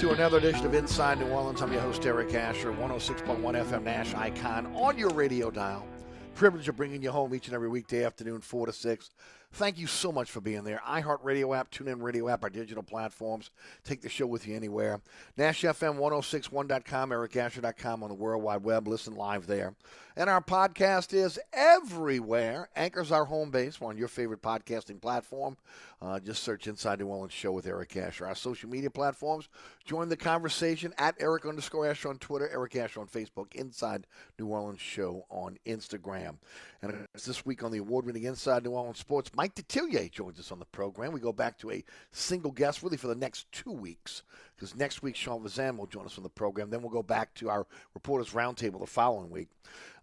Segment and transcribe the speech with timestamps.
[0.00, 1.62] To another edition of Inside New Orleans.
[1.62, 5.86] I'm your host, Eric Asher, 106.1 FM Nash Icon on your radio dial.
[6.34, 9.10] Privilege of bringing you home each and every weekday afternoon, 4 to 6.
[9.56, 10.82] Thank you so much for being there.
[10.86, 13.50] iHeartRadio app, TuneIn Radio app, our digital platforms.
[13.84, 15.00] Take the show with you anywhere.
[15.38, 18.86] NashFM1061.com, EricAsher.com on the World Wide Web.
[18.86, 19.74] Listen live there.
[20.18, 22.70] And our podcast is everywhere.
[22.74, 23.80] Anchor's our home base.
[23.80, 25.58] We're on your favorite podcasting platform.
[26.00, 28.26] Uh, just search Inside New Orleans Show with Eric Asher.
[28.26, 29.48] Our social media platforms.
[29.84, 34.06] Join the conversation at Eric underscore Asher on Twitter, Eric Asher on Facebook, Inside
[34.38, 36.36] New Orleans Show on Instagram.
[36.80, 40.38] And it's this week on the award winning Inside New Orleans Sports, Mike Detillier joins
[40.38, 41.12] us on the program.
[41.12, 44.22] We go back to a single guest really for the next two weeks
[44.54, 46.70] because next week Sean Vazan will join us on the program.
[46.70, 49.48] Then we'll go back to our Reporters Roundtable the following week.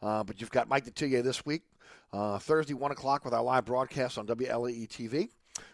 [0.02, 1.64] Uh, but you've got Mike Detillier this week,
[2.12, 5.30] uh, Thursday, 1 o'clock with our live broadcast on WLAE TV.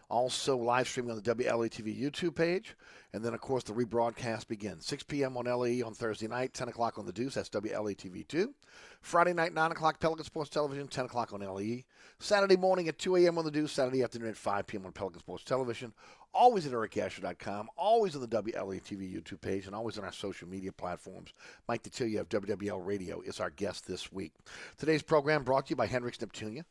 [0.10, 2.76] Also, live streaming on the WLA TV YouTube page.
[3.14, 5.38] And then, of course, the rebroadcast begins 6 p.m.
[5.38, 7.36] on LE on Thursday night, 10 o'clock on the Deuce.
[7.36, 8.54] That's WLA TV 2.
[9.02, 11.84] Friday night, 9 o'clock, Pelican Sports Television, 10 o'clock on LE.
[12.20, 13.38] Saturday morning at 2 a.m.
[13.38, 13.72] on the Deuce.
[13.72, 14.86] Saturday afternoon at 5 p.m.
[14.86, 15.94] on Pelican Sports Television.
[16.34, 17.70] Always at ericasher.com.
[17.78, 19.66] Always on the WLA TV YouTube page.
[19.66, 21.34] And always on our social media platforms.
[21.68, 24.34] Mike Detillier of WWL Radio is our guest this week.
[24.78, 26.64] Today's program brought to you by Hendrick's Neptunia.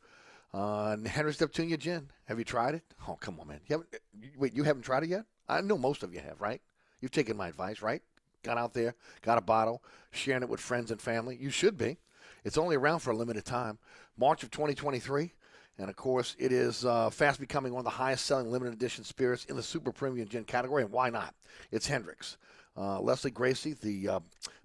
[0.53, 2.09] Uh, Henry's Neptunia gin.
[2.25, 2.83] Have you tried it?
[3.07, 3.59] Oh, come on, man.
[3.67, 4.01] You haven't,
[4.37, 5.25] wait, you haven't tried it yet?
[5.47, 6.61] I know most of you have, right?
[7.01, 8.01] You've taken my advice, right?
[8.43, 11.37] Got out there, got a bottle, sharing it with friends and family.
[11.39, 11.97] You should be.
[12.43, 13.77] It's only around for a limited time.
[14.17, 15.33] March of 2023.
[15.77, 19.03] And of course, it is uh, fast becoming one of the highest selling limited edition
[19.03, 20.83] spirits in the super premium gin category.
[20.83, 21.33] And why not?
[21.71, 22.37] It's Hendrick's.
[22.77, 24.19] Uh, Lesley Gracie, the uh,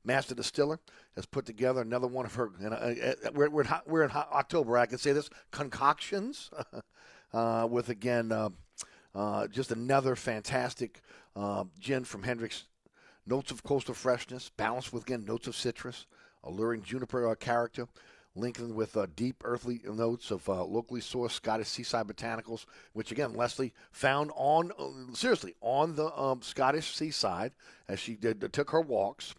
[0.05, 0.79] master distiller,
[1.17, 2.51] has put together another one of her.
[2.61, 4.79] And, uh, uh, we're, we're, in, hot- we're in October.
[4.79, 6.51] I can say this concoctions
[7.33, 8.51] uh, with again uh,
[9.15, 11.01] uh, just another fantastic
[11.79, 12.65] gin from Hendrick's.
[13.27, 16.05] Notes of coastal freshness, balanced with again notes of citrus,
[16.43, 17.89] alluring juniper character,
[18.37, 23.35] linking with uh, deep earthly notes of uh, locally sourced Scottish seaside botanicals, which again
[23.35, 27.53] Lesley found on uh, seriously on the um, Scottish seaside
[27.89, 29.35] as she did took her walks.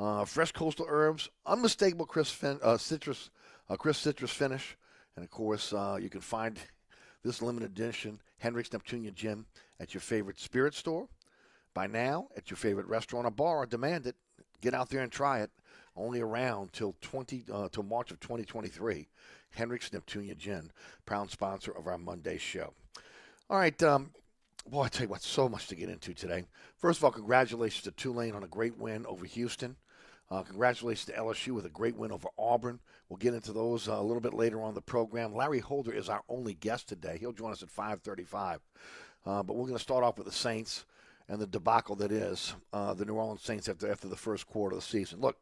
[0.00, 3.28] Uh, fresh coastal herbs, unmistakable crisp fin- uh, citrus,
[3.68, 4.78] uh, crisp citrus finish,
[5.14, 6.58] and of course uh, you can find
[7.22, 9.44] this limited edition Hendrick's Neptunia gin
[9.78, 11.06] at your favorite spirit store.
[11.74, 14.16] By now, at your favorite restaurant or bar, or demand it.
[14.62, 15.50] Get out there and try it.
[15.94, 19.06] Only around till twenty uh, till March of 2023.
[19.50, 20.72] Hendrick's Neptunia Gin,
[21.04, 22.72] proud sponsor of our Monday show.
[23.50, 24.12] All right, um,
[24.66, 26.46] boy, I tell you what, so much to get into today.
[26.78, 29.76] First of all, congratulations to Tulane on a great win over Houston.
[30.30, 32.78] Uh, congratulations to LSU with a great win over Auburn.
[33.08, 35.34] We'll get into those uh, a little bit later on the program.
[35.34, 37.18] Larry Holder is our only guest today.
[37.18, 38.60] He'll join us at 5:35.
[39.26, 40.86] Uh, but we're going to start off with the Saints
[41.28, 44.76] and the debacle that is uh, the New Orleans Saints after after the first quarter
[44.76, 45.20] of the season.
[45.20, 45.36] Look,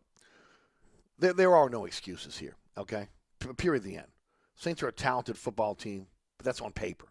[1.18, 2.56] there, there are no excuses here.
[2.78, 3.08] Okay,
[3.40, 3.82] P- period.
[3.82, 4.08] The end.
[4.56, 6.06] Saints are a talented football team,
[6.38, 7.06] but that's on paper.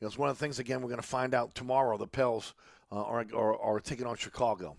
[0.00, 0.60] You know, it's one of the things.
[0.60, 1.96] Again, we're going to find out tomorrow.
[1.96, 2.54] The Pels
[2.92, 4.76] uh, are, are are taking on Chicago.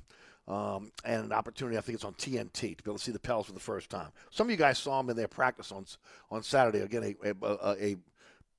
[0.48, 3.20] Um, and an opportunity, I think it's on TNT to be able to see the
[3.20, 4.10] Pels for the first time.
[4.30, 5.86] Some of you guys saw them in their practice on
[6.30, 6.82] on Saturday.
[6.82, 7.96] Again, a, a, a,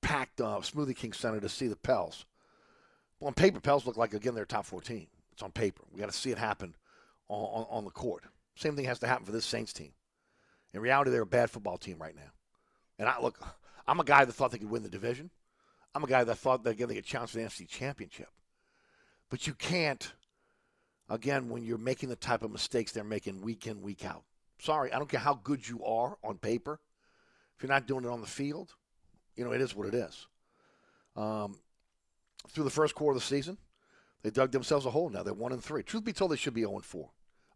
[0.02, 2.26] packed uh, Smoothie King Center to see the Pels.
[3.22, 5.06] On paper, Pels look like again they're top 14.
[5.32, 5.82] It's on paper.
[5.92, 6.74] We got to see it happen
[7.28, 8.24] on, on, on the court.
[8.56, 9.92] Same thing has to happen for this Saints team.
[10.72, 12.30] In reality, they're a bad football team right now.
[12.98, 13.38] And I look,
[13.86, 15.30] I'm a guy that thought they could win the division.
[15.94, 18.28] I'm a guy that thought that again they a challenge for the NFC Championship.
[19.30, 20.12] But you can't,
[21.08, 24.24] again, when you're making the type of mistakes they're making week in, week out.
[24.58, 26.80] Sorry, I don't care how good you are on paper.
[27.56, 28.74] If you're not doing it on the field,
[29.34, 30.26] you know it is what it is.
[31.14, 31.56] Um,
[32.48, 33.58] through the first quarter of the season,
[34.22, 35.08] they dug themselves a hole.
[35.08, 35.82] Now they're one and three.
[35.82, 37.10] Truth be told, they should be zero and four.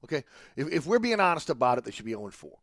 [0.05, 0.25] Okay,
[0.57, 2.59] if, if we're being honest about it, they should be zero and four.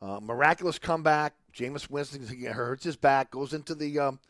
[0.00, 1.34] Uh, miraculous comeback.
[1.54, 4.20] Jameis Winston hurts his back, goes into the um,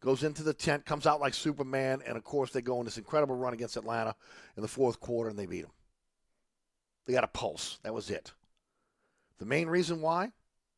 [0.00, 2.98] goes into the tent, comes out like Superman, and of course they go on this
[2.98, 4.14] incredible run against Atlanta
[4.56, 5.70] in the fourth quarter, and they beat them.
[7.06, 7.78] They got a pulse.
[7.82, 8.32] That was it.
[9.38, 10.32] The main reason why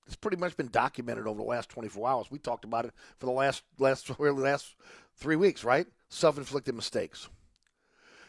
[0.09, 2.31] it's pretty much been documented over the last 24 hours.
[2.31, 4.75] We talked about it for the last last last
[5.17, 5.87] three weeks, right?
[6.09, 7.29] Self-inflicted mistakes.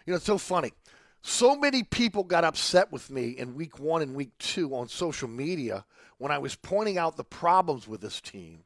[0.05, 0.73] You know, it's so funny.
[1.21, 5.27] So many people got upset with me in week one and week two on social
[5.27, 5.85] media
[6.17, 8.63] when I was pointing out the problems with this team.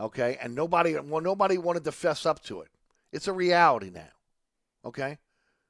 [0.00, 2.68] Okay, and nobody, well, nobody wanted to fess up to it.
[3.12, 4.08] It's a reality now.
[4.84, 5.18] Okay,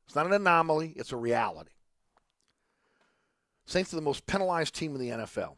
[0.07, 1.71] it's not an anomaly; it's a reality.
[3.65, 5.57] Saints are the most penalized team in the NFL.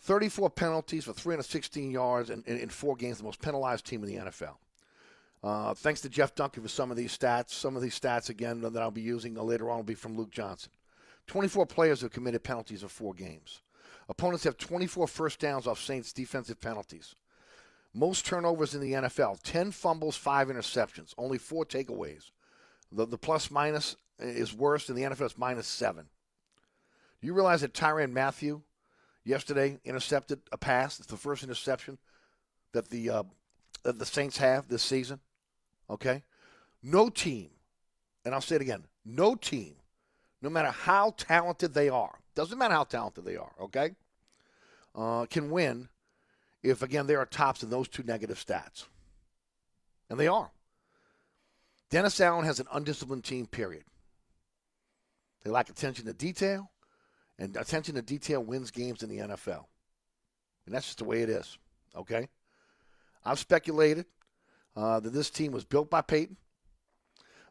[0.00, 4.08] 34 penalties for 316 yards in, in, in four games, the most penalized team in
[4.08, 4.56] the NFL.
[5.42, 7.50] Uh, thanks to Jeff Duncan for some of these stats.
[7.50, 10.30] Some of these stats, again, that I'll be using later on will be from Luke
[10.30, 10.72] Johnson.
[11.28, 13.62] 24 players have committed penalties in four games.
[14.08, 17.14] Opponents have 24 first downs off Saints' defensive penalties.
[17.96, 22.30] Most turnovers in the NFL 10 fumbles, 5 interceptions, only 4 takeaways.
[22.92, 26.04] The, the plus minus is worse in the NFL, it's minus 7.
[27.20, 28.60] Do you realize that Tyrann Mathieu
[29.24, 30.98] yesterday intercepted a pass?
[30.98, 31.96] It's the first interception
[32.72, 33.22] that the, uh,
[33.82, 35.18] that the Saints have this season.
[35.88, 36.22] Okay?
[36.82, 37.48] No team,
[38.26, 39.76] and I'll say it again no team,
[40.42, 43.92] no matter how talented they are, doesn't matter how talented they are, okay,
[44.94, 45.88] uh, can win
[46.66, 48.86] if, again, they are tops in those two negative stats.
[50.10, 50.50] And they are.
[51.90, 53.84] Dennis Allen has an undisciplined team, period.
[55.44, 56.70] They lack attention to detail,
[57.38, 59.66] and attention to detail wins games in the NFL.
[60.66, 61.58] And that's just the way it is,
[61.94, 62.28] okay?
[63.24, 64.06] I've speculated
[64.74, 66.36] uh, that this team was built by Payton,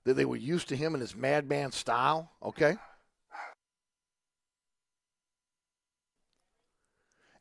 [0.03, 2.75] that they were used to him and his madman style, okay?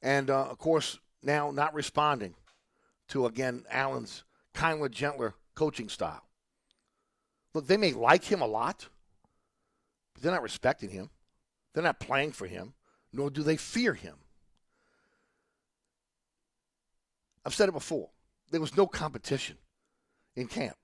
[0.00, 2.35] And uh, of course, now not responding
[3.09, 6.25] to, again, Allen's kinder, gentler coaching style.
[7.52, 8.88] Look, they may like him a lot,
[10.12, 11.11] but they're not respecting him.
[11.73, 12.75] They're not playing for him,
[13.12, 14.16] nor do they fear him.
[17.45, 18.11] I've said it before.
[18.50, 19.59] There was no competition
[20.35, 20.76] in camp.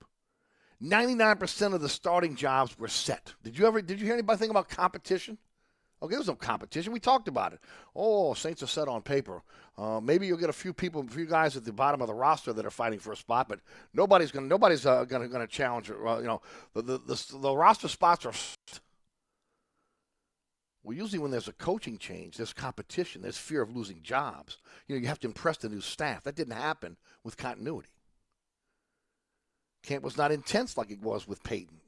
[0.83, 3.35] 99% of the starting jobs were set.
[3.43, 5.39] Did you ever did you hear anybody think about competition?
[6.03, 6.93] Okay, there's no competition.
[6.93, 7.61] We talked about it.
[7.95, 9.43] Oh, Saints are set on paper.
[9.77, 12.15] Uh, maybe you'll get a few people, a few guys at the bottom of the
[12.15, 13.61] roster that are fighting for a spot, but
[13.93, 14.47] nobody's going.
[14.47, 15.91] to Nobody's uh, going to challenge.
[15.91, 16.41] Uh, you know,
[16.75, 18.33] the, the the the roster spots are.
[20.83, 24.57] Well, usually when there's a coaching change, there's competition, there's fear of losing jobs.
[24.89, 26.25] You know, you have to impress the new staff.
[26.25, 27.91] That didn't happen with continuity.
[29.83, 31.81] Camp was not intense like it was with Payton.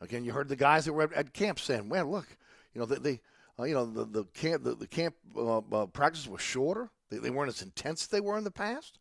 [0.00, 2.26] Again, you heard the guys that were at camp saying, "Man, look,
[2.72, 3.20] you know, they, they
[3.58, 6.90] uh, you know, the, the camp the, the camp uh, uh, practices were shorter.
[7.10, 8.98] They, they weren't as intense as they were in the past.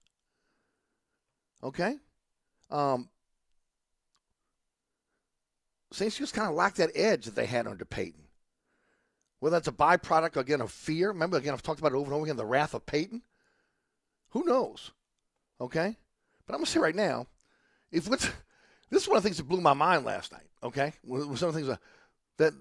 [1.64, 1.96] Okay,
[2.70, 3.10] um,
[5.92, 8.24] Saints just kind of lacked that edge that they had under Payton.
[9.40, 11.10] Whether that's a byproduct again of fear.
[11.10, 12.38] Remember, again, I've talked about it over and over again.
[12.38, 13.22] The wrath of Payton.
[14.30, 14.92] Who knows?
[15.62, 15.96] Okay,
[16.46, 17.28] but I'm gonna say right now,
[17.92, 18.30] if what's
[18.90, 20.48] this is one of the things that blew my mind last night.
[20.64, 21.78] Okay, some of the things
[22.38, 22.54] that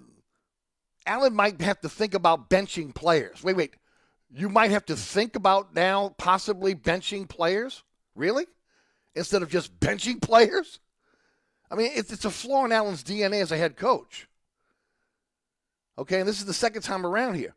[1.07, 3.43] Allen might have to think about benching players.
[3.43, 3.75] Wait, wait.
[4.31, 7.83] You might have to think about now possibly benching players?
[8.15, 8.47] Really?
[9.15, 10.81] Instead of just benching players?
[11.71, 14.29] I mean, it's, it's a flaw in Allen's DNA as a head coach.
[15.99, 17.55] Okay, and this is the second time around here.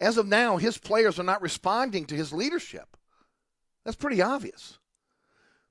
[0.00, 2.96] As of now, his players are not responding to his leadership.
[3.84, 4.78] That's pretty obvious.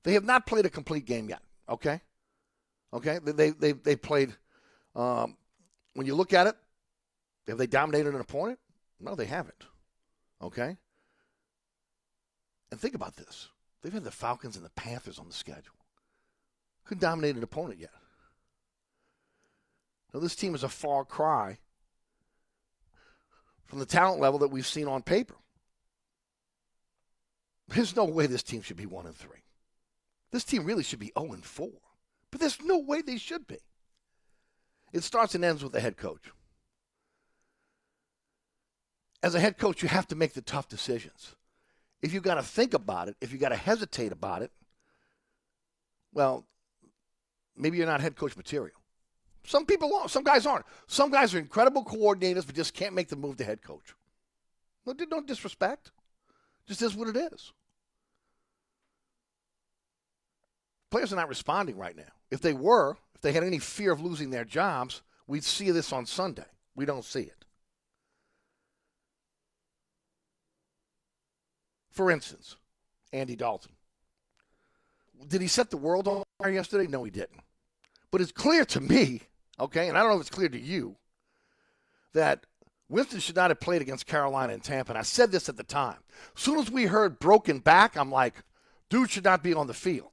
[0.04, 1.42] They have not played a complete game yet.
[1.68, 2.00] Okay,
[2.92, 3.18] okay.
[3.24, 4.34] They they they played.
[4.94, 5.36] Um,
[5.94, 6.56] when you look at it,
[7.48, 8.58] have they dominated an opponent?
[9.00, 9.64] No, they haven't.
[10.40, 10.76] Okay?
[12.70, 13.48] And think about this.
[13.82, 15.74] They've had the Falcons and the Panthers on the schedule.
[16.84, 17.92] Couldn't dominate an opponent yet.
[20.12, 21.58] Now, this team is a far cry
[23.64, 25.34] from the talent level that we've seen on paper.
[27.68, 29.30] There's no way this team should be 1 and 3.
[30.30, 31.70] This team really should be 0 and 4.
[32.30, 33.58] But there's no way they should be.
[34.92, 36.30] It starts and ends with the head coach
[39.24, 41.34] as a head coach, you have to make the tough decisions.
[42.02, 44.50] If you've got to think about it, if you've got to hesitate about it,
[46.12, 46.44] well,
[47.56, 48.76] maybe you're not head coach material.
[49.46, 50.10] Some people are.
[50.10, 50.66] Some guys aren't.
[50.88, 53.94] Some guys are incredible coordinators, but just can't make the move to head coach.
[54.84, 55.90] No, don't disrespect.
[56.66, 57.50] Just is what it is.
[60.90, 62.12] Players are not responding right now.
[62.30, 65.94] If they were, if they had any fear of losing their jobs, we'd see this
[65.94, 66.44] on Sunday.
[66.76, 67.43] We don't see it.
[71.94, 72.56] For instance,
[73.12, 73.72] Andy Dalton.
[75.28, 76.88] Did he set the world on fire yesterday?
[76.88, 77.40] No, he didn't.
[78.10, 79.22] But it's clear to me,
[79.58, 80.96] okay, and I don't know if it's clear to you,
[82.12, 82.44] that
[82.88, 84.92] Winston should not have played against Carolina and Tampa.
[84.92, 85.98] And I said this at the time.
[86.36, 88.42] As soon as we heard broken back, I'm like,
[88.90, 90.10] dude should not be on the field.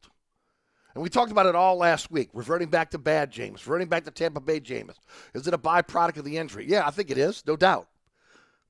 [0.94, 4.04] And we talked about it all last week, reverting back to bad Jameis, reverting back
[4.06, 4.98] to Tampa Bay Jameis.
[5.34, 6.66] Is it a byproduct of the injury?
[6.68, 7.88] Yeah, I think it is, no doubt.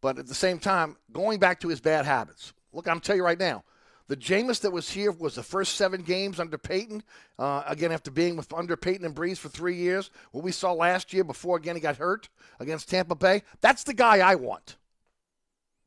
[0.02, 3.26] But at the same time, going back to his bad habits, Look, I'm telling you
[3.26, 3.64] right now,
[4.08, 7.04] the Jameis that was here was the first seven games under Payton.
[7.40, 10.74] Uh, again, after being with under Payton and Brees for three years, what we saw
[10.74, 12.28] last year before again he got hurt
[12.60, 13.44] against Tampa Bay.
[13.62, 14.76] That's the guy I want.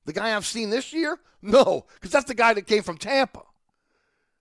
[0.06, 3.42] The guy I've seen this year, no, because that's the guy that came from Tampa.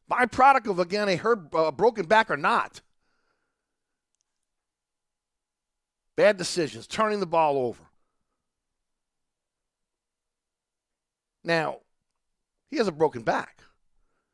[0.10, 2.82] Byproduct of again a hurt, uh, broken back or not.
[6.16, 7.84] Bad decisions, turning the ball over.
[11.44, 11.80] Now,
[12.74, 13.62] he has a broken back.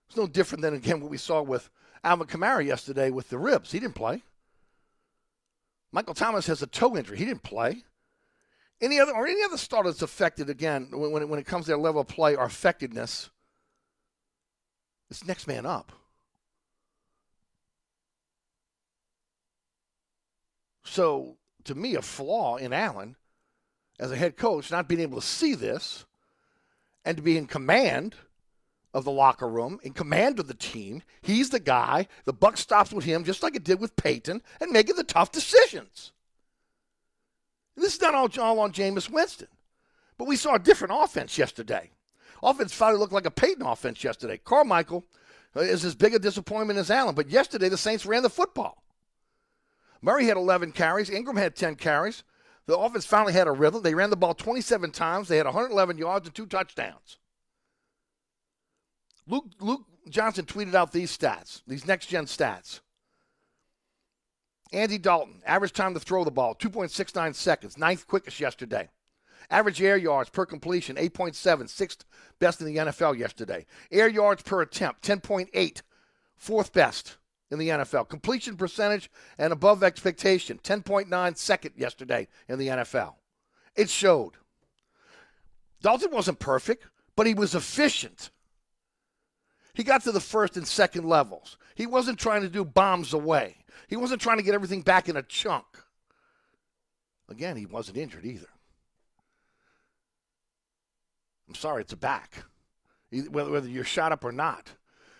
[0.07, 1.69] It's no different than, again, what we saw with
[2.05, 3.73] Alvin Kamara yesterday with the ribs.
[3.73, 4.23] He didn't play.
[5.91, 7.17] Michael Thomas has a toe injury.
[7.17, 7.83] He didn't play.
[8.79, 11.77] Any other or any other starter that's affected again when, when it comes to their
[11.77, 13.29] level of play or effectiveness,
[15.09, 15.91] it's next man up.
[20.85, 23.17] So to me, a flaw in Allen
[23.99, 26.05] as a head coach not being able to see this
[27.03, 28.15] and to be in command–
[28.93, 31.03] of the locker room, in command of the team.
[31.21, 32.07] He's the guy.
[32.25, 35.31] The buck stops with him, just like it did with Payton, and making the tough
[35.31, 36.11] decisions.
[37.75, 39.47] And this is not all, all on Jameis Winston,
[40.17, 41.91] but we saw a different offense yesterday.
[42.41, 44.37] Offense finally looked like a Payton offense yesterday.
[44.37, 45.05] Carmichael
[45.55, 48.83] uh, is as big a disappointment as Allen, but yesterday the Saints ran the football.
[50.01, 51.09] Murray had 11 carries.
[51.09, 52.23] Ingram had 10 carries.
[52.65, 53.83] The offense finally had a rhythm.
[53.83, 55.27] They ran the ball 27 times.
[55.27, 57.18] They had 111 yards and two touchdowns.
[59.29, 62.79] Luke, Luke Johnson tweeted out these stats, these next gen stats.
[64.73, 68.89] Andy Dalton, average time to throw the ball, 2.69 seconds, ninth quickest yesterday.
[69.51, 72.05] Average air yards per completion, 8.7, sixth
[72.39, 73.65] best in the NFL yesterday.
[73.91, 75.81] Air yards per attempt, 10.8,
[76.35, 77.17] fourth best
[77.49, 78.09] in the NFL.
[78.09, 83.15] Completion percentage and above expectation, 10.9 second yesterday in the NFL.
[83.75, 84.33] It showed.
[85.81, 88.29] Dalton wasn't perfect, but he was efficient.
[89.79, 91.57] He got to the first and second levels.
[91.73, 93.55] He wasn't trying to do bombs away.
[93.87, 95.63] He wasn't trying to get everything back in a chunk.
[97.29, 98.49] Again, he wasn't injured either.
[101.47, 102.43] I'm sorry, it's a back,
[103.31, 104.69] whether, you're shot up or not.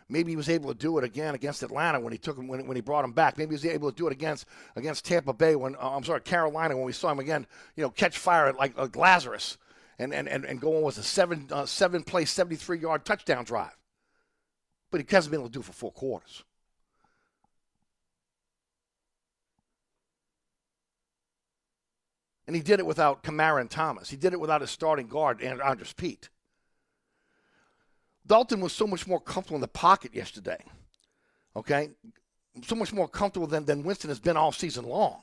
[0.10, 2.68] Maybe he was able to do it again against Atlanta when he took him when,
[2.68, 3.38] when he brought him back.
[3.38, 6.20] Maybe he was able to do it against against Tampa Bay when uh, I'm sorry
[6.20, 7.48] Carolina when we saw him again.
[7.78, 9.58] You know, catch fire like, like Lazarus
[9.98, 13.46] and and and, and go on with a seven uh, seven play 73 yard touchdown
[13.46, 13.79] drive.
[14.92, 16.44] But he hasn't been able to do it for four quarters.
[22.48, 24.10] And he did it without Kamara and Thomas.
[24.10, 26.30] He did it without his starting guard, and Andrus Peat.
[28.26, 30.64] Dalton was so much more comfortable in the pocket yesterday.
[31.56, 31.90] Okay?
[32.64, 35.22] So much more comfortable than, than Winston has been all season long.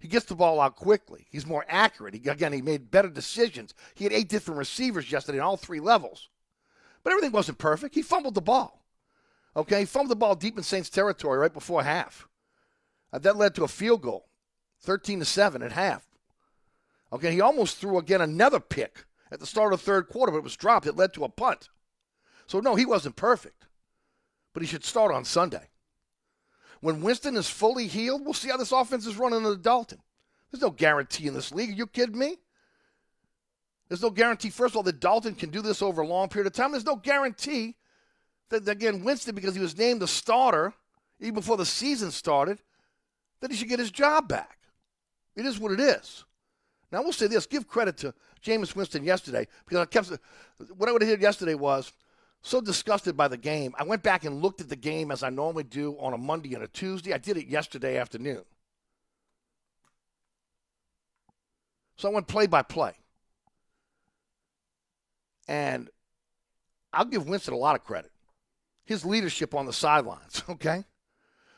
[0.00, 1.26] He gets the ball out quickly.
[1.30, 2.14] He's more accurate.
[2.14, 3.72] He, again, he made better decisions.
[3.94, 6.28] He had eight different receivers yesterday in all three levels.
[7.02, 7.94] But everything wasn't perfect.
[7.94, 8.83] He fumbled the ball.
[9.56, 9.80] Okay?
[9.80, 12.28] He fumbled the ball deep in Saints territory right before half.
[13.12, 14.26] Uh, that led to a field goal,
[14.80, 16.06] 13 to 7 at half.
[17.12, 20.38] Okay, he almost threw again another pick at the start of the third quarter, but
[20.38, 20.86] it was dropped.
[20.86, 21.68] It led to a punt.
[22.46, 23.66] So, no, he wasn't perfect,
[24.52, 25.68] but he should start on Sunday.
[26.80, 30.00] When Winston is fully healed, we'll see how this offense is running under Dalton.
[30.50, 31.70] There's no guarantee in this league.
[31.70, 32.36] Are you kidding me?
[33.88, 36.46] There's no guarantee, first of all, that Dalton can do this over a long period
[36.48, 36.72] of time.
[36.72, 37.76] There's no guarantee
[38.50, 40.72] that, again, Winston, because he was named the starter
[41.20, 42.58] even before the season started,
[43.40, 44.58] that he should get his job back.
[45.36, 46.24] It is what it is.
[46.90, 50.12] Now, I will say this give credit to Jameis Winston yesterday because I kept
[50.76, 51.92] what I would have did yesterday was
[52.42, 53.74] so disgusted by the game.
[53.78, 56.54] I went back and looked at the game as I normally do on a Monday
[56.54, 57.12] and a Tuesday.
[57.12, 58.42] I did it yesterday afternoon.
[61.96, 62.92] So I went play by play.
[65.48, 65.88] And
[66.92, 68.10] I'll give Winston a lot of credit.
[68.84, 70.84] His leadership on the sidelines, okay?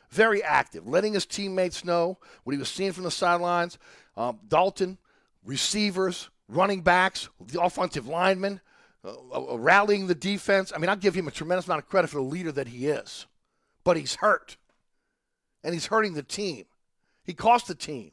[0.09, 3.77] Very active, letting his teammates know what he was seeing from the sidelines.
[4.15, 4.97] Um, Dalton,
[5.43, 8.61] receivers, running backs, the offensive linemen,
[9.03, 10.71] uh, uh, rallying the defense.
[10.73, 12.87] I mean, I'll give him a tremendous amount of credit for the leader that he
[12.87, 13.25] is.
[13.83, 14.57] But he's hurt,
[15.63, 16.65] and he's hurting the team.
[17.23, 18.11] He cost the team.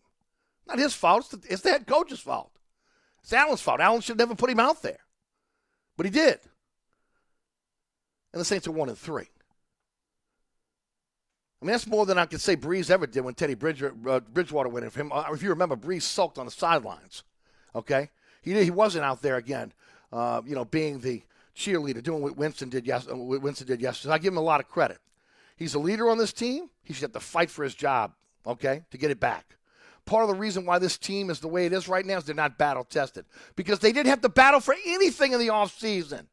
[0.67, 1.21] Not his fault.
[1.21, 2.51] It's the, it's the head coach's fault.
[3.23, 3.81] It's Allen's fault.
[3.81, 4.99] Allen should never put him out there,
[5.97, 6.41] but he did.
[8.35, 9.29] And the Saints are one and three.
[11.62, 14.20] I mean, that's more than I could say Brees ever did when Teddy Bridge, uh,
[14.20, 15.12] Bridgewater went in for him.
[15.12, 17.23] Uh, if you remember, Brees sulked on the sidelines.
[17.77, 18.11] Okay,
[18.42, 19.73] he he wasn't out there again.
[20.12, 21.23] Uh, you know, being the
[21.57, 24.14] cheerleader, doing what Winston did yes, uh, what Winston did yesterday.
[24.14, 24.99] I give him a lot of credit.
[25.57, 26.70] He's a leader on this team.
[26.83, 28.14] He should have to fight for his job.
[28.44, 29.57] Okay, to get it back.
[30.07, 32.25] Part of the reason why this team is the way it is right now is
[32.25, 36.27] they're not battle tested because they didn't have to battle for anything in the offseason.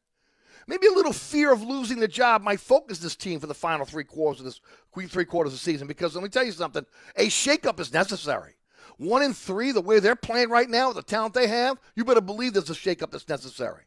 [0.66, 3.84] Maybe a little fear of losing the job might focus this team for the final
[3.84, 4.60] three quarters of this
[5.08, 5.86] three quarters of the season.
[5.86, 8.54] Because let me tell you something: a shakeup is necessary.
[8.98, 12.04] One in three, the way they're playing right now, with the talent they have, you
[12.04, 13.84] better believe there's a shakeup that's necessary.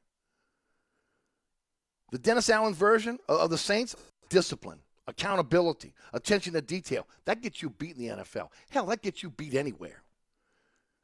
[2.11, 3.95] The Dennis Allen version of the Saints:
[4.29, 7.07] discipline, accountability, attention to detail.
[7.25, 8.49] That gets you beat in the NFL.
[8.69, 10.01] Hell, that gets you beat anywhere.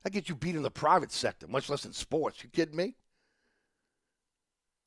[0.03, 2.43] That gets you beat in the private sector, much less in sports.
[2.43, 2.95] You kidding me?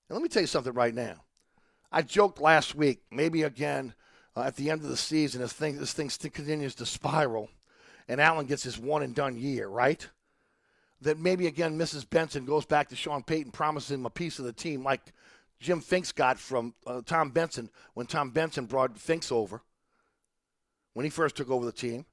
[0.09, 1.25] And let me tell you something right now.
[1.91, 3.95] I joked last week, maybe again
[4.37, 7.49] uh, at the end of the season, as thing, this thing continues to spiral,
[8.09, 10.09] and Allen gets his one and done year, right?
[11.01, 12.09] That maybe again Mrs.
[12.09, 15.01] Benson goes back to Sean Payton, promises him a piece of the team, like
[15.61, 19.63] Jim Finks got from uh, Tom Benson when Tom Benson brought Finks over
[20.95, 22.05] when he first took over the team.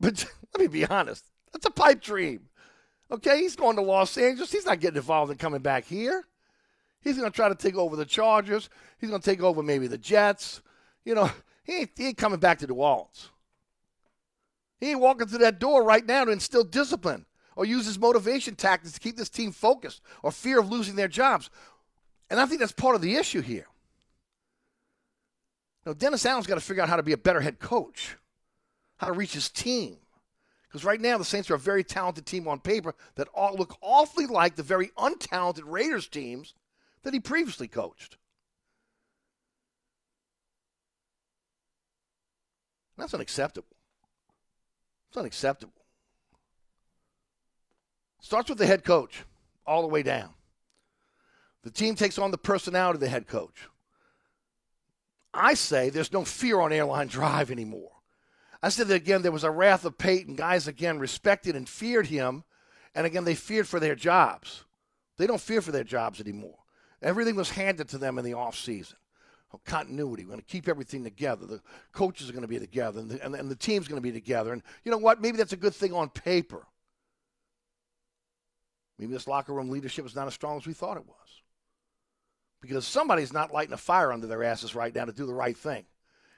[0.00, 2.48] But let me be honest, that's a pipe dream.
[3.10, 4.52] Okay, he's going to Los Angeles.
[4.52, 6.24] He's not getting involved in coming back here.
[7.02, 8.68] He's going to try to take over the Chargers.
[8.98, 10.60] He's going to take over maybe the Jets.
[11.04, 11.30] You know,
[11.64, 13.30] he ain't, he ain't coming back to New Orleans.
[14.78, 18.54] He ain't walking through that door right now to instill discipline or use his motivation
[18.54, 21.50] tactics to keep this team focused or fear of losing their jobs.
[22.30, 23.66] And I think that's part of the issue here.
[25.84, 28.16] Now, Dennis Allen's got to figure out how to be a better head coach,
[28.96, 29.96] how to reach his team.
[30.68, 33.76] Because right now, the Saints are a very talented team on paper that all look
[33.80, 36.54] awfully like the very untalented Raiders teams
[37.02, 38.16] that he previously coached.
[42.96, 43.76] That's unacceptable.
[45.08, 45.72] It's unacceptable.
[48.20, 49.24] Starts with the head coach
[49.66, 50.30] all the way down.
[51.62, 53.68] The team takes on the personality of the head coach.
[55.32, 57.90] I say there's no fear on airline drive anymore.
[58.62, 60.36] I said that again, there was a wrath of Payton.
[60.36, 62.44] Guys, again, respected and feared him.
[62.94, 64.64] And again, they feared for their jobs.
[65.16, 66.59] They don't fear for their jobs anymore.
[67.02, 68.94] Everything was handed to them in the offseason.
[69.52, 70.24] Oh, continuity.
[70.24, 71.46] We're going to keep everything together.
[71.46, 71.60] The
[71.92, 74.12] coaches are going to be together, and the, and, and the team's going to be
[74.12, 74.52] together.
[74.52, 75.20] And you know what?
[75.20, 76.66] Maybe that's a good thing on paper.
[78.98, 81.16] Maybe this locker room leadership is not as strong as we thought it was.
[82.60, 85.56] Because somebody's not lighting a fire under their asses right now to do the right
[85.56, 85.86] thing.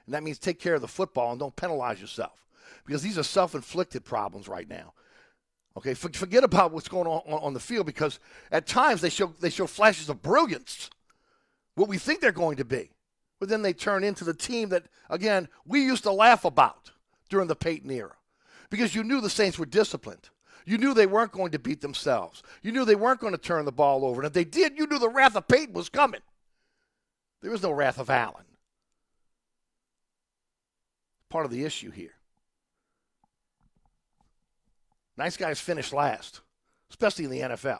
[0.07, 2.47] And that means take care of the football and don't penalize yourself.
[2.87, 4.95] Because these are self inflicted problems right now.
[5.77, 9.49] Okay, forget about what's going on on the field because at times they show they
[9.49, 10.91] show flashes of brilliance,
[11.77, 12.91] what we think they're going to be,
[13.41, 16.91] but then they turn into the team that again we used to laugh about
[17.31, 18.17] during the Payton era,
[18.69, 20.29] because you knew the Saints were disciplined,
[20.67, 23.65] you knew they weren't going to beat themselves, you knew they weren't going to turn
[23.65, 26.21] the ball over, and if they did, you knew the wrath of Payton was coming.
[27.41, 28.45] There was no wrath of Allen.
[31.31, 32.13] Part of the issue here.
[35.23, 36.41] Nice guys finish last,
[36.91, 37.79] especially in the NFL.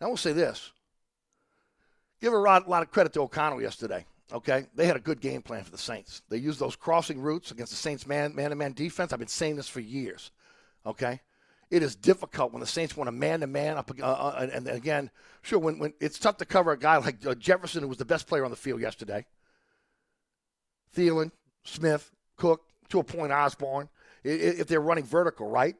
[0.00, 0.72] Now, we'll say this.
[2.20, 4.04] Give a lot, lot of credit to O'Connell yesterday.
[4.32, 6.22] Okay, they had a good game plan for the Saints.
[6.28, 9.12] They used those crossing routes against the Saints man man to man defense.
[9.12, 10.32] I've been saying this for years.
[10.84, 11.20] Okay,
[11.70, 13.92] it is difficult when the Saints want a man to man up.
[13.96, 15.08] Uh, uh, and, and, again,
[15.42, 18.04] sure, when, when it's tough to cover a guy like uh, Jefferson, who was the
[18.04, 19.24] best player on the field yesterday.
[20.96, 21.30] Thielen,
[21.62, 23.88] Smith, Cook, to a point, Osborn,
[24.24, 25.76] if they're running vertical, right?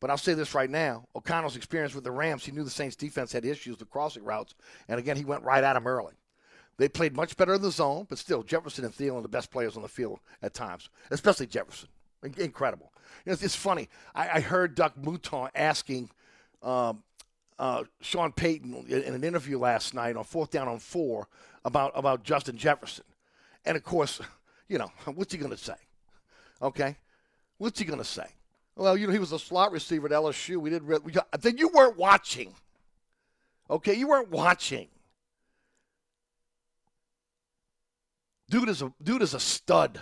[0.00, 2.96] But I'll say this right now O'Connell's experience with the Rams, he knew the Saints
[2.96, 4.54] defense had issues with crossing routes.
[4.88, 6.14] And again, he went right at him early.
[6.76, 9.50] They played much better in the zone, but still, Jefferson and Thielen are the best
[9.50, 11.88] players on the field at times, especially Jefferson.
[12.36, 12.92] Incredible.
[13.24, 13.88] You know, it's, funny.
[14.14, 16.10] I, I, heard Doug Mouton asking
[16.62, 17.02] um,
[17.58, 21.28] uh, Sean Payton in an interview last night on fourth down on four
[21.64, 23.04] about, about Justin Jefferson.
[23.64, 24.20] And of course,
[24.68, 25.74] you know, what's he going to say?
[26.62, 26.96] Okay,
[27.58, 28.26] what's he going to say?
[28.76, 30.56] Well, you know, he was a slot receiver at LSU.
[30.56, 31.04] We didn't.
[31.04, 32.54] We got, then you weren't watching.
[33.70, 34.88] Okay, you weren't watching.
[38.50, 40.00] Dude is a dude is a stud.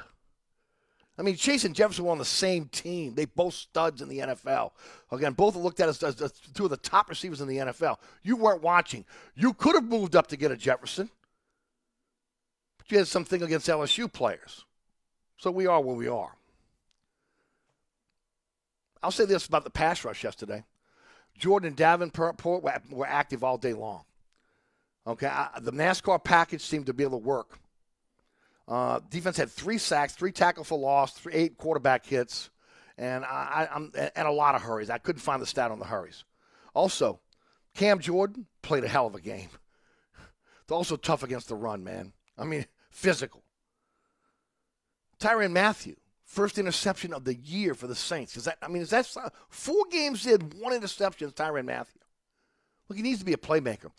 [1.18, 3.14] I mean, Chase and Jefferson were on the same team.
[3.14, 4.70] They both studs in the NFL.
[5.10, 7.98] Again, both looked at as, as, as two of the top receivers in the NFL.
[8.22, 9.04] You weren't watching.
[9.36, 11.10] You could have moved up to get a Jefferson,
[12.78, 14.64] but you had something against LSU players.
[15.36, 16.34] So we are where we are.
[19.02, 20.64] I'll say this about the pass rush yesterday.
[21.38, 24.04] Jordan Davenport were active all day long.
[25.06, 27.58] Okay, I, the NASCAR package seemed to be able to work.
[28.68, 32.50] Uh, defense had three sacks, three tackle for loss, three, eight quarterback hits,
[32.96, 34.90] and I, I'm and a lot of hurries.
[34.90, 36.24] I couldn't find the stat on the hurries.
[36.74, 37.20] Also,
[37.74, 39.48] Cam Jordan played a hell of a game.
[40.62, 42.12] It's also tough against the run, man.
[42.38, 43.42] I mean, physical.
[45.18, 45.96] Tyrann Mathieu,
[46.32, 48.36] first interception of the year for the Saints.
[48.38, 49.06] Is that I mean, is that
[49.50, 52.00] four games in, one interception is Tyrann Mathieu?
[52.88, 53.90] Look, he needs to be a playmaker.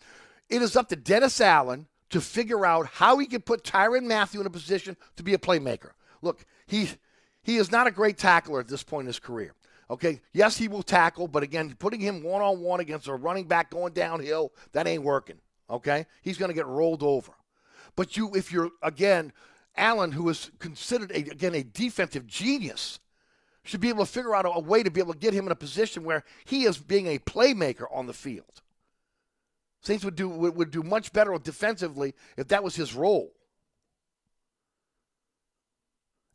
[0.50, 4.40] It is up to Dennis Allen to figure out how he can put Tyrann Mathieu
[4.40, 5.92] in a position to be a playmaker.
[6.22, 6.88] Look, he
[7.42, 9.54] he is not a great tackler at this point in his career.
[9.88, 13.46] Okay, yes, he will tackle, but again, putting him one on one against a running
[13.46, 15.36] back going downhill, that ain't working.
[15.70, 17.32] Okay, he's going to get rolled over.
[17.94, 19.32] But you, if you're again
[19.76, 23.00] Allen, who is considered a, again a defensive genius,
[23.64, 25.46] should be able to figure out a, a way to be able to get him
[25.46, 28.62] in a position where he is being a playmaker on the field.
[29.80, 33.32] Saints would do would, would do much better defensively if that was his role.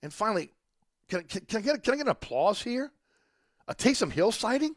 [0.02, 0.52] And finally,
[1.10, 2.92] can, can, can, I, get, can I get an applause here?
[3.68, 4.76] A Taysom Hill sighting?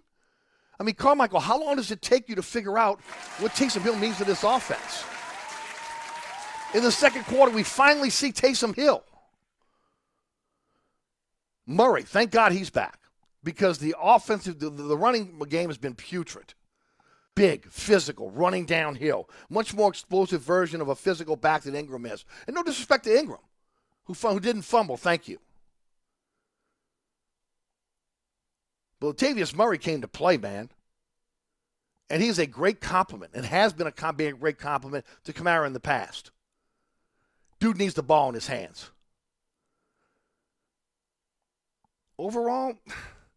[0.80, 3.00] I mean, Carmichael, how long does it take you to figure out
[3.38, 5.04] what Taysom Hill means to this offense?
[6.74, 9.04] In the second quarter, we finally see Taysom Hill.
[11.66, 12.98] Murray, thank God he's back
[13.44, 16.54] because the offensive, the, the running game has been putrid.
[17.34, 19.28] Big, physical, running downhill.
[19.48, 22.24] Much more explosive version of a physical back than Ingram is.
[22.46, 23.40] And no disrespect to Ingram,
[24.04, 24.96] who, who didn't fumble.
[24.96, 25.38] Thank you.
[29.00, 30.70] But Latavius Murray came to play, man.
[32.10, 35.72] And he's a great compliment and has been a, a great compliment to Kamara in
[35.72, 36.30] the past.
[37.62, 38.90] Dude needs the ball in his hands.
[42.18, 42.74] Overall,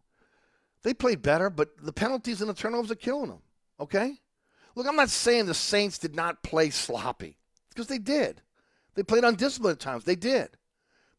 [0.81, 3.43] they played better, but the penalties and the turnovers are killing them.
[3.79, 4.15] Okay?
[4.73, 7.37] Look, I'm not saying the Saints did not play sloppy,
[7.69, 8.41] because they did.
[8.95, 10.05] They played undisciplined at times.
[10.05, 10.49] They did.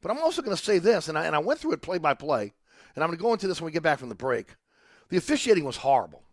[0.03, 1.99] But I'm also going to say this, and I, and I went through it play
[1.99, 2.55] by play,
[2.97, 4.57] and I'm going to go into this when we get back from the break.
[5.11, 6.25] The officiating was horrible.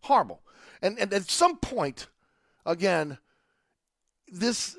[0.00, 0.40] Horrible.
[0.80, 2.06] And, and at some point,
[2.64, 3.18] again,
[4.28, 4.78] this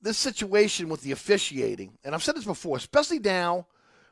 [0.00, 3.66] this situation with the officiating, and I've said this before, especially now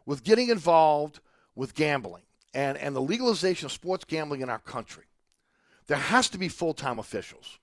[0.04, 1.20] with getting involved
[1.54, 2.22] with gambling
[2.54, 5.04] and, and the legalization of sports gambling in our country,
[5.86, 7.58] there has to be full time officials.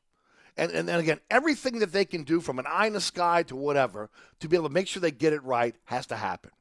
[0.56, 3.44] And, and then again, everything that they can do from an eye in the sky
[3.44, 4.10] to whatever
[4.40, 6.52] to be able to make sure they get it right has to happen.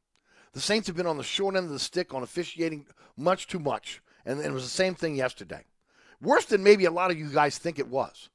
[0.53, 3.59] The Saints have been on the short end of the stick on officiating much too
[3.59, 4.03] much.
[4.25, 5.65] And it was the same thing yesterday.
[6.21, 8.29] Worse than maybe a lot of you guys think it was.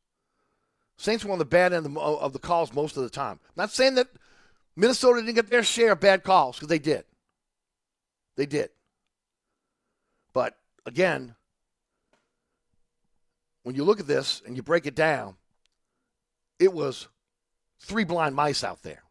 [0.97, 3.39] Saints were on the bad end of the, calls most of the time.
[3.55, 4.07] Not saying that
[4.75, 7.05] Minnesota didn't get their share of bad calls, because they did.
[8.35, 8.69] They did.
[10.33, 11.35] But again,
[13.63, 15.35] when you look at this and you break it down,
[16.59, 17.07] it was
[17.79, 19.03] three blind mice out there.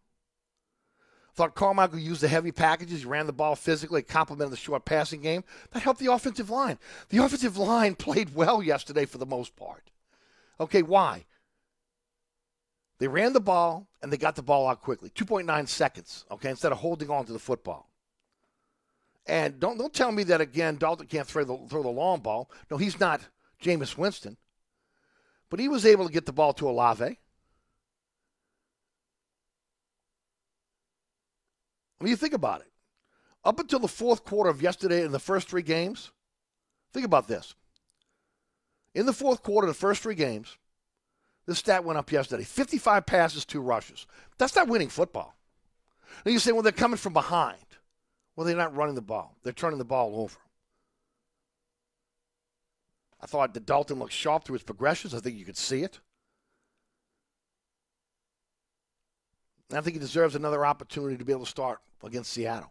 [1.34, 3.00] Thought Carmichael used the heavy packages.
[3.00, 5.44] He ran the ball physically, complemented the short passing game.
[5.72, 6.78] That helped the offensive line.
[7.10, 9.90] The offensive line played well yesterday for the most part.
[10.58, 11.26] Okay, why?
[12.98, 15.10] They ran the ball and they got the ball out quickly.
[15.10, 17.90] 2.9 seconds, okay, instead of holding on to the football.
[19.26, 22.48] And don't don't tell me that again Dalton can't throw the throw the long ball.
[22.70, 23.20] No, he's not
[23.62, 24.36] Jameis Winston.
[25.50, 27.04] But he was able to get the ball to Olave.
[27.04, 27.16] I
[32.04, 32.70] mean, you think about it.
[33.44, 36.10] Up until the fourth quarter of yesterday in the first three games,
[36.92, 37.54] think about this.
[38.94, 40.56] In the fourth quarter, the first three games,
[41.46, 44.06] this stat went up yesterday 55 passes, two rushes.
[44.38, 45.34] That's not winning football.
[46.24, 47.58] Now you say, well, they're coming from behind.
[48.34, 50.38] Well, they're not running the ball, they're turning the ball over.
[53.20, 55.14] I thought that Dalton looked sharp through his progressions.
[55.14, 56.00] I think you could see it.
[59.72, 62.70] I think he deserves another opportunity to be able to start against Seattle.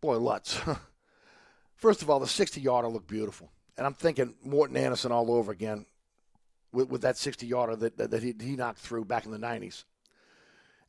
[0.00, 0.58] Boy, Lutz.
[1.76, 3.50] First of all, the 60 yarder looked beautiful.
[3.76, 5.86] And I'm thinking Morten Andersen all over again
[6.72, 9.38] with, with that 60 yarder that, that, that he, he knocked through back in the
[9.38, 9.84] 90s.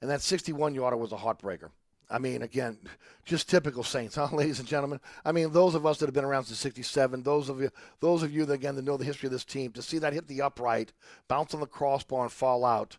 [0.02, 1.70] And that 61 yarder was a heartbreaker.
[2.10, 2.78] I mean, again,
[3.26, 5.00] just typical Saints, huh, ladies and gentlemen?
[5.26, 8.22] I mean, those of us that have been around since '67, those of you, those
[8.22, 10.28] of you that again that know the history of this team, to see that hit
[10.28, 10.94] the upright,
[11.28, 12.98] bounce on the crossbar, and fall out,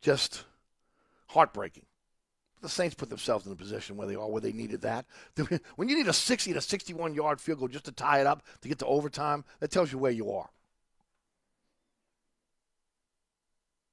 [0.00, 0.44] just
[1.26, 1.84] heartbreaking.
[2.62, 5.06] The Saints put themselves in the position where they are, where they needed that.
[5.76, 8.42] When you need a 60 to 61 yard field goal just to tie it up
[8.60, 10.50] to get to overtime, that tells you where you are.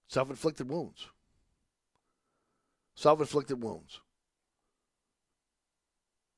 [0.07, 1.07] Self inflicted wounds.
[2.95, 3.99] Self inflicted wounds.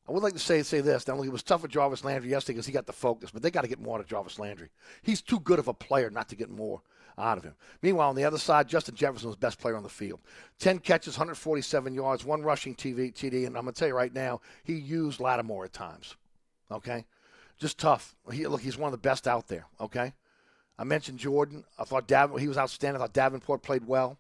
[0.08, 1.08] I would like to say say this.
[1.08, 3.52] Only it was tough for Jarvis Landry yesterday because he got the focus, but they
[3.52, 4.70] got to get more out of Jarvis Landry.
[5.04, 6.82] He's too good of a player not to get more
[7.20, 7.54] out of him.
[7.84, 10.20] Meanwhile, on the other side, Justin Jefferson was best player on the field.
[10.60, 14.14] 10 catches, 147 yards, one rushing TV, TD, and I'm going to tell you right
[14.14, 16.16] now, he used Lattimore at times.
[16.72, 17.06] Okay?
[17.60, 18.16] Just tough.
[18.32, 19.66] He, look, he's one of the best out there.
[19.80, 20.14] Okay?
[20.80, 21.66] I mentioned Jordan.
[21.78, 23.02] I thought Dav- he was outstanding.
[23.02, 24.18] I thought Davenport played well.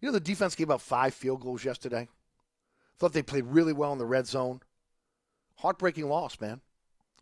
[0.00, 2.08] You know, the defense gave up five field goals yesterday.
[2.98, 4.60] Thought they played really well in the red zone.
[5.56, 6.60] Heartbreaking loss, man.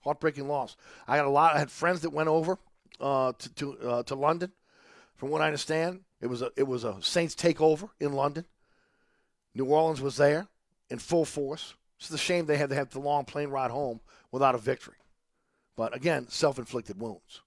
[0.04, 0.76] Heartbreaking loss.
[1.08, 1.56] I had a lot.
[1.56, 2.58] I had friends that went over
[3.00, 4.52] uh, to to, uh, to London.
[5.16, 8.44] From what I understand, it was a it was a Saints takeover in London.
[9.54, 10.46] New Orleans was there
[10.90, 11.74] in full force.
[11.98, 14.00] It's a shame they had to have the long plane ride home
[14.30, 14.94] without a victory.
[15.74, 17.40] But again, self-inflicted wounds.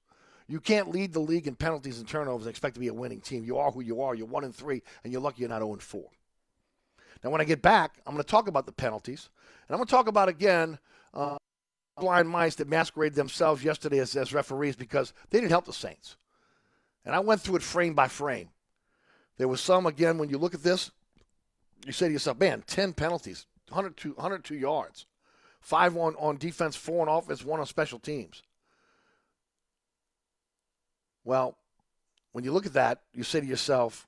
[0.51, 3.21] You can't lead the league in penalties and turnovers and expect to be a winning
[3.21, 3.45] team.
[3.45, 4.13] You are who you are.
[4.13, 6.09] You're one and three, and you're lucky you're not 0 and four.
[7.23, 9.29] Now, when I get back, I'm going to talk about the penalties,
[9.65, 10.77] and I'm going to talk about again
[11.13, 11.37] uh,
[11.97, 16.17] blind mice that masqueraded themselves yesterday as, as referees because they didn't help the Saints.
[17.05, 18.49] And I went through it frame by frame.
[19.37, 20.91] There was some, again, when you look at this,
[21.85, 25.05] you say to yourself, man, 10 penalties, 102, 102 yards,
[25.61, 28.43] five on, on defense, four on offense, one on special teams.
[31.23, 31.57] Well,
[32.31, 34.07] when you look at that, you say to yourself,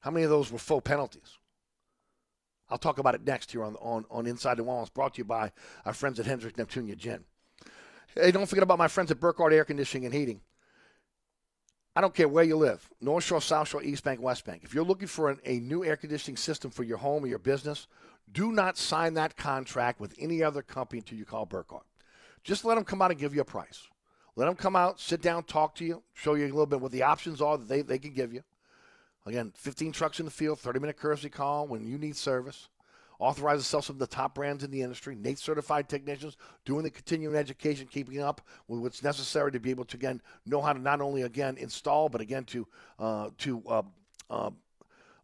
[0.00, 1.38] how many of those were full penalties?
[2.70, 5.24] I'll talk about it next here on, on, on Inside the Walls, brought to you
[5.24, 5.52] by
[5.84, 7.24] our friends at Hendrick Neptunia Gin.
[8.14, 10.40] Hey, don't forget about my friends at Burkhardt Air Conditioning and Heating.
[11.96, 14.62] I don't care where you live, North Shore, South Shore, East Bank, West Bank.
[14.64, 17.38] If you're looking for an, a new air conditioning system for your home or your
[17.38, 17.86] business,
[18.32, 21.86] do not sign that contract with any other company until you call Burkhardt.
[22.42, 23.86] Just let them come out and give you a price.
[24.36, 26.92] Let them come out, sit down, talk to you, show you a little bit what
[26.92, 28.42] the options are that they, they can give you.
[29.26, 32.68] Again, 15 trucks in the field, 30 minute courtesy call when you need service.
[33.20, 35.14] Authorized to sell some of the top brands in the industry.
[35.14, 39.84] NATE certified technicians doing the continuing education, keeping up with what's necessary to be able
[39.84, 42.66] to again know how to not only again install, but again to
[42.98, 43.82] uh, to uh,
[44.28, 44.50] uh,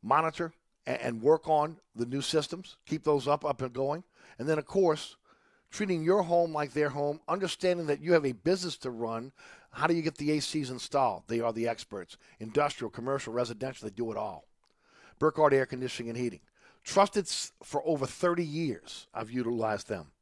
[0.03, 0.53] monitor
[0.87, 4.05] and, and work on the new systems, keep those up up and going,
[4.39, 5.17] and then of course
[5.71, 9.33] treating your home like their home, understanding that you have a business to run.
[9.73, 11.25] How do you get the ACs installed?
[11.29, 12.17] They are the experts.
[12.39, 14.45] Industrial, commercial, residential, they do it all.
[15.19, 16.41] Burkhardt Air Conditioning and Heating.
[16.83, 17.29] Trusted
[17.63, 20.13] for over 30 years, I've utilized them.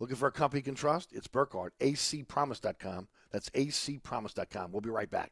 [0.00, 1.12] Looking for a company you can trust?
[1.12, 3.08] It's Burkhardt, acpromise.com.
[3.30, 4.72] That's acpromise.com.
[4.72, 5.30] We'll be right back.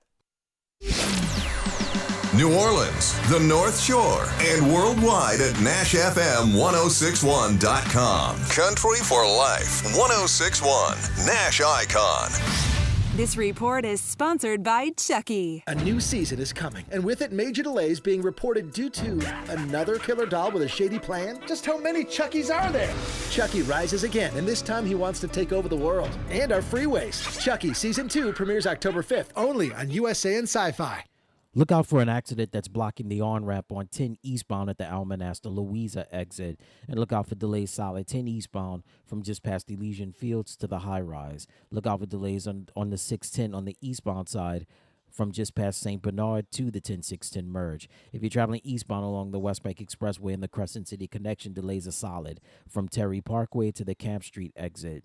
[2.33, 8.37] New Orleans, the North Shore, and worldwide at NashFM1061.com.
[8.37, 12.31] Country for Life 1061, Nash Icon.
[13.17, 15.65] This report is sponsored by Chucky.
[15.67, 19.99] A new season is coming, and with it, major delays being reported due to another
[19.99, 21.41] killer doll with a shady plan.
[21.49, 22.95] Just how many Chuckies are there?
[23.33, 26.63] Chucky rises again, and this time he wants to take over the world and our
[26.63, 27.41] freeways.
[27.41, 31.05] Chucky Season 2 premieres October 5th, only on USA and Sci Fi.
[31.53, 34.85] Look out for an accident that's blocking the on ramp on 10 eastbound at the
[34.85, 36.61] Almonaster Louisa exit.
[36.87, 40.81] And look out for delays solid 10 eastbound from just past Elysian Fields to the
[40.81, 41.49] high rise.
[41.73, 44.65] Look out for delays on, on the 610 on the eastbound side
[45.11, 46.01] from just past St.
[46.01, 47.89] Bernard to the 10610 merge.
[48.13, 51.89] If you're traveling eastbound along the West Bank Expressway and the Crescent City connection, delays
[51.89, 55.03] are solid from Terry Parkway to the Camp Street exit.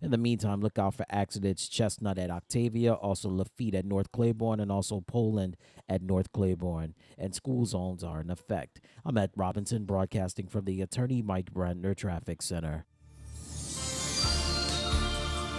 [0.00, 4.60] In the meantime, look out for accidents Chestnut at Octavia, also Lafitte at North Claiborne,
[4.60, 5.56] and also Poland
[5.88, 6.94] at North Claiborne.
[7.16, 8.80] And school zones are in effect.
[9.04, 12.86] I'm at Robinson, broadcasting from the Attorney Mike Brandner Traffic Center.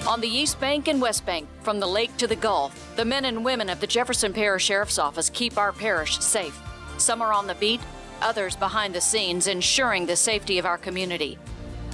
[0.08, 3.25] On the East Bank and West Bank, from the lake to the Gulf, the men
[3.25, 6.58] and women of the Jefferson Parish Sheriff's Office keep our parish safe.
[6.97, 7.82] Some are on the beat,
[8.21, 11.38] others behind the scenes, ensuring the safety of our community.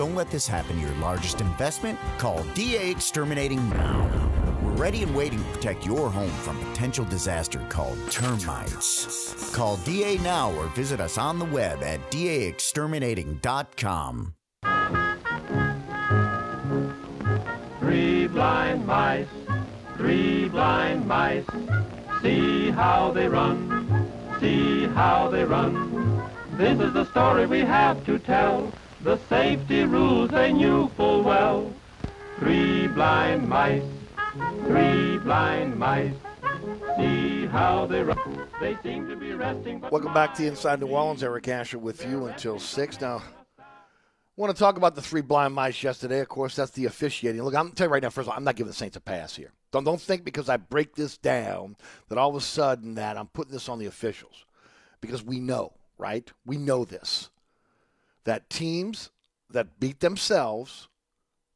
[0.00, 1.98] Don't let this happen to your largest investment.
[2.16, 4.08] Call DA Exterminating now.
[4.62, 9.54] We're ready and waiting to protect your home from potential disaster called termites.
[9.54, 14.34] Call DA now or visit us on the web at daexterminating.com.
[17.80, 19.28] Three blind mice,
[19.98, 21.44] three blind mice.
[22.22, 24.10] See how they run,
[24.40, 26.22] see how they run.
[26.52, 28.72] This is the story we have to tell.
[29.02, 31.72] The safety rules they knew full well.
[32.38, 33.82] Three blind mice,
[34.66, 36.12] three blind mice.
[36.98, 38.46] See how they run.
[38.60, 39.80] They seem to be resting.
[39.80, 41.22] Welcome back to Inside New Orleans.
[41.22, 43.00] Eric Asher with you until 6.
[43.00, 43.22] Now,
[43.58, 43.62] I
[44.36, 46.20] want to talk about the three blind mice yesterday.
[46.20, 47.42] Of course, that's the officiating.
[47.42, 48.74] Look, I'm going to tell you right now, first of all, I'm not giving the
[48.74, 49.52] Saints a pass here.
[49.72, 51.76] Don't, don't think because I break this down
[52.10, 54.44] that all of a sudden that I'm putting this on the officials.
[55.00, 56.30] Because we know, right?
[56.44, 57.30] We know this.
[58.24, 59.10] That teams
[59.50, 60.88] that beat themselves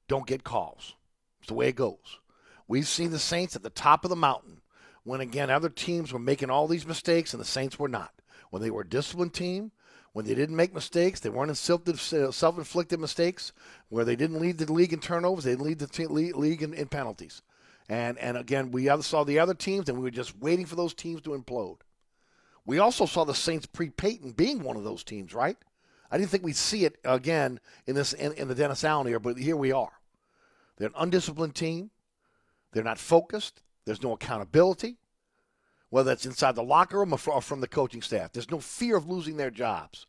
[0.09, 0.95] don't get calls.
[1.41, 2.19] It's the way it goes.
[2.67, 4.63] We've seen the Saints at the top of the mountain
[5.03, 8.13] when, again, other teams were making all these mistakes and the Saints were not.
[8.51, 9.73] When they were a disciplined team,
[10.13, 13.53] when they didn't make mistakes, they weren't in self inflicted mistakes,
[13.89, 16.87] where they didn't lead the league in turnovers, they didn't lead the league in, in
[16.87, 17.43] penalties.
[17.89, 20.95] And, and again, we saw the other teams, and we were just waiting for those
[20.95, 21.79] teams to implode.
[22.65, 25.57] We also saw the Saints pre Payton being one of those teams, right?
[26.11, 29.21] I didn't think we'd see it again in this in, in the Dennis Allen era,
[29.21, 29.93] but here we are.
[30.77, 31.91] They're an undisciplined team.
[32.73, 33.63] They're not focused.
[33.85, 34.97] There's no accountability,
[35.91, 38.33] whether it's inside the locker room or from the coaching staff.
[38.33, 40.07] There's no fear of losing their jobs.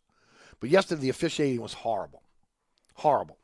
[0.59, 2.23] But yesterday, the officiating was horrible.
[2.95, 3.37] Horrible.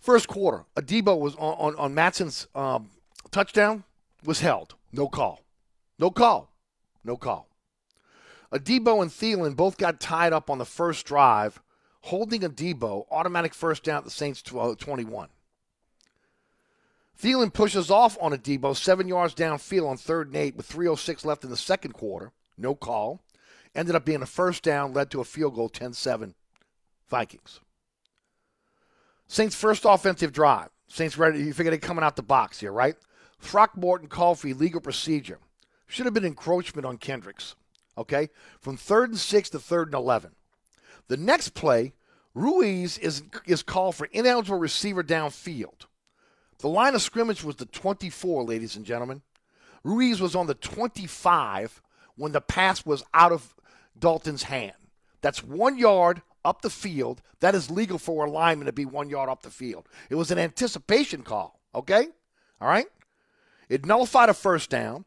[0.00, 2.90] First quarter, Adebo was on, on, on Mattison's um,
[3.30, 3.84] touchdown,
[4.24, 4.74] was held.
[4.92, 5.40] No call.
[5.98, 6.52] No call.
[7.04, 7.48] No call.
[8.52, 11.60] Adebo and Thielen both got tied up on the first drive,
[12.02, 15.28] holding Adebo, automatic first down at the Saints uh, 21.
[17.20, 21.44] Thielen pushes off on Adebo, seven yards downfield on third and eight with 3.06 left
[21.44, 22.32] in the second quarter.
[22.56, 23.20] No call.
[23.74, 26.34] Ended up being a first down, led to a field goal 10 7
[27.08, 27.60] Vikings.
[29.26, 30.70] Saints' first offensive drive.
[30.88, 31.40] Saints ready.
[31.40, 32.96] You figure they're coming out the box here, right?
[33.40, 35.38] Throckmorton called for illegal procedure.
[35.86, 37.54] Should have been encroachment on Kendricks.
[37.98, 38.30] Okay?
[38.60, 40.30] From third and six to third and 11.
[41.08, 41.92] The next play,
[42.34, 45.86] Ruiz is, is called for ineligible receiver downfield.
[46.58, 49.22] The line of scrimmage was the 24, ladies and gentlemen.
[49.84, 51.82] Ruiz was on the 25
[52.16, 53.54] when the pass was out of
[53.98, 54.72] Dalton's hand.
[55.20, 57.22] That's one yard up the field.
[57.40, 59.88] That is legal for a lineman to be one yard up the field.
[60.10, 62.08] It was an anticipation call, okay?
[62.60, 62.86] All right?
[63.68, 65.04] It nullified a first down.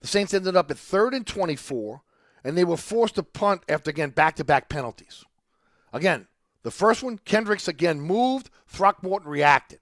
[0.00, 2.02] The Saints ended up at third and 24,
[2.46, 5.24] and they were forced to punt after, again, back to back penalties.
[5.92, 6.28] Again,
[6.62, 9.80] the first one, Kendricks again moved, Throckmorton reacted.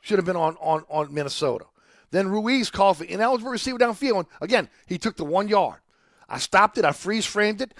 [0.00, 1.64] Should have been on, on, on Minnesota.
[2.12, 4.26] Then Ruiz called for ineligible receiver downfield.
[4.40, 5.80] Again, he took the one yard.
[6.28, 6.84] I stopped it.
[6.84, 7.74] I freeze framed it.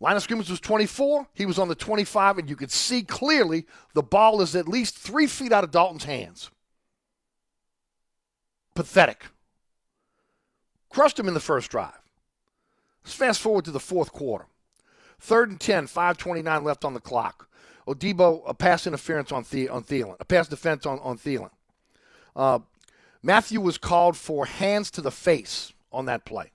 [0.00, 1.28] Line of scrimmage was 24.
[1.34, 4.98] He was on the 25, and you could see clearly the ball is at least
[4.98, 6.50] three feet out of Dalton's hands.
[8.74, 9.26] Pathetic.
[10.90, 12.03] Crushed him in the first drive.
[13.04, 14.46] Let's fast forward to the fourth quarter.
[15.20, 17.48] Third and 10, 5.29 left on the clock.
[17.86, 21.50] Adebo, a pass interference on, the- on Thielen, a pass defense on, on Thielen.
[22.34, 22.60] Uh,
[23.22, 26.50] Mathieu was called for hands to the face on that play.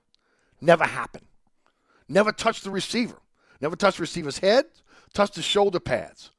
[0.60, 1.26] Never happened.
[2.08, 3.22] Never touched the receiver.
[3.62, 4.66] Never touched the receiver's head,
[5.14, 6.32] touched his shoulder pads.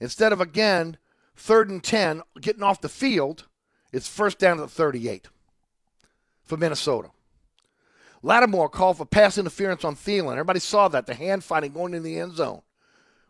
[0.00, 0.96] Instead of, again,
[1.36, 3.46] third and 10, getting off the field,
[3.92, 5.28] it's first down to the 38
[6.44, 7.10] for Minnesota.
[8.22, 10.32] Lattimore called for pass interference on Thielen.
[10.32, 12.62] Everybody saw that, the hand fighting going in the end zone.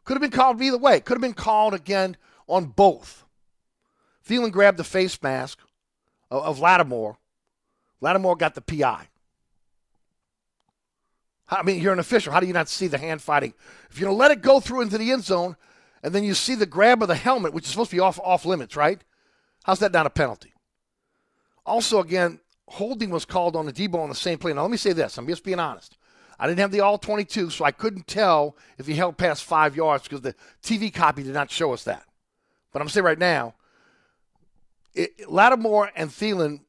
[0.04, 1.00] Could have been called either way.
[1.00, 2.16] Could have been called again
[2.46, 3.24] on both.
[4.26, 5.58] Thielen grabbed the face mask
[6.30, 7.18] of, of Lattimore.
[8.00, 9.08] Lattimore got the PI.
[11.50, 12.32] I mean, you're an official.
[12.32, 13.54] How do you not see the hand fighting?
[13.90, 15.56] If you're going to let it go through into the end zone,
[16.02, 18.20] and then you see the grab of the helmet, which is supposed to be off
[18.20, 19.02] off limits, right?
[19.64, 20.52] How's that not a penalty?
[21.66, 22.40] Also, again,
[22.70, 24.52] holding was called on the Debo on the same play.
[24.52, 25.18] Now, let me say this.
[25.18, 25.96] I'm just being honest.
[26.38, 29.74] I didn't have the all 22, so I couldn't tell if he held past five
[29.74, 32.04] yards because the TV copy did not show us that.
[32.72, 33.54] But I'm going to say right now,
[34.94, 36.60] it, Lattimore and Thielen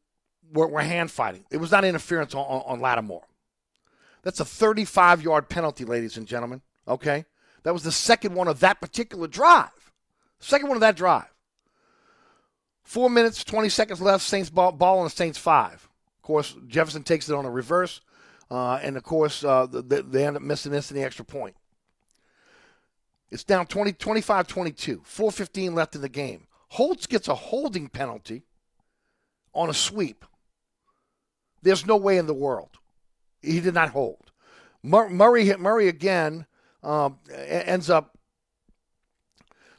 [0.52, 1.46] were, were, hand fighting.
[1.52, 3.26] It was not interference on, on, on Lattimore.
[4.24, 6.62] That's a 35 yard penalty, ladies and gentlemen.
[6.88, 7.26] Okay?
[7.64, 9.70] That was the second one of that particular drive.
[10.40, 11.32] Second one of that drive.
[12.84, 14.24] Four minutes, 20 seconds left.
[14.24, 15.89] Saints ball, ball on the Saints five.
[16.30, 18.02] Of course, Jefferson takes it on a reverse.
[18.52, 21.56] Uh, and of course, uh, they, they end up missing this in the extra point.
[23.32, 25.00] It's down 20, 25 22.
[25.00, 26.46] 4.15 left in the game.
[26.68, 28.44] Holtz gets a holding penalty
[29.56, 30.24] on a sweep.
[31.64, 32.78] There's no way in the world.
[33.42, 34.32] He did not hold.
[34.84, 36.46] Murray hit Murray again.
[36.84, 38.16] Um, ends up.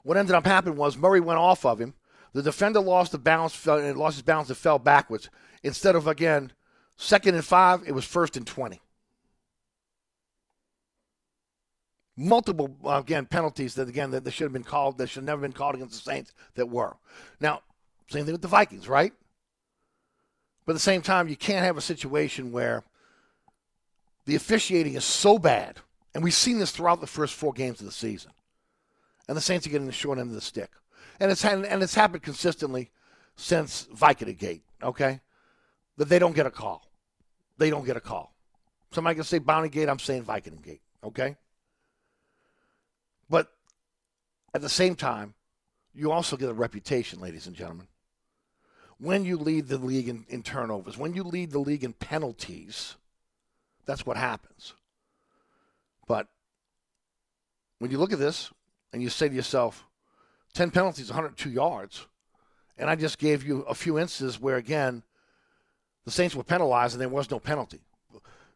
[0.02, 1.94] What ended up happening was Murray went off of him.
[2.32, 5.30] The defender lost the balance, fell, lost his balance, and fell backwards.
[5.62, 6.52] Instead of again
[6.96, 8.80] second and five, it was first and twenty.
[12.16, 15.42] Multiple again penalties that again that, that should have been called that should have never
[15.42, 16.96] been called against the Saints that were.
[17.40, 17.62] Now,
[18.08, 19.12] same thing with the Vikings, right?
[20.66, 22.84] But at the same time, you can't have a situation where
[24.26, 25.78] the officiating is so bad,
[26.14, 28.32] and we've seen this throughout the first four games of the season,
[29.26, 30.70] and the Saints are getting the short end of the stick,
[31.18, 32.90] and it's and it's happened consistently
[33.36, 34.62] since Vicodin Gate.
[34.82, 35.20] Okay,
[36.00, 36.82] that they don't get a call,
[37.58, 38.34] they don't get a call.
[38.90, 40.80] Somebody can say Bounty Gate, I'm saying Vicodin Gate.
[41.04, 41.36] Okay,
[43.28, 43.52] but
[44.54, 45.34] at the same time,
[45.94, 47.86] you also get a reputation, ladies and gentlemen.
[48.98, 52.96] When you lead the league in, in turnovers, when you lead the league in penalties
[53.90, 54.74] that's what happens.
[56.06, 56.28] But
[57.80, 58.52] when you look at this
[58.92, 59.84] and you say to yourself,
[60.54, 62.06] 10 penalties, 102 yards,
[62.78, 65.02] and I just gave you a few instances where, again,
[66.10, 67.80] the Saints were penalized and there was no penalty.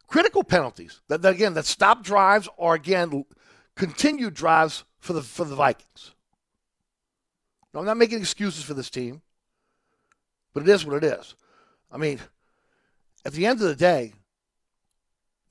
[0.07, 3.25] Critical penalties, that, that again, that stop drives or, again,
[3.75, 6.13] continued drives for the, for the Vikings.
[7.73, 9.21] Now, I'm not making excuses for this team,
[10.53, 11.35] but it is what it is.
[11.91, 12.19] I mean,
[13.25, 14.13] at the end of the day,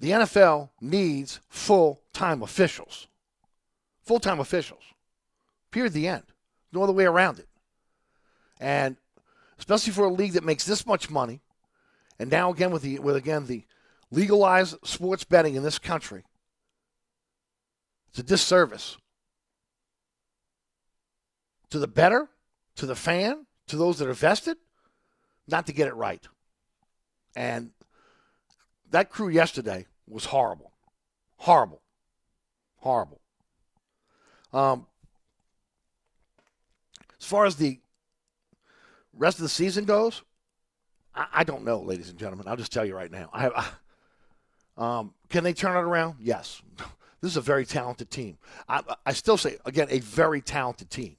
[0.01, 3.09] the NFL needs full time officials.
[4.03, 4.83] Full time officials.
[5.71, 5.93] Period.
[5.93, 6.25] The end.
[6.73, 7.49] No other way around it.
[8.61, 8.97] And
[9.59, 11.41] especially for a league that makes this much money,
[12.19, 13.65] and now again with the with again the
[14.11, 16.25] legalized sports betting in this country,
[18.11, 18.97] it's a disservice
[21.71, 22.29] to the better,
[22.77, 24.57] to the fan, to those that are vested,
[25.49, 26.25] not to get it right.
[27.35, 27.71] And
[28.91, 30.73] that crew yesterday was horrible.
[31.39, 31.83] Horrible.
[32.77, 33.21] Horrible.
[34.53, 34.87] Um,
[37.19, 37.81] as far as the
[39.13, 40.23] rest of the season goes,
[41.15, 42.49] I, I don't know, ladies and gentlemen.
[42.49, 43.31] I'll just tell you right now.
[43.33, 46.17] I, I um, can they turn it around?
[46.21, 46.63] Yes.
[47.21, 48.37] This is a very talented team.
[48.69, 51.17] I, I still say, again, a very talented team.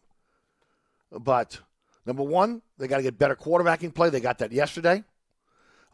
[1.12, 1.60] But
[2.06, 4.12] number one, they got to get better quarterbacking play.
[4.12, 5.04] They got that yesterday.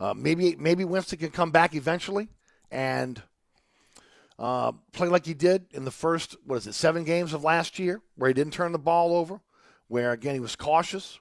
[0.01, 2.27] Uh, maybe maybe Winston can come back eventually
[2.69, 3.21] and
[4.37, 7.79] uh, play like he did in the first what is it seven games of last
[7.79, 9.39] year, where he didn't turn the ball over,
[9.87, 11.19] where again he was cautious.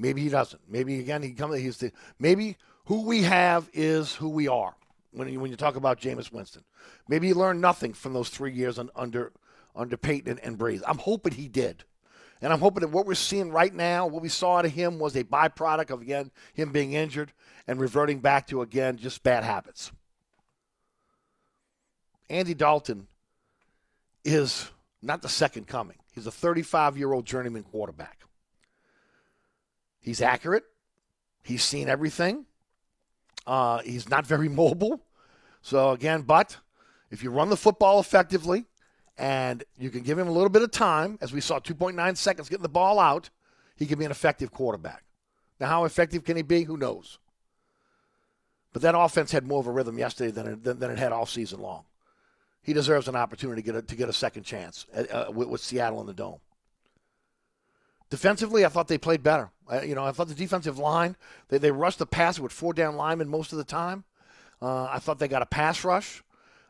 [0.00, 0.62] Maybe he doesn't.
[0.66, 1.58] Maybe again he comes.
[1.58, 4.74] He's the maybe who we have is who we are.
[5.12, 6.64] When you, when you talk about Jameis Winston,
[7.08, 9.32] maybe he learned nothing from those three years on, under
[9.76, 10.80] under Payton and, and Brees.
[10.86, 11.84] I'm hoping he did.
[12.40, 14.98] And I'm hoping that what we're seeing right now, what we saw out of him
[14.98, 17.32] was a byproduct of, again, him being injured
[17.68, 19.92] and reverting back to, again, just bad habits.
[22.30, 23.08] Andy Dalton
[24.24, 24.70] is
[25.02, 25.98] not the second coming.
[26.14, 28.19] He's a 35 year old journeyman quarterback.
[30.00, 30.64] He's accurate.
[31.42, 32.46] He's seen everything.
[33.46, 35.00] Uh, he's not very mobile.
[35.62, 36.56] So, again, but
[37.10, 38.64] if you run the football effectively
[39.18, 42.48] and you can give him a little bit of time, as we saw 2.9 seconds
[42.48, 43.30] getting the ball out,
[43.76, 45.04] he can be an effective quarterback.
[45.58, 46.64] Now, how effective can he be?
[46.64, 47.18] Who knows?
[48.72, 51.12] But that offense had more of a rhythm yesterday than it, than, than it had
[51.12, 51.84] all season long.
[52.62, 55.48] He deserves an opportunity to get a, to get a second chance at, uh, with,
[55.48, 56.38] with Seattle in the dome.
[58.10, 59.50] Defensively, I thought they played better.
[59.84, 61.16] You know, I thought the defensive line
[61.48, 64.04] they, they rushed the passer with four down linemen most of the time.
[64.60, 66.22] Uh, I thought they got a pass rush.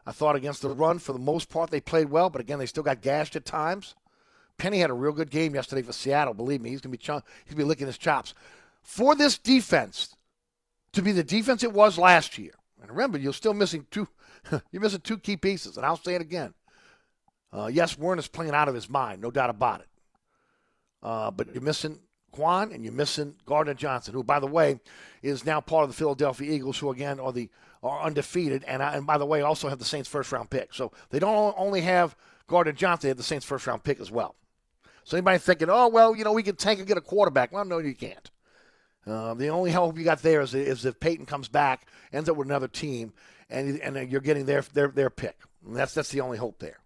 [0.07, 2.67] I thought against the run for the most part they played well, but again they
[2.67, 3.95] still got gashed at times.
[4.59, 6.35] Penny had a real good game yesterday for Seattle.
[6.35, 8.35] Believe me, he's gonna be ch- he's be licking his chops
[8.83, 10.17] for this defense
[10.93, 12.53] to be the defense it was last year.
[12.81, 14.09] And remember, you're still missing two.
[14.71, 16.55] you're missing two key pieces, and I'll say it again.
[17.53, 19.89] Uh, yes, Werner is playing out of his mind, no doubt about it.
[21.03, 21.99] Uh, but you're missing
[22.33, 24.81] Kwon and you're missing Gardner Johnson, who, by the way,
[25.23, 27.49] is now part of the Philadelphia Eagles, who again are the
[27.83, 30.75] are undefeated, and and by the way, also have the Saints' first round pick.
[30.75, 32.17] So they don't only have
[32.47, 34.35] Gardner Johnson; they have the Saints' first round pick as well.
[35.05, 37.53] So anybody thinking, oh well, you know, we can tank and get a quarterback?
[37.53, 38.31] Well, no, you can't.
[39.07, 42.37] Uh, the only hope you got there is, is if Payton comes back, ends up
[42.37, 43.13] with another team,
[43.49, 45.37] and and you're getting their their their pick.
[45.67, 46.79] And that's that's the only hope there.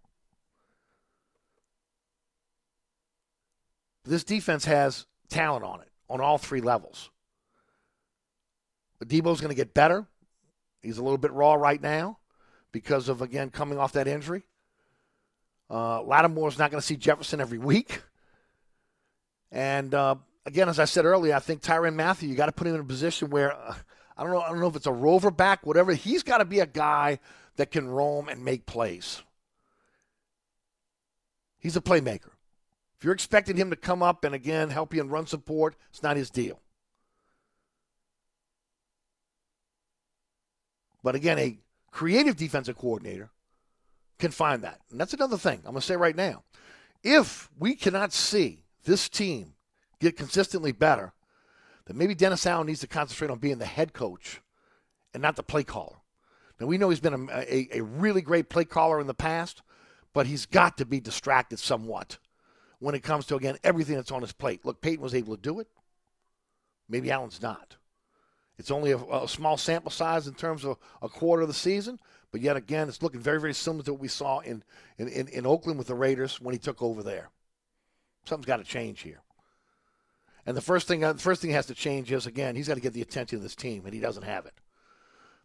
[4.05, 7.11] This defense has talent on it on all three levels.
[9.05, 10.07] Debo's going to get better.
[10.83, 12.19] He's a little bit raw right now
[12.73, 14.45] because of again coming off that injury.
[15.71, 18.03] Uh, Lattimore's not going to see Jefferson every week,
[19.51, 20.17] and uh,
[20.47, 22.81] again, as I said earlier, I think Tyrann Mathieu, you got to put him in
[22.81, 23.75] a position where uh,
[24.17, 24.41] I don't know.
[24.41, 25.93] I don't know if it's a rover back, whatever.
[25.93, 27.19] He's got to be a guy
[27.57, 29.23] that can roam and make plays.
[31.59, 32.34] He's a playmaker.
[33.05, 36.17] You're expecting him to come up and again help you and run support, it's not
[36.17, 36.59] his deal.
[41.03, 41.59] But again, a
[41.91, 43.29] creative defensive coordinator
[44.19, 44.81] can find that.
[44.91, 46.45] And that's another thing I'm going to say right now.
[47.03, 49.53] If we cannot see this team
[50.01, 51.13] get consistently better,
[51.85, 54.41] then maybe Dennis Allen needs to concentrate on being the head coach
[55.13, 55.97] and not the play caller.
[56.59, 59.61] Now, we know he's been a, a, a really great play caller in the past,
[60.15, 62.17] but he's got to be distracted somewhat
[62.79, 64.65] when it comes to, again, everything that's on his plate.
[64.65, 65.69] Look, Payton was able to do it.
[66.89, 67.77] Maybe Allen's not.
[68.59, 71.99] It's only a, a small sample size in terms of a quarter of the season,
[72.31, 74.63] but yet again, it's looking very, very similar to what we saw in,
[74.99, 77.31] in, in, in Oakland with the Raiders when he took over there.
[78.27, 79.21] Something's got to change here.
[80.47, 82.81] And the first thing, the first thing has to change is again, he's got to
[82.81, 84.55] get the attention of this team, and he doesn't have it.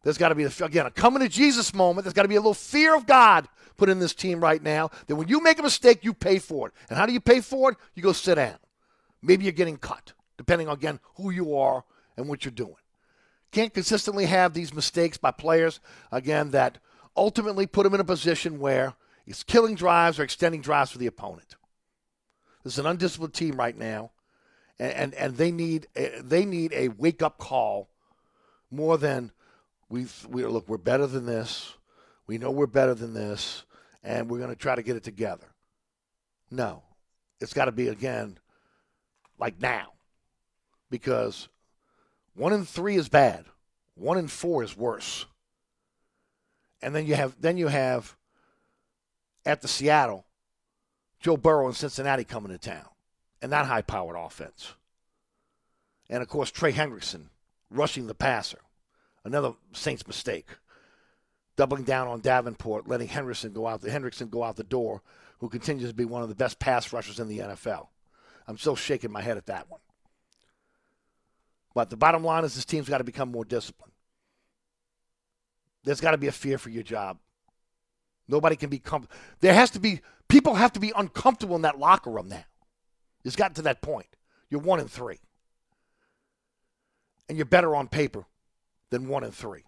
[0.04, 2.06] There's got to be, again, a coming to Jesus moment.
[2.06, 3.48] There's got to be a little fear of God
[3.78, 6.68] put in this team right now that when you make a mistake, you pay for
[6.68, 6.74] it.
[6.90, 7.78] And how do you pay for it?
[7.96, 8.58] You go sit down.
[9.22, 11.84] Maybe you're getting cut, depending on, again, who you are
[12.16, 12.76] and what you're doing.
[13.52, 15.80] Can't consistently have these mistakes by players,
[16.12, 16.78] again, that
[17.18, 18.94] ultimately put them in a position where
[19.26, 21.56] it's killing drives or extending drives for the opponent.
[22.64, 24.12] This is an undisciplined team right now,
[24.80, 25.88] and, and, and they need
[26.22, 27.90] they need a wake up call
[28.70, 29.32] more than
[29.90, 30.70] we we look.
[30.70, 31.74] We're better than this.
[32.28, 33.64] We know we're better than this,
[34.04, 35.48] and we're going to try to get it together.
[36.52, 36.84] No,
[37.40, 38.38] it's got to be again
[39.40, 39.94] like now,
[40.90, 41.48] because
[42.36, 43.46] one in three is bad,
[43.96, 45.26] one in four is worse,
[46.82, 48.16] and then you have then you have
[49.46, 50.26] at the Seattle,
[51.20, 52.88] Joe Burrow and Cincinnati coming to town,
[53.42, 54.74] and that high powered offense.
[56.10, 57.26] And of course, Trey Hendrickson
[57.70, 58.60] rushing the passer.
[59.24, 60.48] Another Saints mistake.
[61.56, 65.02] Doubling down on Davenport, letting Henderson go out the Hendrickson go out the door,
[65.40, 67.88] who continues to be one of the best pass rushers in the NFL.
[68.48, 69.82] I'm still shaking my head at that one.
[71.76, 73.94] But the bottom line is this team's got to become more disciplined.
[75.84, 77.20] There's got to be a fear for your job.
[78.28, 79.16] Nobody can be comfortable.
[79.40, 82.44] There has to be people have to be uncomfortable in that locker room now.
[83.26, 84.08] It's gotten to that point.
[84.50, 85.20] You're one and three.
[87.28, 88.26] And you're better on paper
[88.90, 89.64] than one and three.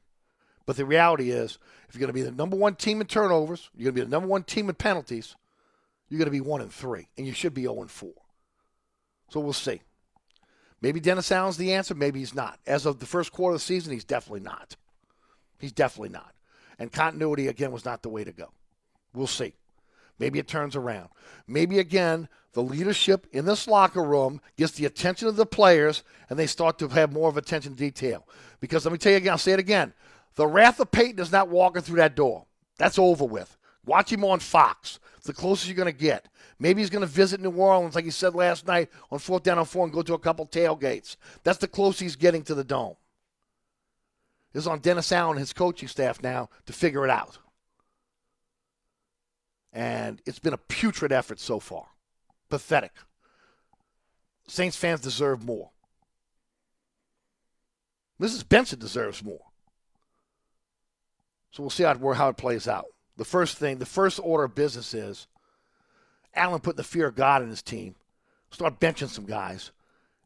[0.66, 1.58] But the reality is,
[1.90, 4.06] if you're going to be the number one team in turnovers, you're going to be
[4.06, 5.36] the number one team in penalties,
[6.10, 7.08] you're going to be one and three.
[7.18, 8.12] And you should be 0 and 4.
[9.30, 9.82] So we'll see.
[10.82, 12.60] Maybe Dennis Allen's the answer, maybe he's not.
[12.66, 14.76] As of the first quarter of the season, he's definitely not.
[15.60, 16.34] He's definitely not.
[16.80, 18.52] And continuity, again, was not the way to go.
[19.14, 19.54] We'll see.
[20.18, 21.10] Maybe it turns around.
[21.48, 26.38] Maybe, again, the leadership in this locker room gets the attention of the players and
[26.38, 28.28] they start to have more of attention to detail.
[28.60, 29.94] Because let me tell you again, I'll say it again.
[30.36, 32.46] The wrath of Payton is not walking through that door.
[32.78, 33.58] That's over with.
[33.86, 35.00] Watch him on Fox.
[35.18, 36.28] It's the closest you're going to get.
[36.60, 39.58] Maybe he's going to visit New Orleans, like he said last night, on fourth down
[39.58, 41.16] on four and go to a couple tailgates.
[41.44, 42.96] That's the closest he's getting to the dome.
[44.54, 47.38] It's on Dennis Allen and his coaching staff now to figure it out.
[49.74, 51.88] And it's been a putrid effort so far.
[52.52, 52.92] Pathetic.
[54.48, 55.72] Saints fans deserve more.
[58.22, 58.48] Mrs.
[58.48, 59.46] Benson deserves more.
[61.50, 62.86] So we'll see how it, how it plays out.
[63.18, 65.28] The first thing, the first order of business is
[66.36, 67.96] Allen put the fear of God in his team.
[68.52, 69.72] Start benching some guys.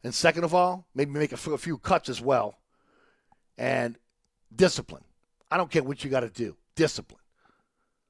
[0.04, 2.58] And second of all, maybe make a, a few cuts as well.
[3.58, 3.98] And
[4.56, 5.04] discipline.
[5.50, 6.56] I don't care what you got to do.
[6.76, 7.22] Discipline.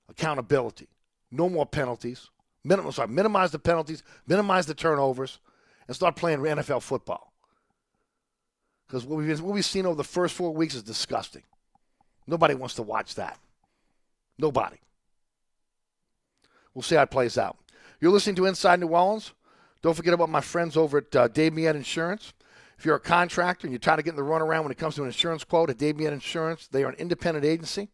[0.09, 0.87] Accountability.
[1.31, 2.29] No more penalties.
[2.67, 5.39] Sorry, minimize the penalties, minimize the turnovers,
[5.87, 7.31] and start playing NFL football.
[8.87, 11.43] Because what we've, what we've seen over the first four weeks is disgusting.
[12.27, 13.37] Nobody wants to watch that.
[14.37, 14.77] Nobody.
[16.73, 17.57] We'll see how it plays out.
[18.01, 19.33] You're listening to Inside New Orleans.
[19.81, 22.33] Don't forget about my friends over at uh, Dave Millet Insurance.
[22.77, 24.95] If you're a contractor and you're trying to get in the runaround when it comes
[24.95, 27.89] to an insurance quote at Dave Millet Insurance, they are an independent agency.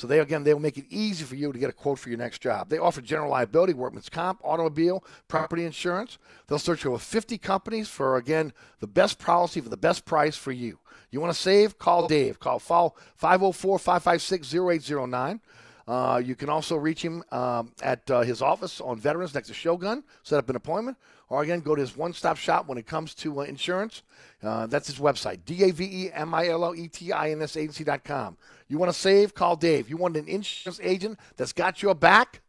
[0.00, 2.08] So they again they will make it easy for you to get a quote for
[2.08, 2.70] your next job.
[2.70, 6.16] They offer general liability, workman's comp, automobile, property insurance.
[6.46, 10.52] They'll search over 50 companies for again the best policy for the best price for
[10.52, 10.78] you.
[11.10, 11.78] You want to save?
[11.78, 12.40] Call Dave.
[12.40, 15.40] Call 504-556-0809.
[15.86, 19.54] Uh, you can also reach him um, at uh, his office on Veterans next to
[19.54, 20.02] Shogun.
[20.22, 20.96] Set up an appointment.
[21.28, 24.02] Or again, go to his one stop shop when it comes to uh, insurance.
[24.42, 27.30] Uh, that's his website, D A V E M I L L E T I
[27.30, 28.36] N S agency.com.
[28.70, 29.34] You want to save?
[29.34, 29.90] Call Dave.
[29.90, 32.40] You want an insurance agent that's got your back?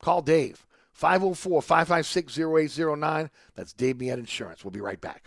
[0.00, 0.64] Call Dave.
[0.92, 3.30] 504 556 0809.
[3.56, 4.64] That's Dave Millet Insurance.
[4.64, 5.26] We'll be right back.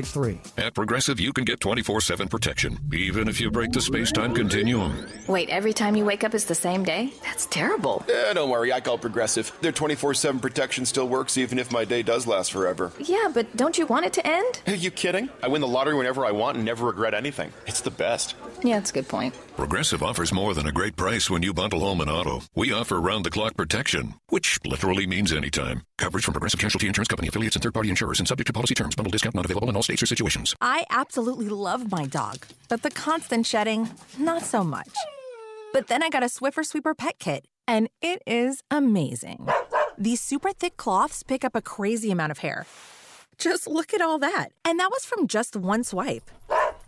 [0.03, 0.63] 7663.
[0.63, 4.33] At Progressive, you can get 24 7 protection, even if you break the space time
[4.33, 5.05] continuum.
[5.27, 7.13] Wait, every time you wake up is the same day?
[7.23, 8.03] That's terrible.
[8.09, 9.51] Eh, don't worry, I call Progressive.
[9.61, 12.91] Their 24 7 protection still works even if my day does last forever.
[12.99, 14.61] Yeah, but don't you want it to end?
[14.67, 15.29] Are you kidding?
[15.43, 17.51] I win the lottery whenever I want and never regret anything.
[17.67, 18.35] It's the best.
[18.63, 19.33] Yeah, that's a good point.
[19.55, 22.41] Progressive offers more than a great price when you bundle home and auto.
[22.55, 25.81] We offer round the clock protection, which literally means anytime.
[25.97, 28.75] Coverage from Progressive Casualty Insurance Company, affiliates, and third party insurers, and subject to policy
[28.75, 28.95] terms.
[28.95, 30.55] Bundle discount not available in all states or situations.
[30.61, 33.89] I absolutely love my dog, but the constant shedding,
[34.19, 34.89] not so much.
[35.73, 39.47] But then I got a Swiffer Sweeper Pet Kit, and it is amazing.
[39.97, 42.65] These super thick cloths pick up a crazy amount of hair.
[43.37, 44.49] Just look at all that.
[44.63, 46.29] And that was from just one swipe.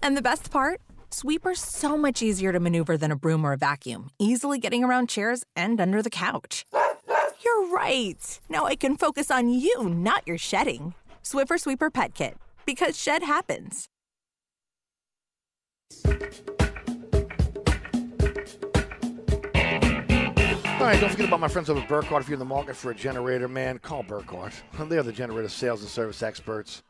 [0.03, 0.81] And the best part?
[1.13, 5.09] Sweeper's so much easier to maneuver than a broom or a vacuum, easily getting around
[5.09, 6.65] chairs and under the couch.
[7.45, 8.39] You're right.
[8.49, 10.95] Now I can focus on you, not your shedding.
[11.23, 12.35] Swiffer Sweeper Pet Kit,
[12.65, 13.87] because shed happens.
[20.83, 22.23] All right, don't forget about my friends over at Burkhardt.
[22.23, 24.53] If you're in the market for a generator, man, call Burkhardt.
[24.79, 26.81] They're the generator sales and service experts.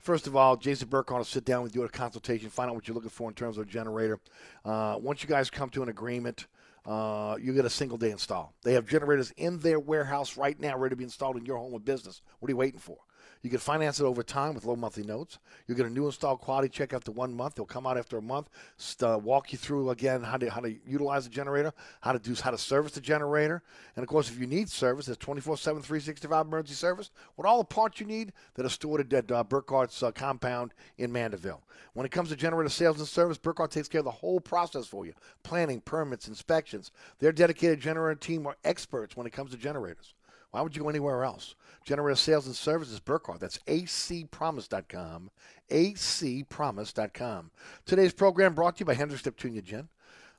[0.00, 2.74] First of all, Jason Burkhardt will sit down with you at a consultation, find out
[2.74, 4.18] what you're looking for in terms of a generator.
[4.64, 6.46] Uh, once you guys come to an agreement,
[6.86, 8.54] uh, you get a single day install.
[8.62, 11.74] They have generators in their warehouse right now ready to be installed in your home
[11.74, 12.22] or business.
[12.38, 12.96] What are you waiting for?
[13.42, 15.38] You can finance it over time with low monthly notes.
[15.66, 17.54] You'll get a new install quality check after one month.
[17.54, 20.60] They'll come out after a month, st- uh, walk you through again how to how
[20.60, 21.72] to utilize the generator,
[22.02, 23.62] how to do how to service the generator,
[23.96, 27.64] and of course, if you need service, there's 24/7, 365 emergency service with all the
[27.64, 31.62] parts you need that are stored at uh, Burkhardt's uh, compound in Mandeville.
[31.94, 34.86] When it comes to generator sales and service, Burkhardt takes care of the whole process
[34.86, 36.90] for you: planning, permits, inspections.
[37.20, 40.12] Their dedicated generator team are experts when it comes to generators.
[40.50, 41.54] Why would you go anywhere else?
[41.84, 43.40] Generator Sales and Services Burkhardt.
[43.40, 45.30] That's acpromise.com.
[45.70, 47.50] acpromise.com.
[47.86, 49.88] Today's program brought to you by Hendrick's Neptunia Gin.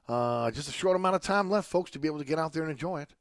[0.08, 2.52] Uh, just a short amount of time left, folks, to be able to get out
[2.54, 3.14] there and enjoy it.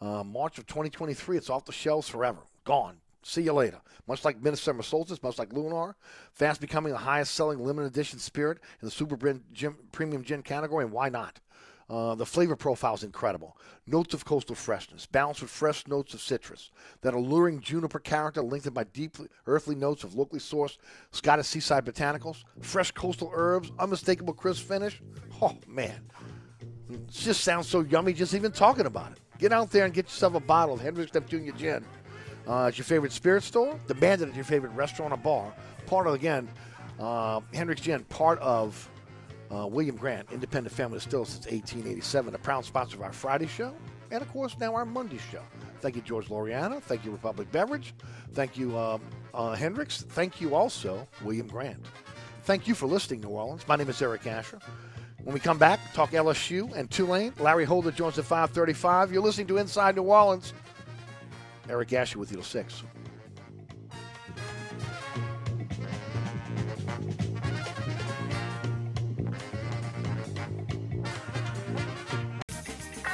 [0.00, 2.40] Uh, March of 2023, it's off the shelves forever.
[2.64, 2.96] Gone.
[3.22, 3.80] See you later.
[4.06, 5.96] Much like Midsummer Solstice, much like Lunar,
[6.32, 10.84] fast becoming the highest selling limited edition spirit in the Super gin, Premium Gin category,
[10.84, 11.40] and why not?
[11.88, 13.56] Uh, the flavor profile is incredible.
[13.86, 16.70] Notes of coastal freshness, balanced with fresh notes of citrus.
[17.02, 20.78] That alluring juniper character lengthened by deep earthly notes of locally sourced
[21.10, 25.02] Scottish seaside botanicals, fresh coastal herbs, unmistakable crisp finish.
[25.42, 26.00] Oh, man.
[26.90, 29.20] It just sounds so yummy just even talking about it.
[29.38, 31.84] Get out there and get yourself a bottle of Hendrick's Neptunia Gin.
[32.46, 33.78] Uh, it's your favorite spirit store.
[33.88, 35.52] Demand it at your favorite restaurant or bar.
[35.86, 36.48] Part of, again,
[36.98, 38.88] uh, Hendrick's Gin, part of
[39.50, 43.74] uh, William Grant, independent family Still since 1887, a proud sponsor of our Friday show,
[44.10, 45.42] and of course now our Monday show.
[45.80, 46.80] Thank you, George Loriana.
[46.82, 47.94] Thank you, Republic Beverage.
[48.32, 49.00] Thank you, um,
[49.34, 50.02] uh, Hendrick's.
[50.02, 51.84] Thank you also, William Grant.
[52.44, 53.66] Thank you for listening, New Orleans.
[53.66, 54.58] My name is Eric Asher.
[55.22, 57.32] When we come back, talk LSU and Tulane.
[57.38, 59.10] Larry Holder joins at 535.
[59.12, 60.52] You're listening to Inside New Orleans.
[61.68, 62.82] Eric Asher with you till 6.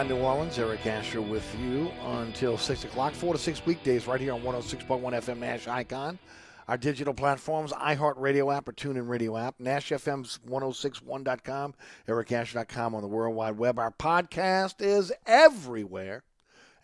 [0.00, 0.58] Inside New Orleans.
[0.58, 3.12] Eric Asher with you until 6 o'clock.
[3.12, 6.18] Four to six weekdays right here on 106.1 FM Nash Icon.
[6.68, 11.74] Our digital platforms, iHeartRadio app or TuneIn Radio app, Nash FM's 1061.com,
[12.08, 13.78] ericasher.com on the World Wide Web.
[13.78, 16.22] Our podcast is everywhere.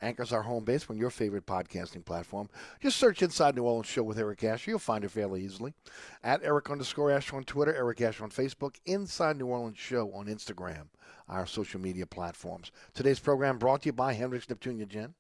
[0.03, 2.49] Anchor's our home base on your favorite podcasting platform.
[2.80, 4.70] Just search Inside New Orleans Show with Eric Asher.
[4.70, 5.74] You'll find it fairly easily.
[6.22, 10.26] At Eric underscore Asher on Twitter, Eric Asher on Facebook, Inside New Orleans Show on
[10.26, 10.86] Instagram,
[11.28, 12.70] our social media platforms.
[12.94, 15.14] Today's program brought to you by Hendrick's Neptunia Gin,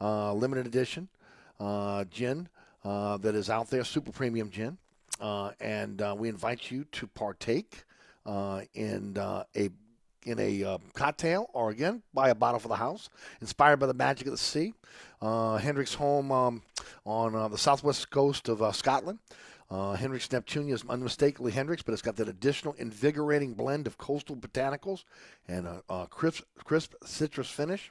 [0.00, 1.08] uh, limited edition
[1.62, 2.48] uh, gin
[2.84, 4.78] uh, that is out there, super premium gin.
[5.20, 7.84] Uh, and uh, we invite you to partake
[8.26, 9.70] uh, in a
[10.24, 13.08] in a uh, cocktail or again buy a bottle for the house
[13.40, 14.72] inspired by the magic of the sea
[15.20, 16.62] uh, hendrick's home um,
[17.04, 19.18] on uh, the southwest coast of uh, scotland
[19.72, 24.36] uh, Hendrick's Neptunia is unmistakably Hendrick's, but it's got that additional invigorating blend of coastal
[24.36, 25.04] botanicals
[25.48, 27.90] and a, a crisp, crisp citrus finish.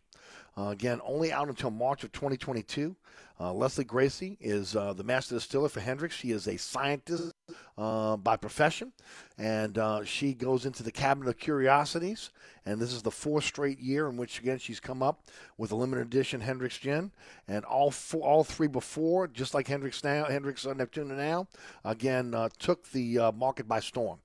[0.57, 2.95] Uh, again, only out until March of 2022.
[3.39, 6.15] Uh, Lesley Gracie is uh, the master distiller for Hendrick's.
[6.15, 7.33] She is a scientist
[7.75, 8.91] uh, by profession,
[9.35, 12.29] and uh, she goes into the cabinet of curiosities.
[12.67, 15.27] And this is the fourth straight year in which, again, she's come up
[15.57, 17.11] with a limited edition Hendrick's gin.
[17.47, 21.47] And all four, all three before, just like Hendrick's now, Hendrick's uh, Neptunia now,
[21.83, 24.19] again uh, took the market by storm.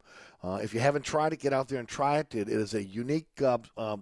[0.45, 2.33] If you haven't tried it, get out there and try it.
[2.33, 3.27] It, it is a unique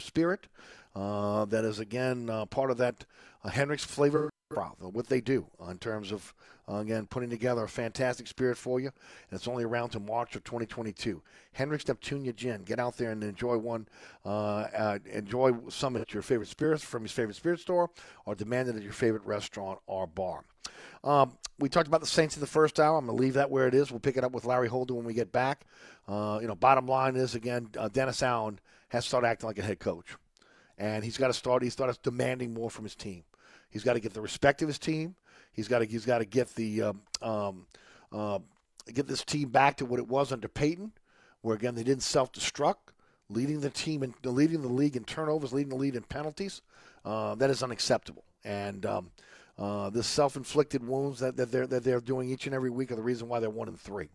[0.00, 0.46] spirit
[0.94, 3.04] uh, that is again uh, part of that
[3.44, 4.30] uh, Hendrick's flavor
[4.78, 6.32] what they do uh, in terms of
[6.68, 8.86] uh, again putting together a fantastic spirit for you.
[8.86, 11.20] And it's only around to March of 2022.
[11.52, 12.62] Hendrick's Neptunia Gin.
[12.62, 13.88] Get out there and enjoy one.
[15.12, 17.90] Enjoy some at your favorite spirits from your favorite spirit store,
[18.26, 20.44] or demand it at your favorite restaurant or bar.
[21.02, 22.98] Um, we talked about the Saints in the first hour.
[22.98, 23.90] I'm going to leave that where it is.
[23.90, 25.66] We'll pick it up with Larry Holder when we get back.
[26.08, 29.80] You know, bottom line is again, Dennis Allen has to start acting like a head
[29.80, 30.16] coach,
[30.78, 31.62] and he's got to start.
[31.62, 33.24] He's started demanding more from his team.
[33.70, 35.16] He's got to get the respect of his team.
[35.52, 37.66] He's got to he's got to get the um, um,
[38.12, 38.38] uh,
[38.92, 40.92] get this team back to what it was under Payton,
[41.42, 42.92] where again they didn't self-destruct,
[43.28, 46.62] leading the team and leading the league in turnovers, leading the league in penalties.
[47.04, 48.24] Uh, that is unacceptable.
[48.44, 49.10] And um,
[49.58, 52.96] uh, the self-inflicted wounds that, that they're that they're doing each and every week are
[52.96, 54.08] the reason why they're one and three.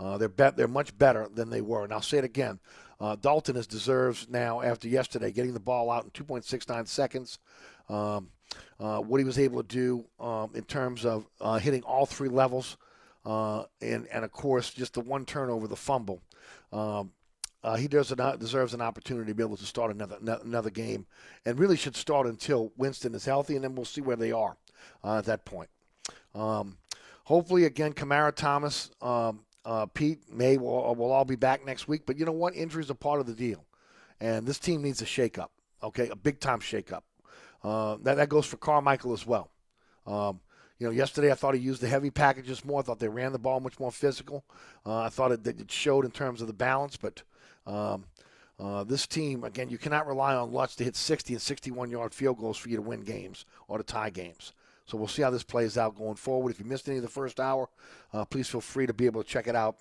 [0.00, 1.84] Uh, they're bet they're much better than they were.
[1.84, 2.58] And I'll say it again.
[3.02, 7.40] Uh, Dalton is deserves now after yesterday getting the ball out in 2.69 seconds.
[7.88, 8.28] Um,
[8.78, 12.28] uh, what he was able to do um, in terms of uh, hitting all three
[12.28, 12.76] levels,
[13.26, 16.22] uh, and and of course just the one turnover, the fumble.
[16.72, 17.10] Um,
[17.64, 21.06] uh, he does an, deserves an opportunity to be able to start another another game,
[21.44, 24.56] and really should start until Winston is healthy, and then we'll see where they are
[25.02, 25.70] uh, at that point.
[26.36, 26.76] Um,
[27.24, 32.02] hopefully, again, Kamara Thomas, um, uh, Pete May will, will all be back next week.
[32.06, 32.54] But you know what?
[32.54, 33.64] Injuries are part of the deal,
[34.20, 35.48] and this team needs a shakeup.
[35.82, 37.02] Okay, a big time shakeup.
[37.62, 39.50] Uh, that that goes for Carmichael as well.
[40.06, 40.40] Um,
[40.78, 42.80] you know, yesterday I thought he used the heavy packages more.
[42.80, 44.44] I thought they ran the ball much more physical.
[44.84, 47.22] Uh, I thought it, it, showed in terms of the balance, but
[47.68, 48.06] um,
[48.58, 52.12] uh, this team, again, you cannot rely on Lutz to hit 60 and 61 yard
[52.12, 54.52] field goals for you to win games or to tie games.
[54.86, 56.50] So we'll see how this plays out going forward.
[56.50, 57.68] If you missed any of the first hour,
[58.12, 59.76] uh, please feel free to be able to check it out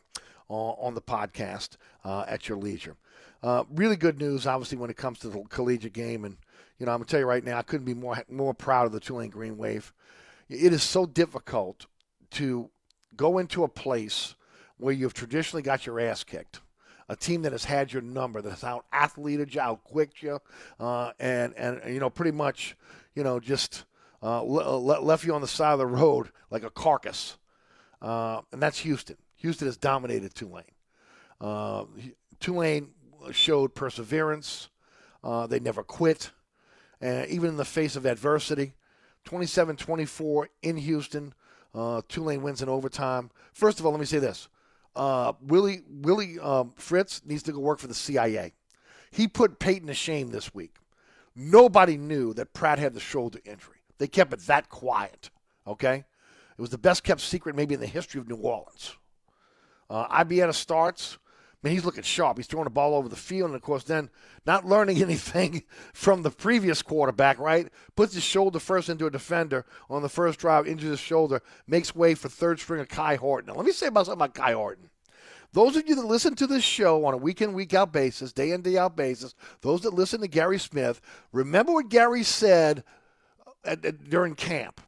[0.49, 2.97] on the podcast uh, at your leisure.
[3.41, 6.25] Uh, really good news, obviously, when it comes to the collegiate game.
[6.25, 6.37] And,
[6.77, 8.85] you know, I'm going to tell you right now, I couldn't be more, more proud
[8.85, 9.93] of the Tulane Green Wave.
[10.49, 11.85] It is so difficult
[12.31, 12.69] to
[13.15, 14.35] go into a place
[14.77, 16.59] where you've traditionally got your ass kicked
[17.11, 20.39] a team that has had your number, that has out athleted you, out quicked you,
[20.79, 22.77] uh, and and you know pretty much
[23.15, 23.83] you know just
[24.23, 27.37] uh, left you on the side of the road like a carcass,
[28.01, 29.17] uh, and that's Houston.
[29.37, 30.63] Houston has dominated Tulane.
[31.39, 31.85] Uh,
[32.39, 32.89] Tulane
[33.31, 34.69] showed perseverance.
[35.23, 36.31] Uh, they never quit,
[36.99, 38.73] and even in the face of adversity.
[39.25, 41.33] 27-24 in Houston.
[41.73, 43.29] Uh, Tulane wins in overtime.
[43.53, 44.49] First of all, let me say this:
[44.95, 48.53] uh, Willie Willie um, Fritz needs to go work for the CIA.
[49.11, 50.75] He put Payton to shame this week.
[51.35, 53.80] Nobody knew that Pratt had the shoulder injury.
[54.01, 55.29] They kept it that quiet.
[55.67, 58.97] Okay, it was the best kept secret maybe in the history of New Orleans.
[59.91, 61.19] Uh, starts.
[61.53, 62.37] I mean, he's looking sharp.
[62.37, 64.09] He's throwing the ball over the field, and of course, then
[64.43, 65.61] not learning anything
[65.93, 67.67] from the previous quarterback, right?
[67.95, 71.93] Puts his shoulder first into a defender on the first drive, injures his shoulder, makes
[71.93, 73.49] way for third stringer Kai Horton.
[73.49, 74.89] Now, let me say about something about Kai Horton.
[75.53, 78.33] Those of you that listen to this show on a week in, week out basis,
[78.33, 82.83] day in, day out basis, those that listen to Gary Smith, remember what Gary said
[83.63, 84.81] at, at, during camp.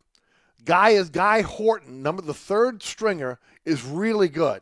[0.66, 4.62] Guy is Kai Horton, number the third stringer, is really good.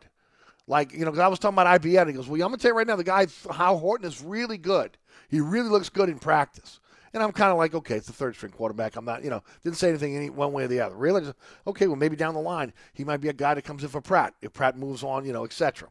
[0.68, 2.08] Like, you know, because I was talking about IBM.
[2.08, 4.22] He goes, Well, I'm going to tell you right now, the guy, Hal Horton, is
[4.22, 4.98] really good.
[5.30, 6.80] He really looks good in practice.
[7.14, 8.96] And I'm kind of like, okay, it's the third string quarterback.
[8.96, 10.96] I'm not, you know, didn't say anything any one way or the other.
[10.96, 11.22] Really?
[11.22, 11.36] Just,
[11.68, 14.00] okay, well, maybe down the line, he might be a guy that comes in for
[14.00, 15.90] Pratt if Pratt moves on, you know, etc.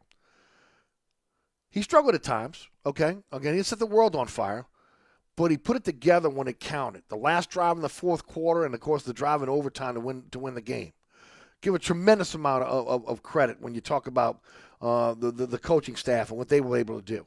[1.69, 3.19] He struggled at times, okay?
[3.31, 4.67] Again, he set the world on fire,
[5.37, 7.03] but he put it together when it counted.
[7.09, 10.01] The last drive in the fourth quarter, and of course, the drive in overtime to
[10.01, 10.93] win to win the game.
[11.61, 14.41] Give a tremendous amount of, of, of credit when you talk about
[14.81, 17.27] uh, the, the, the coaching staff and what they were able to do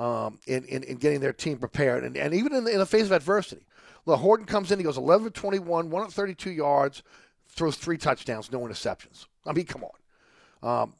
[0.00, 2.86] um, in, in, in getting their team prepared, and, and even in the, in the
[2.86, 3.66] face of adversity.
[4.06, 7.02] Look, Horton comes in, he goes 11 21, 132 yards,
[7.48, 9.26] throws three touchdowns, no interceptions.
[9.46, 10.82] I mean, come on.
[10.82, 10.94] Um,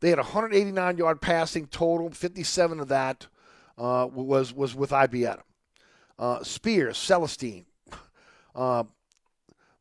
[0.00, 3.26] they had 189 yard passing total, 57 of that
[3.76, 5.42] uh, was was with Ibieta.
[6.18, 7.64] Uh, Spears, Celestine.
[8.54, 8.84] Uh,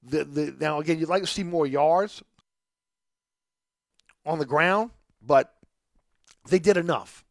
[0.04, 2.24] the, the, now again, you'd like to see more yards
[4.26, 5.54] on the ground, but
[6.50, 7.26] they did enough.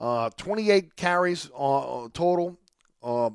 [0.00, 2.58] Uh, 28 carries uh, total,
[3.02, 3.30] uh,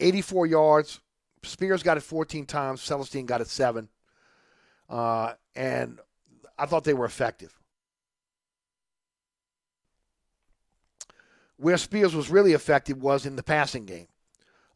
[0.00, 1.00] 84 yards.
[1.44, 2.82] Spears got it 14 times.
[2.82, 3.88] Celestine got it seven.
[4.88, 6.00] Uh, and
[6.58, 7.54] I thought they were effective.
[11.56, 14.08] Where Spears was really effective was in the passing game.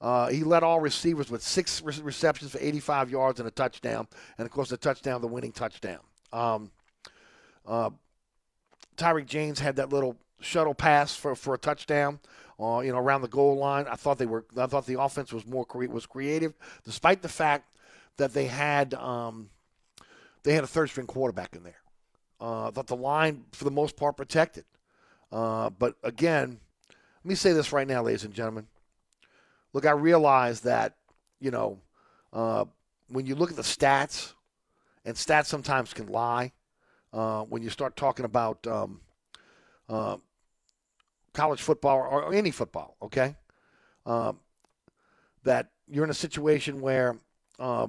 [0.03, 4.09] Uh, he led all receivers with six re- receptions for 85 yards and a touchdown,
[4.37, 6.01] and of course the touchdown, the winning touchdown.
[6.33, 6.73] Um,
[7.65, 7.91] uh,
[8.97, 12.19] Tyrick James had that little shuttle pass for, for a touchdown.
[12.61, 13.87] Uh, you know, around the goal line.
[13.91, 14.45] I thought they were.
[14.57, 17.77] I thought the offense was more cre- was creative, despite the fact
[18.19, 19.51] that they had um,
[20.45, 21.81] they had a third string quarterback in there.
[22.41, 24.65] Uh, I thought the line, for the most part, protected.
[25.33, 28.67] Uh, but again, let me say this right now, ladies and gentlemen.
[29.73, 30.97] Look, I realize that
[31.41, 31.79] you know
[32.33, 32.65] uh,
[33.09, 34.33] when you look at the stats,
[35.05, 36.53] and stats sometimes can lie.
[37.13, 38.99] Uh, when you start talking about um,
[39.87, 40.17] uh,
[41.35, 43.37] college football or, or, any football, okay,
[44.07, 44.39] um,
[45.45, 47.19] that you're in a situation where
[47.59, 47.87] uh,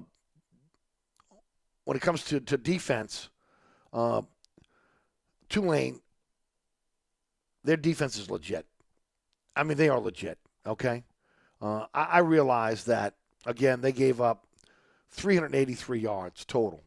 [1.86, 3.30] when it comes to, to defense,
[3.94, 4.22] uh,
[5.48, 6.02] Tulane,
[7.64, 8.66] their defense is legit.
[9.56, 11.04] I mean, they are legit, okay?
[11.64, 14.44] Uh, I, I realize that, again, they gave up
[15.12, 16.84] 383 yards total.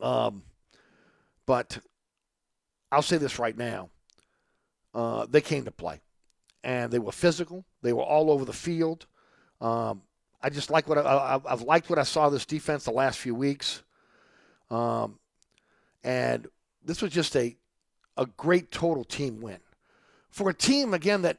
[0.00, 0.42] Um,
[1.44, 1.78] but
[2.90, 3.90] I'll say this right now.
[4.94, 6.00] Uh, they came to play,
[6.62, 7.66] and they were physical.
[7.82, 9.06] They were all over the field.
[9.60, 10.02] Um,
[10.40, 13.34] I just like what I, have liked what I saw this defense the last few
[13.34, 13.82] weeks,
[14.70, 15.18] um,
[16.02, 16.46] and
[16.84, 17.56] this was just a
[18.16, 19.58] a great total team win
[20.30, 21.38] for a team again that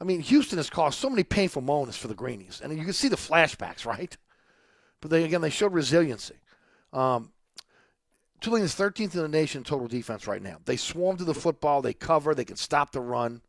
[0.00, 2.92] I mean Houston has caused so many painful moments for the Greenies, and you can
[2.92, 4.16] see the flashbacks, right?
[5.00, 6.36] But they again they showed resiliency.
[6.92, 7.32] Um,
[8.40, 10.58] Tulane is 13th in the nation in total defense right now.
[10.64, 13.42] They swarm to the football, they cover, they can stop the run.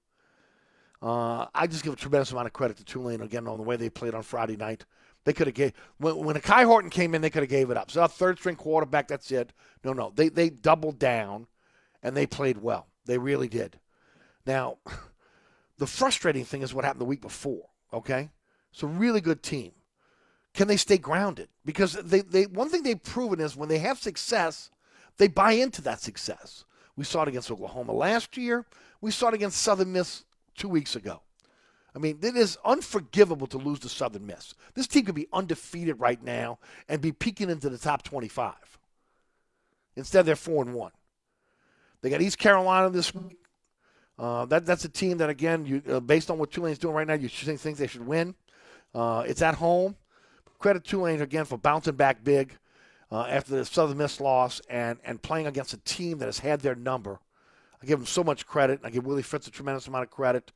[1.01, 3.75] Uh, I just give a tremendous amount of credit to Tulane again on the way
[3.75, 4.85] they played on Friday night.
[5.23, 7.77] They could have gave when when Kai Horton came in, they could have gave it
[7.77, 7.91] up.
[7.91, 9.53] So a third string quarterback, that's it.
[9.83, 11.47] No, no, they they doubled down,
[12.03, 12.87] and they played well.
[13.05, 13.79] They really did.
[14.45, 14.77] Now,
[15.81, 17.67] the frustrating thing is what happened the week before.
[17.91, 18.29] Okay,
[18.71, 19.71] it's a really good team.
[20.53, 21.49] Can they stay grounded?
[21.65, 24.69] Because they, they one thing they've proven is when they have success,
[25.17, 26.65] they buy into that success.
[26.95, 28.67] We saw it against Oklahoma last year.
[29.01, 30.23] We saw it against Southern Miss
[30.55, 31.23] two weeks ago.
[31.95, 34.53] I mean, it is unforgivable to lose to Southern Miss.
[34.75, 36.59] This team could be undefeated right now
[36.89, 38.53] and be peeking into the top 25.
[39.95, 40.91] Instead, they're 4 and 1.
[42.03, 43.40] They got East Carolina this week.
[44.21, 47.07] Uh, that, that's a team that, again, you, uh, based on what Tulane's doing right
[47.07, 48.35] now, you think they should win.
[48.93, 49.95] Uh, it's at home.
[50.59, 52.55] Credit Tulane, again, for bouncing back big
[53.11, 56.59] uh, after the Southern Miss loss and, and playing against a team that has had
[56.59, 57.19] their number.
[57.81, 58.81] I give them so much credit.
[58.83, 60.51] I give Willie Fritz a tremendous amount of credit.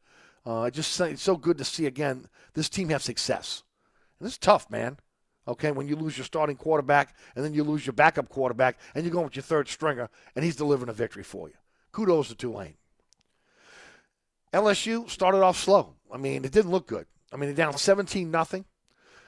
[0.46, 3.64] Uh, just it's so good to see again this team have success.
[4.20, 4.98] And it's tough, man.
[5.48, 9.04] Okay, when you lose your starting quarterback and then you lose your backup quarterback and
[9.04, 11.56] you're going with your third stringer and he's delivering a victory for you.
[11.92, 12.76] Kudos to Tulane.
[14.56, 15.96] LSU started off slow.
[16.12, 17.06] I mean, it didn't look good.
[17.34, 18.64] I mean, they're down 17 nothing.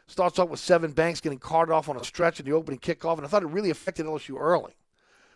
[0.08, 3.18] Starts off with Sevyn Banks getting carted off on a stretch in the opening kickoff,
[3.18, 4.74] and I thought it really affected LSU early.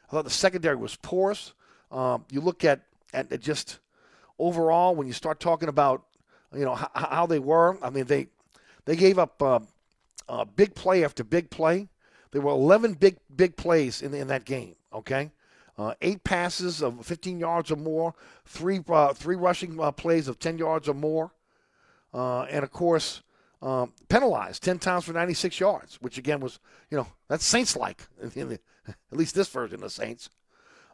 [0.08, 1.54] I thought the secondary was porous.
[1.92, 2.82] Um, you look at,
[3.14, 3.80] at, at just
[4.39, 6.04] overall when you start talking about
[6.56, 7.78] you know how, how they were.
[7.82, 8.28] I mean they
[8.86, 9.60] they gave up uh,
[10.30, 11.89] uh, big play after big play.
[12.32, 14.76] There were 11 big big plays in in that game.
[14.94, 15.32] Okay.
[15.78, 18.14] Uh, eight passes of 15 yards or more,
[18.46, 21.32] three uh, three rushing uh, plays of 10 yards or more,
[22.14, 23.24] uh, and of course
[23.62, 26.60] um, penalized 10 times for 96 yards, which again was,
[26.90, 28.60] you know, that's Saints like, at
[29.12, 30.30] least this version of Saints.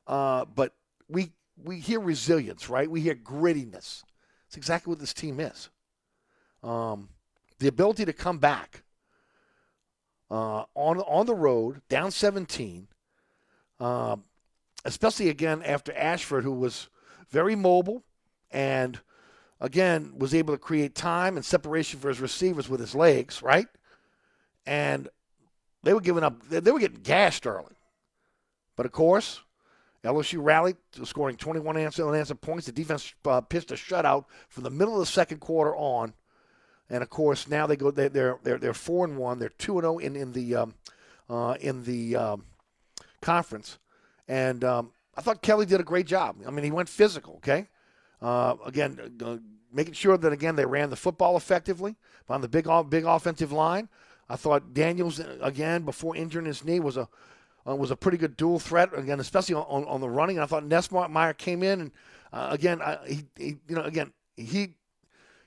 [0.05, 0.73] Uh, but
[1.07, 2.89] we, we hear resilience, right?
[2.89, 4.03] We hear grittiness.
[4.47, 5.69] It's exactly what this team is.
[6.63, 7.09] Um,
[7.59, 8.83] the ability to come back
[10.29, 12.87] uh, on, on the road, down 17,
[13.79, 14.23] um,
[14.87, 16.87] especially again after Ashford, who was
[17.29, 18.03] very mobile
[18.49, 18.99] and
[19.59, 23.67] again, was able to create time and separation for his receivers with his legs, right?
[24.65, 25.09] And
[25.83, 27.75] they were giving up, they were getting gashed early.
[28.77, 29.41] But of course,
[30.05, 32.67] LSU rallied, scoring 21 unanswered points.
[32.67, 36.13] The defense uh, pitched a shutout from the middle of the second quarter on.
[36.89, 37.91] And of course, now they go.
[37.91, 39.39] They, are they're they're four and one.
[39.39, 40.75] They're two and zero oh in in the um,
[41.29, 42.45] uh, in the um,
[43.21, 43.77] conference.
[44.27, 46.37] And um, I thought Kelly did a great job.
[46.45, 47.35] I mean, he went physical.
[47.35, 47.67] Okay,
[48.21, 49.37] uh, again, uh,
[49.71, 51.95] making sure that again they ran the football effectively
[52.29, 53.89] on the big big offensive line.
[54.29, 57.07] I thought Daniels again before injuring his knee was a
[57.67, 60.37] uh, was a pretty good dual threat again, especially on, on the running.
[60.37, 61.91] And I thought Nussmeier came in and
[62.33, 64.73] uh, again I, he, he, you know again he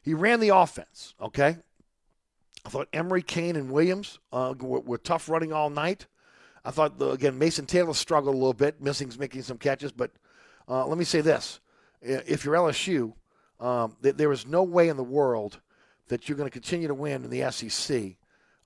[0.02, 1.14] he ran the offense.
[1.20, 1.56] Okay,
[2.64, 6.06] I thought Emery, Cain, and Williams uh, were, were, tough running all night.
[6.64, 9.92] I thought the, again Mason Taylor struggled a little bit, missing making some catches.
[9.92, 10.10] But
[10.68, 11.60] uh, let me say this:
[12.02, 13.14] if you're LSU,
[13.58, 15.60] um, th- there is no way in the world
[16.08, 18.16] that you're going to continue to win in the SEC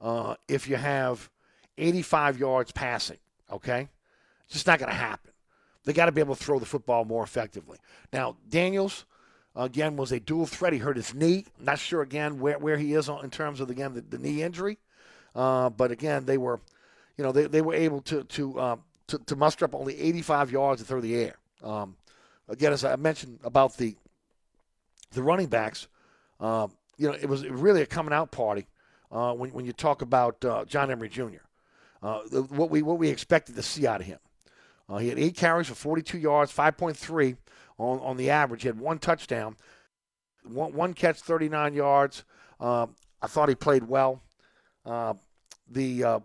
[0.01, 1.31] uh, if you have
[1.79, 3.19] 85 yards passing.
[3.51, 3.89] Okay,
[4.45, 5.33] it's just not going to happen.
[5.85, 7.79] They got to be able to throw the football more effectively.
[8.12, 9.05] Now, Daniels
[9.55, 10.73] again was a dual threat.
[10.73, 11.45] He hurt his knee.
[11.61, 14.79] Not sure again where, where he is in terms of again the, the knee injury.
[15.35, 16.61] Uh, but again, they were,
[17.16, 18.77] you know, they, they were able to to, uh,
[19.09, 21.36] to to muster up only 85 yards through the air.
[21.62, 21.97] Um,
[22.49, 23.97] again, as I mentioned about the
[25.12, 25.86] the running backs,
[26.41, 28.66] um, you know, it was really a coming out party
[29.11, 31.43] uh, when when you talk about uh, John Emery Jr.
[32.03, 34.19] Uh, the, what we what we expected to see out of him.
[34.89, 37.36] Uh, he had eight carries for 42 yards, 5.3
[37.78, 38.62] on, on the average.
[38.62, 39.57] He had one touchdown,
[40.45, 42.24] one, one catch, 39 yards.
[42.61, 42.86] Uh,
[43.23, 44.20] I thought he played well.
[44.85, 45.15] Uh,
[45.70, 46.20] the uh,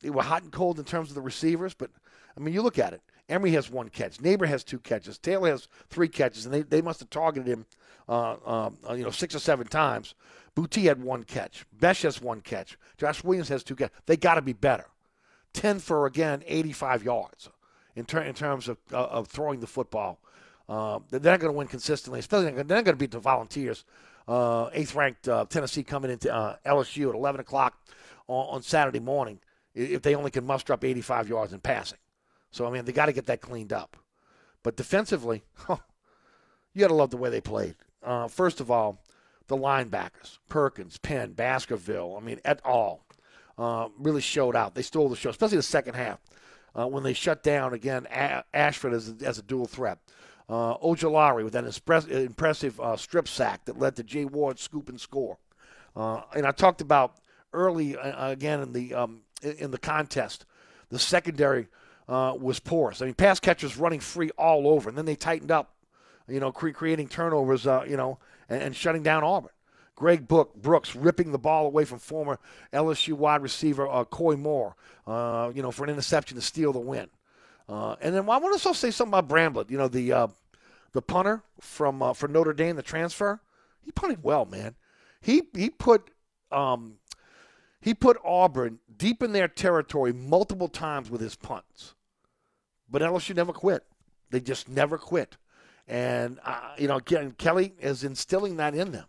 [0.00, 1.90] they were hot and cold in terms of the receivers, but
[2.36, 3.02] I mean, you look at it.
[3.28, 4.18] Emery has one catch.
[4.18, 5.18] Nabers has two catches.
[5.18, 7.66] Taylor has three catches, and they, they must have targeted him,
[8.08, 10.14] uh, um, uh, you know, six or seven times.
[10.56, 11.66] Boutte had one catch.
[11.78, 12.78] Bech has one catch.
[12.96, 13.94] Josh Williams has two catches.
[14.06, 14.86] They got to be better.
[15.52, 17.48] Ten for again, 85 yards
[17.96, 20.20] in, ter- in terms of, uh, of throwing the football.
[20.68, 23.84] Uh, they're not going to win consistently, especially they're not going to beat the Volunteers.
[24.26, 26.28] Uh, eighth ranked uh, Tennessee coming into
[26.66, 27.78] LSU at 11 o'clock
[28.26, 29.40] on, on, Saturday morning
[29.78, 31.98] if they only can muster up 85 yards in passing.
[32.50, 33.96] So, I mean, they got to get that cleaned up.
[34.62, 37.76] But defensively, you got to love the way they played.
[38.02, 38.98] Uh, first of all,
[39.46, 43.04] the linebackers, Perkins, Penn, Baskerville, I mean, et al.,
[43.56, 44.74] uh, really showed out.
[44.74, 46.20] They stole the show, especially the second half
[46.78, 49.98] uh, when they shut down again a- Ashford as a, as a dual threat.
[50.48, 55.00] Uh, Ojulari with that impressive uh, strip sack that led to Jay Ward scoop and
[55.00, 55.38] score.
[55.94, 57.16] Uh, and I talked about
[57.52, 60.44] early uh, again in the um, in the contest,
[60.90, 61.68] the secondary
[62.08, 63.02] uh, was porous.
[63.02, 65.74] I mean, pass catchers running free all over, and then they tightened up,
[66.26, 69.50] you know, cre- creating turnovers, uh, you know, and, and, shutting down Auburn.
[69.94, 72.38] Greg Book, Brooks ripping the ball away from former
[72.72, 77.08] LSU wide receiver Koy Moore, you know, for an interception to steal the win.
[77.68, 79.70] Uh, and then I want to also say something about Bramblett.
[79.70, 80.26] You know, the uh,
[80.92, 83.40] the punter from uh, for Notre Dame, the transfer.
[83.84, 84.74] He punted well, man.
[85.20, 86.10] He he put
[86.50, 86.94] um,
[87.80, 91.94] he put Auburn deep in their territory multiple times with his punts.
[92.90, 93.84] But LSU never quit.
[94.30, 95.36] They just never quit.
[95.86, 99.06] And uh, you know, again, Kelly is instilling that in them.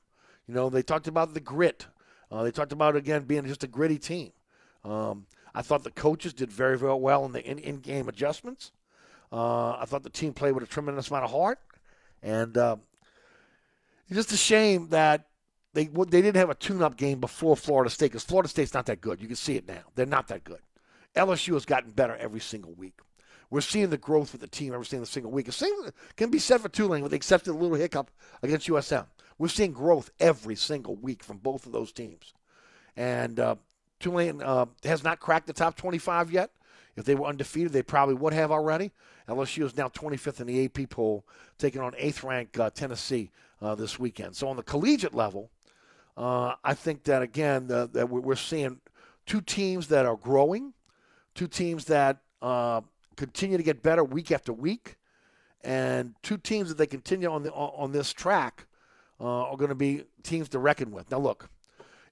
[0.47, 1.87] You know, they talked about the grit.
[2.31, 4.31] Uh, they talked about again being just a gritty team.
[4.83, 8.71] Um, I thought the coaches did very, very well in the in game adjustments.
[9.31, 11.59] Uh, I thought the team played with a tremendous amount of heart.
[12.21, 12.77] And uh,
[14.07, 15.27] it's just a shame that
[15.73, 19.01] they they didn't have a tune-up game before Florida State because Florida State's not that
[19.01, 19.21] good.
[19.21, 19.83] You can see it now.
[19.95, 20.59] They're not that good.
[21.15, 22.99] LSU has gotten better every single week.
[23.49, 25.47] We're seeing the growth with the team every single week.
[25.47, 25.73] The same
[26.15, 28.11] can be said for Tulane with the exception of a little hiccup
[28.43, 29.05] against USM.
[29.37, 32.33] We're seeing growth every single week from both of those teams.
[32.95, 33.55] And uh,
[33.99, 36.51] Tulane uh, has not cracked the top 25 yet.
[36.95, 38.91] If they were undefeated, they probably would have already.
[39.27, 41.25] LSU is now 25th in the AP poll,
[41.57, 43.31] taking on eighth ranked uh, Tennessee
[43.61, 44.35] uh, this weekend.
[44.35, 45.49] So on the collegiate level,
[46.18, 48.80] uh, I think that again the, that we're seeing
[49.26, 50.73] two teams that are growing,
[51.36, 52.81] two teams that uh,
[53.15, 54.98] continue to get better week after week,
[55.64, 58.65] and two teams that they continue on the on this track
[59.19, 61.10] uh, are going to be teams to reckon with.
[61.11, 61.49] Now look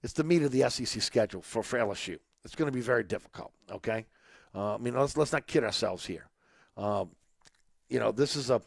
[0.03, 2.18] it's the meat of the SEC schedule for, for LSU.
[2.45, 3.52] It's going to be very difficult.
[3.72, 4.06] Okay,
[4.56, 6.30] uh, I mean let's let's not kid ourselves here.
[6.78, 7.10] Um,
[7.90, 8.61] you know this is a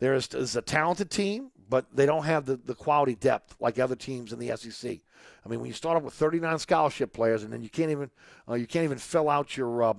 [0.00, 3.78] there is, is a talented team, but they don't have the, the quality depth like
[3.78, 4.98] other teams in the SEC.
[5.42, 8.10] I mean, when you start off with 39 scholarship players and then you can't even
[8.46, 9.94] uh, you can't even fill out your uh,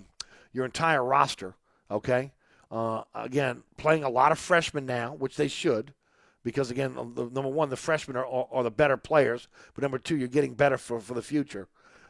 [0.52, 1.56] your entire roster.
[1.90, 2.32] Okay,
[2.70, 5.96] uh, again, playing a lot of freshmen now, which they should
[6.44, 9.98] because again, the, number one, the freshmen are, are, are, the better players, but number
[9.98, 11.70] two, you're getting better for, for the future.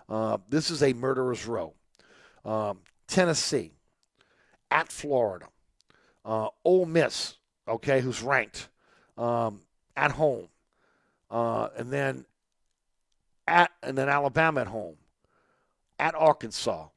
[0.10, 1.74] Uh, this is a murderer's row.
[2.44, 3.72] Um, Tennessee,
[4.70, 5.46] at Florida,
[6.26, 8.68] uh, Ole Miss, okay, who's ranked,
[9.18, 9.62] um,
[9.96, 10.48] at home,
[11.32, 12.26] uh, and then
[13.48, 14.96] at and then Alabama at home,
[16.00, 16.88] at Arkansas.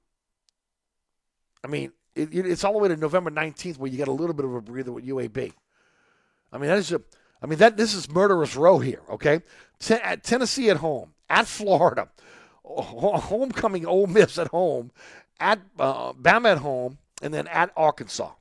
[1.65, 4.35] I mean, it, it's all the way to November 19th where you get a little
[4.35, 5.53] bit of a breather with UAB.
[6.53, 7.01] I mean, that is a
[7.43, 9.43] I mean, that this is murderous row here, okay?
[9.79, 12.09] T- at Tennessee at home, at Florida,
[12.65, 14.91] homecoming Ole Miss at home,
[15.39, 18.33] at uh, Bama at home, and then at Arkansas.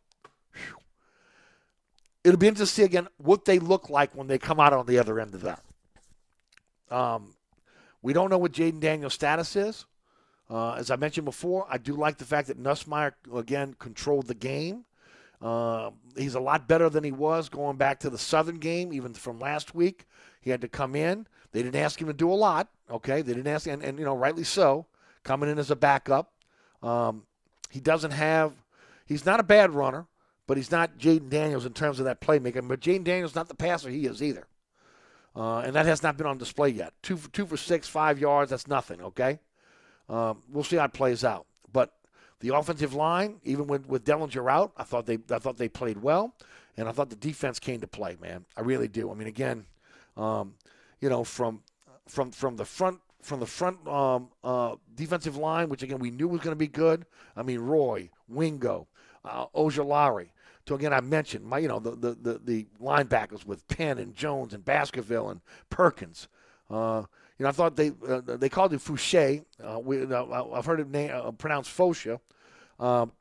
[2.26, 4.88] It'll be interesting to see again what they look like when they come out on
[4.88, 5.62] the other end of that.
[6.90, 7.36] Um,
[8.02, 9.86] we don't know what Jayden Daniels' status is.
[10.50, 14.34] Uh, as I mentioned before, I do like the fact that Nussmeier again controlled the
[14.34, 14.86] game.
[15.40, 19.14] Uh, he's a lot better than he was going back to the Southern game, even
[19.14, 20.08] from last week.
[20.42, 21.28] He had to come in.
[21.52, 22.70] They didn't ask him to do a lot.
[22.90, 24.88] Okay, they didn't ask, and, and you know, rightly so,
[25.24, 26.32] coming in as a backup.
[26.82, 27.24] Um,
[27.70, 28.54] he doesn't have.
[29.06, 30.08] He's not a bad runner,
[30.48, 32.66] but he's not Jayden Daniels in terms of that playmaker.
[32.68, 34.48] But Jayden Daniels not the passer he is either,
[35.36, 36.94] uh, and that has not been on display yet.
[37.02, 38.52] Two for two for six, five yards.
[38.52, 39.02] That's nothing.
[39.02, 39.40] Okay.
[40.08, 41.48] Um, we'll see how it plays out.
[41.72, 41.94] But
[42.40, 46.02] the offensive line, even with with Dellinger out, I thought they I thought they played
[46.02, 46.36] well,
[46.78, 48.18] and I thought the defense came to play.
[48.22, 49.12] Man, I really do.
[49.12, 49.66] I mean, again,
[50.18, 50.56] um,
[51.02, 51.62] you know, from
[52.08, 56.28] from from the front from the front um, uh, defensive line, which again we knew
[56.28, 57.06] was going to be good.
[57.36, 58.88] I mean, Roy, Wingo,
[59.24, 60.30] uh, Ojulari.
[60.68, 64.16] So again, I mentioned my, you know, the, the, the, the linebackers with Penn and
[64.16, 66.28] Jones and Baskerville and Perkins.
[66.70, 67.04] Uh,
[67.38, 69.44] you know, I thought they uh, they called him Fouché.
[69.64, 72.20] Uh, we, I've heard it uh, pronounced Fosha
[72.80, 73.12] um,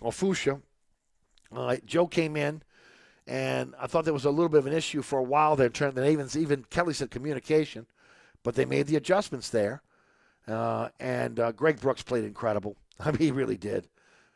[0.00, 0.60] or Fusha.
[1.84, 2.62] Joe came in,
[3.26, 5.68] and I thought there was a little bit of an issue for a while there.
[5.68, 7.86] Turned the even even Kelly said communication,
[8.42, 9.82] but they made the adjustments there.
[10.46, 12.76] Uh, and uh, Greg Brooks played incredible.
[13.00, 13.86] I mean, he really did.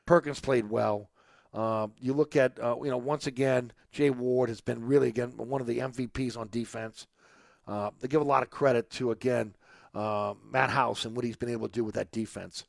[0.05, 1.09] Perkins played well.
[1.54, 5.32] Uh, you look at, uh, you know, once again, Jay Ward has been really, again,
[5.36, 7.06] one of the MVPs on defense.
[7.66, 9.54] Uh, they give a lot of credit to, again,
[9.94, 12.64] uh, Matt House and what he's been able to do with that defense.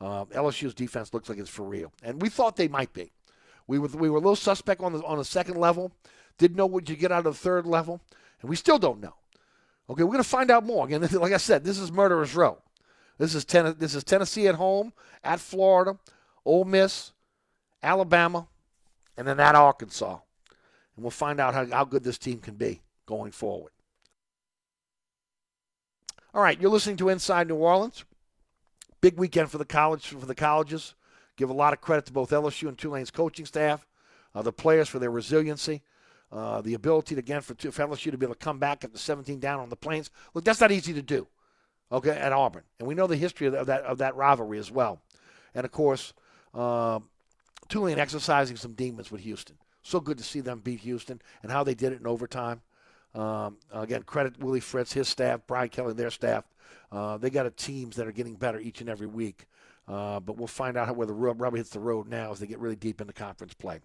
[0.00, 1.92] Uh, LSU's defense looks like it's for real.
[2.02, 3.12] And we thought they might be.
[3.66, 5.92] We were, we were a little suspect on the, on the second level,
[6.38, 8.00] didn't know what you get out of the third level,
[8.40, 9.14] and we still don't know.
[9.90, 10.86] Okay, we're going to find out more.
[10.86, 12.58] Again, like I said, this is Murderer's Row.
[13.18, 14.92] This is, ten, this is Tennessee at home,
[15.24, 15.98] at Florida,
[16.44, 17.12] Ole Miss,
[17.82, 18.48] Alabama,
[19.16, 20.18] and then at Arkansas.
[20.96, 23.72] And we'll find out how, how good this team can be going forward.
[26.34, 28.04] All right, you're listening to Inside New Orleans.
[29.00, 30.94] Big weekend for the college for the colleges.
[31.36, 33.86] Give a lot of credit to both LSU and Tulane's coaching staff,
[34.34, 35.82] uh, the players for their resiliency,
[36.32, 38.92] uh, the ability to, again for, for LSU to be able to come back at
[38.92, 40.10] the 17 down on the plains.
[40.34, 41.28] Look, that's not easy to do.
[41.90, 45.00] Okay, at Auburn, and we know the history of that of that rivalry as well,
[45.54, 46.12] and of course.
[46.52, 47.00] Uh,
[47.68, 49.56] Tulane exercising some demons with Houston.
[49.82, 52.62] So good to see them beat Houston and how they did it in overtime.
[53.14, 56.44] Um, again, credit Willie Fritz, his staff, Brian Kelly, their staff.
[56.90, 59.46] Uh, they got a teams that are getting better each and every week.
[59.86, 62.46] Uh, but we'll find out how, where the rubber hits the road now as they
[62.46, 63.80] get really deep into conference play.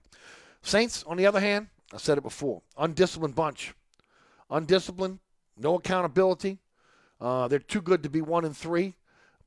[0.62, 3.74] Saints, on the other hand, I said it before, undisciplined bunch.
[4.50, 5.20] Undisciplined,
[5.58, 6.60] no accountability.
[7.22, 8.96] Uh, they're too good to be one and three,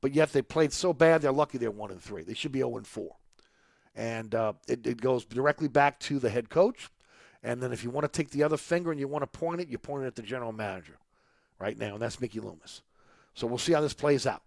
[0.01, 2.23] but yet they played so bad they're lucky they're one and three.
[2.23, 3.17] They should be zero and four
[3.97, 6.89] and uh, it, it, goes directly back to the head coach.
[7.43, 9.59] And then if you want to take the other finger and you want to point
[9.59, 10.99] it, you point it at the general manager
[11.59, 12.83] right now, and that's Mickey Loomis.
[13.33, 14.43] So we'll see how this plays out.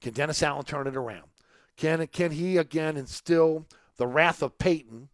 [0.00, 1.28] Can Dennis Allen turn it around?
[1.76, 5.08] Can can he again instill the wrath of Payton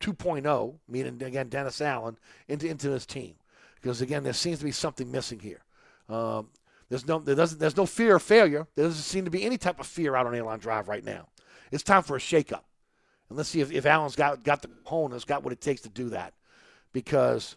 [0.00, 3.34] 2.0, meaning again Dennis Allen, into into his team?
[3.80, 5.62] Because again, there seems to be something missing here.
[6.08, 6.48] Um,
[6.88, 8.66] there's no there doesn't there's no fear of failure.
[8.74, 11.28] There doesn't seem to be any type of fear out on Airline Drive right now.
[11.70, 12.62] It's time for a shakeup.
[13.30, 15.88] And let's see if, if Allen's got, got the cojones, got what it takes to
[15.88, 16.34] do that.
[16.92, 17.56] Because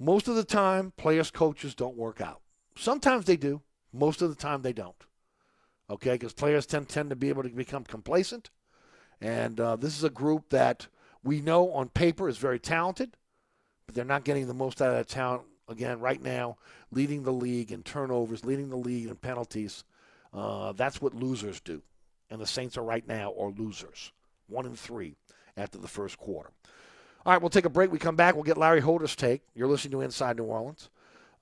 [0.00, 2.40] most of the time, players, coaches don't work out.
[2.76, 3.60] Sometimes they do.
[3.92, 4.96] Most of the time, they don't.
[5.90, 8.50] Okay, because players tend, tend to be able to become complacent.
[9.20, 10.86] And uh, this is a group that
[11.22, 13.16] we know on paper is very talented,
[13.86, 15.42] but they're not getting the most out of that talent.
[15.68, 16.56] Again, right now,
[16.90, 19.84] leading the league in turnovers, leading the league in penalties.
[20.32, 21.82] Uh, that's what losers do
[22.30, 24.12] and the Saints are right now are losers,
[24.48, 25.16] one and three
[25.56, 26.50] after the first quarter.
[27.26, 27.90] All right, we'll take a break.
[27.90, 28.34] We come back.
[28.34, 29.42] We'll get Larry Holder's take.
[29.54, 30.88] You're listening to Inside New Orleans.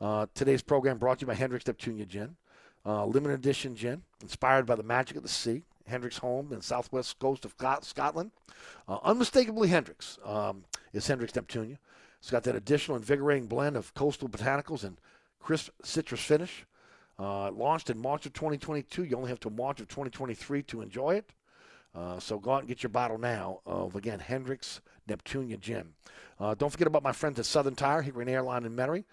[0.00, 2.36] Uh, today's program brought to you by Hendrick's Neptunia Gin,
[2.84, 5.62] uh, limited edition gin, inspired by the magic of the sea.
[5.86, 8.32] Hendrick's home in southwest coast of Scotland.
[8.88, 11.78] Uh, unmistakably Hendrick's um, is Hendrick's Neptunia.
[12.18, 14.96] It's got that additional invigorating blend of coastal botanicals and
[15.40, 16.66] crisp citrus finish.
[17.18, 19.04] Uh, launched in March of 2022.
[19.04, 21.32] You only have to March of 2023 to enjoy it.
[21.94, 25.94] Uh, so go out and get your bottle now of, again, Hendrick's Neptunia Gin.
[26.38, 29.04] Uh, don't forget about my friends at Southern Tire, Hickory Airline in Metairie.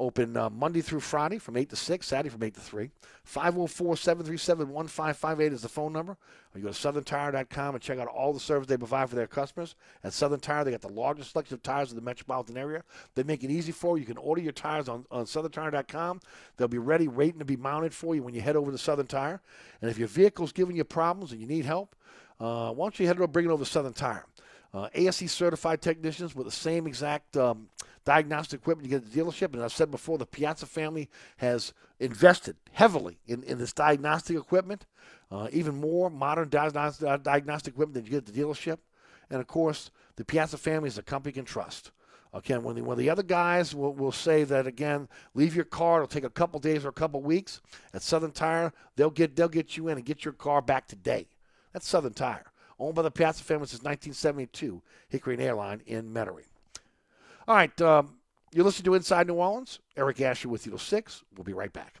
[0.00, 2.90] Open uh, Monday through Friday from 8 to 6, Saturday from 8 to 3.
[3.22, 6.12] 504 737 1558 is the phone number.
[6.12, 9.26] Or you go to southerntire.com and check out all the service they provide for their
[9.26, 9.74] customers.
[10.02, 12.82] At Southern Tire, they got the largest selection of tires in the metropolitan area.
[13.14, 14.00] They make it easy for you.
[14.00, 16.20] You can order your tires on, on southerntire.com.
[16.56, 19.06] They'll be ready, waiting to be mounted for you when you head over to Southern
[19.06, 19.42] Tire.
[19.82, 21.94] And if your vehicle's giving you problems and you need help,
[22.40, 24.24] uh, why don't you head over, bring it over to Southern Tire?
[24.72, 27.68] Uh, ASE certified technicians with the same exact um,
[28.04, 29.52] diagnostic equipment you get at the dealership.
[29.52, 34.86] And I've said before, the Piazza family has invested heavily in, in this diagnostic equipment,
[35.30, 38.78] uh, even more modern diagnostic, uh, diagnostic equipment than you get at the dealership.
[39.28, 41.90] And of course, the Piazza family is a company you can trust.
[42.32, 45.96] Okay, when the, when the other guys will, will say that again, leave your car.
[45.96, 47.60] It'll take a couple days or a couple weeks.
[47.92, 51.26] At Southern Tire, they'll get they'll get you in and get your car back today.
[51.72, 52.49] That's Southern Tire
[52.80, 56.46] owned by the Piazza family since 1972, Hickory and Airline in Metairie.
[57.46, 58.16] All right, um,
[58.52, 59.78] you're listening to Inside New Orleans.
[59.96, 61.24] Eric Asher with you till 6.
[61.36, 62.00] We'll be right back.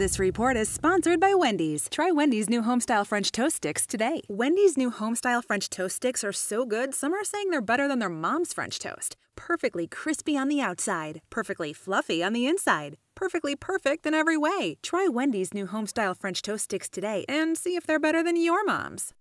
[0.00, 1.86] This report is sponsored by Wendy's.
[1.90, 4.22] Try Wendy's new homestyle French toast sticks today.
[4.30, 7.98] Wendy's new homestyle French toast sticks are so good, some are saying they're better than
[7.98, 9.18] their mom's French toast.
[9.36, 14.78] Perfectly crispy on the outside, perfectly fluffy on the inside, perfectly perfect in every way.
[14.82, 18.64] Try Wendy's new homestyle French toast sticks today and see if they're better than your
[18.64, 19.12] mom's.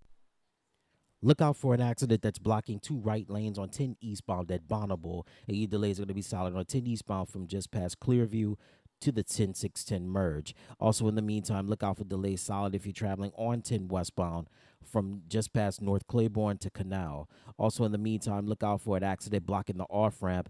[1.22, 5.24] Look out for an accident that's blocking two right lanes on 10 eastbound at Bonnabel.
[5.50, 8.56] A delays are going to be solid on 10 eastbound from just past Clearview
[9.02, 10.56] to the 10 610 merge.
[10.80, 14.48] Also, in the meantime, look out for delays solid if you're traveling on 10 westbound
[14.84, 17.30] from just past North Claiborne to Canal.
[17.58, 20.50] Also, in the meantime, look out for an accident blocking the off ramp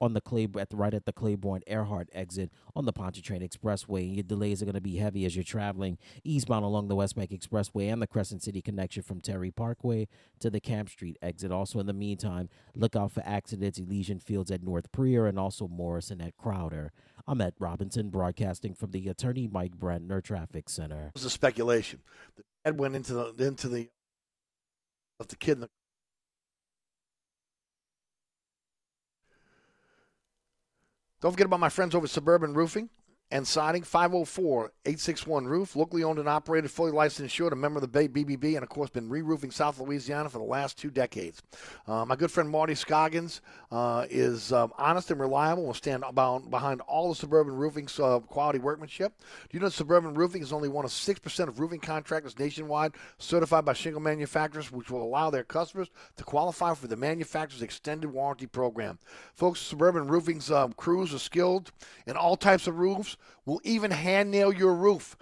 [0.00, 4.06] on the Clay at the, right at the Claiborne Earhart exit on the Pontchartrain Expressway.
[4.06, 7.16] And your delays are going to be heavy as you're traveling eastbound along the West
[7.16, 10.08] Bank Expressway and the Crescent City connection from Terry Parkway
[10.40, 11.50] to the Camp Street exit.
[11.50, 15.68] Also, in the meantime, look out for accidents Elysian Fields at North Prieur and also
[15.68, 16.92] Morrison at Crowder.
[17.26, 21.08] I'm at Robinson, broadcasting from the Attorney Mike Brandner Traffic Center.
[21.08, 22.00] It was a speculation.
[22.36, 23.88] The dad went into the into the
[25.18, 25.70] left the kid in the
[31.20, 32.90] Don't forget about my friends over Suburban Roofing
[33.30, 38.08] and Siding, 504-861-ROOF, locally owned and operated, fully licensed insured, a member of the Bay
[38.08, 41.42] BBB, and, of course, been re-roofing South Louisiana for the last two decades.
[41.86, 46.48] Uh, my good friend Marty Scoggins uh, is um, honest and reliable, will stand about
[46.48, 49.12] behind all the Suburban Roofing's uh, quality workmanship.
[49.18, 53.66] Do you know Suburban Roofing is only one of 6% of roofing contractors nationwide certified
[53.66, 58.46] by shingle manufacturers, which will allow their customers to qualify for the manufacturer's extended warranty
[58.46, 58.98] program.
[59.34, 61.72] Folks, Suburban Roofing's um, crews are skilled
[62.06, 65.16] in all types of roofs will even hand nail your roof.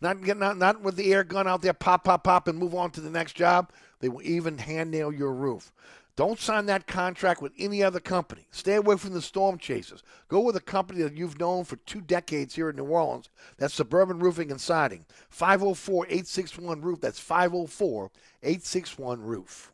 [0.00, 2.90] not, not, not with the air gun out there, pop, pop, pop, and move on
[2.92, 3.70] to the next job.
[4.00, 5.72] They will even hand nail your roof.
[6.16, 8.46] Don't sign that contract with any other company.
[8.52, 10.04] Stay away from the storm chasers.
[10.28, 13.30] Go with a company that you've known for two decades here in New Orleans.
[13.58, 15.06] That's Suburban Roofing and Siding.
[15.30, 17.00] 504 861 Roof.
[17.00, 18.12] That's 504
[18.44, 19.73] 861 Roof.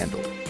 [0.00, 0.49] handle.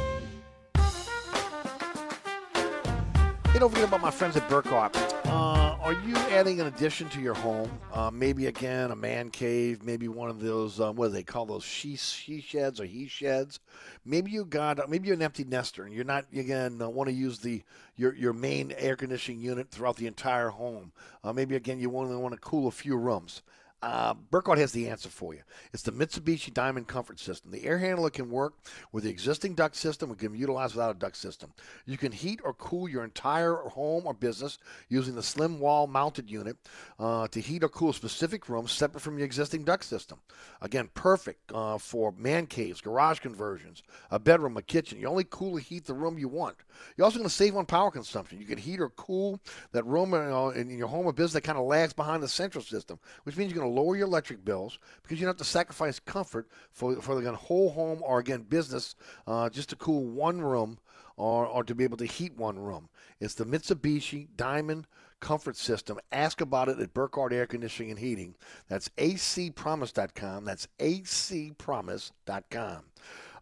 [3.61, 4.95] Don't forget about my friends at Burkhardt.
[5.27, 7.69] Uh, are you adding an addition to your home?
[7.93, 11.45] Uh, maybe again a man cave, maybe one of those uh, what do they call
[11.45, 13.59] those she she sheds or he sheds.
[14.03, 17.13] Maybe you got maybe you're an empty nester and you're not again uh, want to
[17.13, 17.61] use the
[17.95, 20.91] your your main air conditioning unit throughout the entire home.
[21.23, 23.43] Uh, maybe again you only want to cool a few rooms.
[23.81, 25.41] Uh, Burkhardt has the answer for you.
[25.73, 27.51] It's the Mitsubishi Diamond Comfort System.
[27.51, 28.53] The air handler can work
[28.91, 30.11] with the existing duct system.
[30.11, 31.51] It can be utilized without a duct system.
[31.85, 34.59] You can heat or cool your entire home or business
[34.89, 36.57] using the slim wall mounted unit
[36.99, 40.19] uh, to heat or cool specific rooms separate from your existing duct system.
[40.61, 43.81] Again, perfect uh, for man caves, garage conversions,
[44.11, 44.99] a bedroom, a kitchen.
[44.99, 46.57] You only cool or heat the room you want.
[46.95, 48.39] You're also going to save on power consumption.
[48.39, 49.39] You can heat or cool
[49.71, 52.99] that room in your home or business that kind of lags behind the central system,
[53.23, 55.99] which means you're going to lower your electric bills because you don't have to sacrifice
[55.99, 58.95] comfort for for the whole home or again business
[59.27, 60.79] uh, just to cool one room
[61.17, 62.89] or, or to be able to heat one room.
[63.19, 64.87] It's the Mitsubishi Diamond
[65.19, 65.99] Comfort System.
[66.11, 68.35] Ask about it at Burkhardt Air Conditioning and Heating.
[68.67, 70.45] That's acpromise.com.
[70.45, 72.83] That's acpromise.com.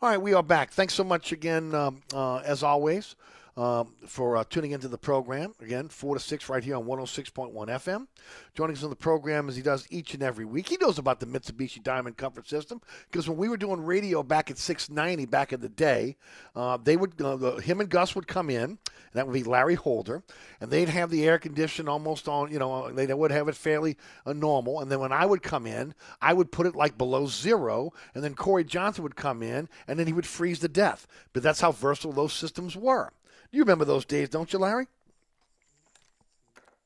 [0.01, 0.71] All right, we are back.
[0.71, 3.17] Thanks so much again, um, uh, as always
[3.59, 5.53] um, for uh, tuning into the program.
[5.59, 8.07] Again, 4 to 6 right here on 106.1 FM.
[8.55, 10.69] Joining us on the program as he does each and every week.
[10.69, 12.79] He knows about the Mitsubishi Diamond Comfort System
[13.11, 16.15] because when we were doing radio back at 690 back in the day,
[16.55, 18.77] uh, they would uh, the, him and Gus would come in, and
[19.13, 20.23] that would be Larry Holder,
[20.61, 23.97] and they'd have the air condition almost on, you know, they would have it fairly
[24.25, 24.79] uh, normal.
[24.79, 28.23] And then when I would come in, I would put it like below zero, and
[28.23, 31.07] then Corey Johnson would come in, and then he would freeze to death.
[31.33, 33.11] But that's how versatile those systems were.
[33.51, 34.87] You remember those days, don't you, Larry?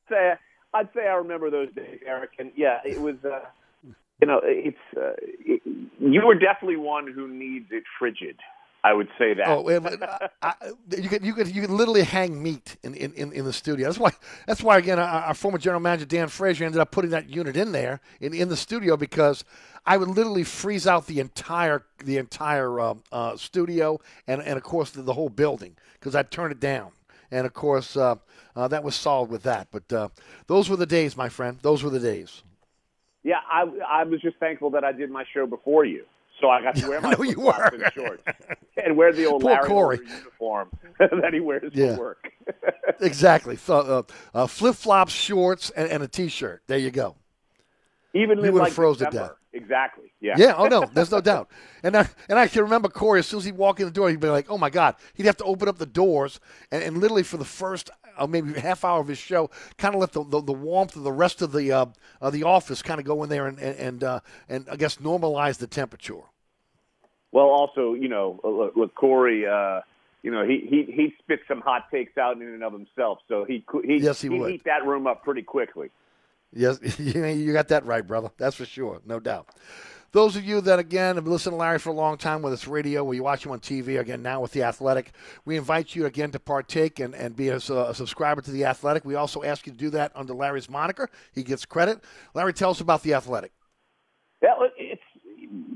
[0.10, 0.34] Say,
[0.74, 2.32] I'd say I remember those days, Eric.
[2.40, 3.16] And yeah, it was.
[3.24, 3.40] Uh,
[4.22, 5.62] you know, it's uh, it,
[6.00, 8.38] you were definitely one who needs it frigid.
[8.86, 9.48] I would say that.
[9.48, 10.54] Oh, I, I,
[10.98, 13.88] you could you could you could literally hang meat in, in, in, the studio.
[13.88, 14.12] That's why
[14.46, 17.56] that's why again our, our, former general manager Dan Frazier ended up putting that unit
[17.56, 19.46] in there in, in the studio because
[19.86, 24.64] I would literally freeze out the entire the entire um, uh, studio and and of
[24.64, 26.92] course the, the whole building because I'd turn it down.
[27.32, 28.16] And of course uh,
[28.54, 29.70] uh, that was solved with that.
[29.72, 30.10] But uh,
[30.48, 31.58] those were the days, my friend.
[31.62, 32.44] Those were the days.
[33.24, 36.04] Yeah, I I was just thankful that I did my show before you
[36.44, 37.70] so I got to wear my you were.
[37.74, 38.24] and shorts
[38.84, 40.00] and wear the old Larry Corey.
[40.06, 41.96] uniform that he wears Yeah.
[41.96, 42.32] for work.
[43.00, 43.56] exactly.
[43.56, 44.04] So, uh,
[44.34, 46.62] uh, flip flops, shorts, and, and a t shirt.
[46.68, 47.16] There you go.
[48.14, 49.32] Even You in would've like froze to death.
[49.54, 50.12] Exactly.
[50.20, 50.34] Yeah.
[50.38, 50.56] Yeah.
[50.58, 51.50] Oh no, there's no doubt.
[51.84, 54.10] And I and I can remember Corey as soon as he'd walk in the door,
[54.10, 56.40] he'd be like, "Oh my God!" He'd have to open up the doors
[56.72, 60.02] and, and literally for the first uh, maybe half hour of his show, kind of
[60.02, 61.86] let the, the, the warmth of the rest of the uh,
[62.20, 64.98] of the office kind of go in there and and and, uh, and I guess
[64.98, 66.22] normalize the temperature.
[67.34, 69.46] Well, also, you know, look, look Corey.
[69.46, 69.82] Uh,
[70.22, 73.44] you know, he he he spit some hot takes out in and of himself, so
[73.44, 75.90] he he Yes, he he'd heat that room up pretty quickly.
[76.54, 78.30] Yes, you got that right, brother.
[78.38, 79.50] That's for sure, no doubt.
[80.12, 82.68] Those of you that, again, have listened to Larry for a long time, whether it's
[82.68, 85.12] radio or you watch him on TV, again, now with The Athletic,
[85.44, 89.06] we invite you, again, to partake and, and be a, a subscriber to The Athletic.
[89.06, 91.10] We also ask you to do that under Larry's moniker.
[91.34, 92.04] He gets credit.
[92.36, 93.54] Larry, tell us about The Athletic.
[94.44, 95.02] Yeah, look, it's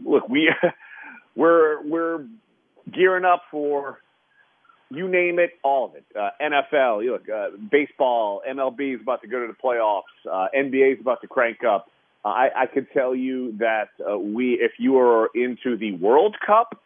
[0.05, 0.53] look we
[1.37, 2.25] we're we're
[2.91, 3.99] gearing up for
[4.89, 6.05] you name it, all of it.
[6.17, 10.03] Uh, NFL, you look, uh, baseball, MLB is about to go to the playoffs.
[10.25, 11.87] Uh, NBA is about to crank up.
[12.23, 16.37] Uh, I, I could tell you that uh, we, if you are into the World
[16.45, 16.81] Cup,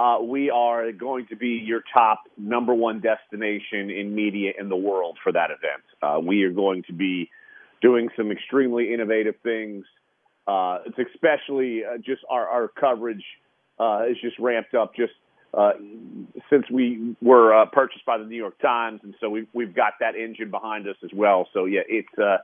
[0.00, 4.76] uh, we are going to be your top number one destination in media in the
[4.76, 5.82] world for that event.
[6.02, 7.30] Uh, we are going to be
[7.82, 9.84] doing some extremely innovative things.
[10.46, 13.24] Uh, it's especially uh, just our, our coverage
[13.82, 15.12] uh, is just ramped up just
[15.54, 15.72] uh,
[16.48, 19.94] since we were uh, purchased by the New York Times, and so we've we've got
[20.00, 21.48] that engine behind us as well.
[21.52, 22.38] So yeah, it's uh,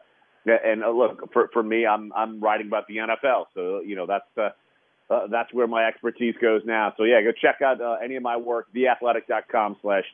[0.46, 4.06] and uh, look for for me, I'm I'm writing about the NFL, so you know
[4.06, 4.50] that's uh,
[5.12, 6.92] uh, that's where my expertise goes now.
[6.96, 10.04] So yeah, go check out uh, any of my work, theathletic.com/slash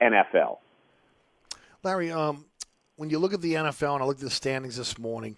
[0.00, 0.58] NFL.
[1.82, 2.44] Larry, um,
[2.96, 5.36] when you look at the NFL, and I looked at the standings this morning,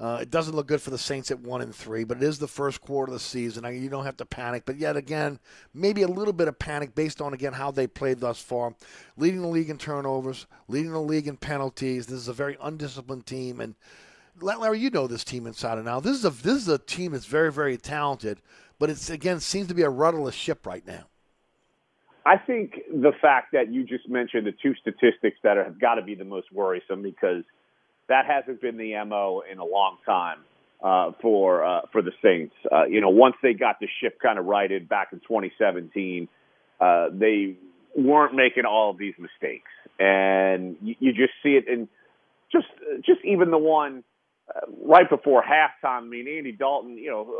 [0.00, 2.38] uh, it doesn't look good for the Saints at one and three, but it is
[2.38, 3.66] the first quarter of the season.
[3.66, 5.38] I, you don't have to panic, but yet again,
[5.74, 8.74] maybe a little bit of panic based on again how they played thus far,
[9.18, 12.06] leading the league in turnovers, leading the league in penalties.
[12.06, 13.74] This is a very undisciplined team, and
[14.40, 16.02] Larry, you know this team inside and out.
[16.02, 18.40] This is a this is a team that's very very talented,
[18.78, 21.04] but it's again seems to be a rudderless ship right now.
[22.24, 26.02] I think the fact that you just mentioned the two statistics that have got to
[26.02, 27.44] be the most worrisome because
[28.10, 30.38] that hasn't been the mo in a long time
[30.82, 32.54] uh, for uh, for the Saints.
[32.70, 36.28] Uh, you know, once they got the ship kind of righted back in 2017,
[36.80, 37.56] uh, they
[37.96, 41.88] weren't making all of these mistakes, and you, you just see it in
[42.52, 42.66] just
[43.06, 44.04] just even the one
[44.54, 46.02] uh, right before halftime.
[46.02, 47.32] I mean, Andy Dalton, you know,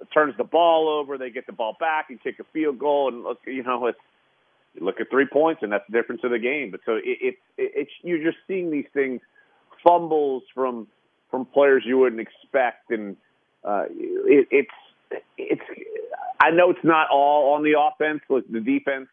[0.00, 3.08] uh, turns the ball over, they get the ball back, and kick a field goal,
[3.08, 3.98] and look, you know, it's
[4.74, 6.70] you look at three points, and that's the difference of the game.
[6.70, 9.20] But so it, it, it, it's you're just seeing these things,
[9.86, 10.88] fumbles from
[11.30, 13.16] from players you wouldn't expect, and
[13.64, 15.62] uh, it, it's it's.
[16.40, 18.20] I know it's not all on the offense.
[18.28, 19.08] Look, the defense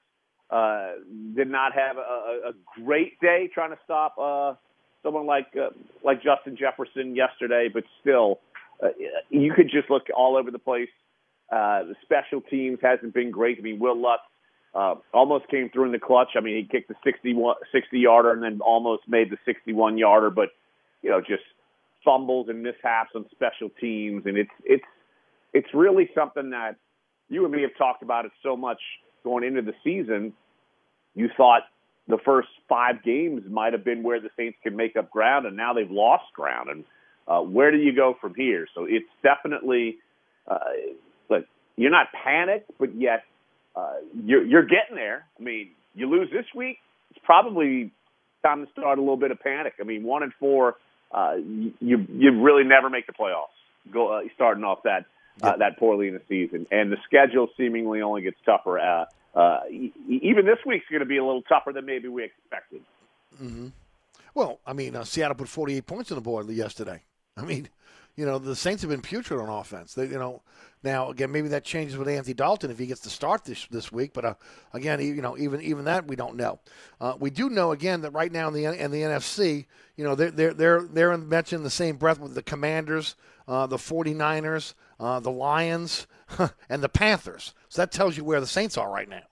[0.50, 0.94] uh,
[1.36, 4.54] did not have a, a great day trying to stop uh,
[5.04, 5.70] someone like uh,
[6.04, 8.40] like Justin Jefferson yesterday, but still,
[8.84, 8.90] uh,
[9.30, 10.90] you could just look all over the place.
[11.52, 13.60] Uh, the special teams hasn't been great.
[13.60, 14.24] I mean, Will Lutz
[14.74, 16.30] uh, almost came through in the clutch.
[16.36, 17.36] I mean, he kicked the 60,
[17.72, 20.50] 60 yarder and then almost made the 61 yarder, but
[21.04, 21.44] you know, just
[22.04, 24.84] fumbles and mishaps on special teams, and it's it's
[25.54, 26.76] it's really something that
[27.30, 28.80] you and me have talked about it so much
[29.24, 30.34] going into the season.
[31.14, 31.62] You thought
[32.08, 35.56] the first five games might have been where the Saints could make up ground, and
[35.56, 36.70] now they've lost ground.
[36.70, 36.84] And
[37.28, 38.68] uh, where do you go from here?
[38.76, 39.98] So it's definitely,
[40.50, 40.60] uh,
[41.76, 43.24] you're not panicked, but yet
[43.76, 45.26] uh, you're, you're getting there.
[45.40, 46.78] I mean, you lose this week,
[47.10, 47.92] it's probably
[48.44, 49.74] time to start a little bit of panic.
[49.80, 50.76] I mean, one and four,
[51.14, 53.48] uh, you you really never make the playoffs.
[53.92, 55.06] Go uh, starting off that
[55.42, 58.80] uh, that poorly in the season, and the schedule seemingly only gets tougher.
[58.80, 62.82] Uh, uh, even this week's going to be a little tougher than maybe we expected.
[63.42, 63.68] Mm-hmm.
[64.36, 67.02] Well, I mean, uh, Seattle put 48 points on the board yesterday.
[67.36, 67.70] I mean,
[68.16, 69.94] you know, the Saints have been putrid on offense.
[69.94, 70.42] They, you know,
[70.84, 73.92] now again, maybe that changes with Anthony Dalton if he gets to start this this
[73.92, 74.14] week.
[74.14, 74.34] But uh,
[74.74, 76.60] again, you know, even even that we don't know.
[77.00, 79.66] Uh, we do know again that right now in the in the NFC,
[79.96, 83.16] you know, they're they're they're they're mentioned in the same breath with the Commanders,
[83.48, 86.06] uh, the 49ers, uh, the Lions,
[86.70, 87.54] and the Panthers.
[87.70, 89.24] So that tells you where the Saints are right now.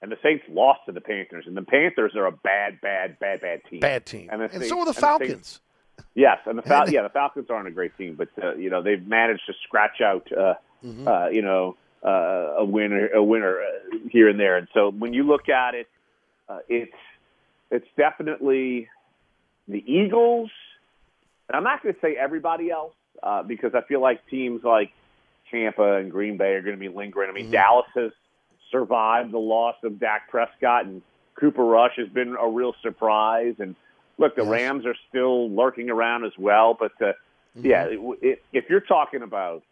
[0.00, 3.40] And the Saints lost to the Panthers, and the Panthers are a bad, bad, bad,
[3.40, 3.80] bad team.
[3.80, 4.28] Bad team.
[4.30, 5.60] And, the and so are the Falcons.
[6.14, 8.82] Yes, and the Fal- yeah, the Falcons aren't a great team, but uh, you know
[8.82, 10.54] they've managed to scratch out, uh,
[10.84, 11.08] Mm-hmm.
[11.08, 14.58] uh, you know, uh, a winner, a winner uh, here and there.
[14.58, 15.88] And so when you look at it,
[16.46, 16.92] uh, it's
[17.70, 18.88] it's definitely
[19.66, 20.50] the Eagles.
[21.48, 22.92] And I'm not going to say everybody else
[23.22, 24.92] uh, because I feel like teams like
[25.50, 27.30] Tampa and Green Bay are going to be lingering.
[27.30, 28.12] I mean, Dallas has
[28.70, 31.00] survived the loss of Dak Prescott, and
[31.40, 33.54] Cooper Rush has been a real surprise.
[33.58, 33.74] And
[34.18, 36.76] look, the Rams are still lurking around as well.
[36.78, 37.12] But uh,
[37.54, 39.62] yeah, it, it, if you're talking about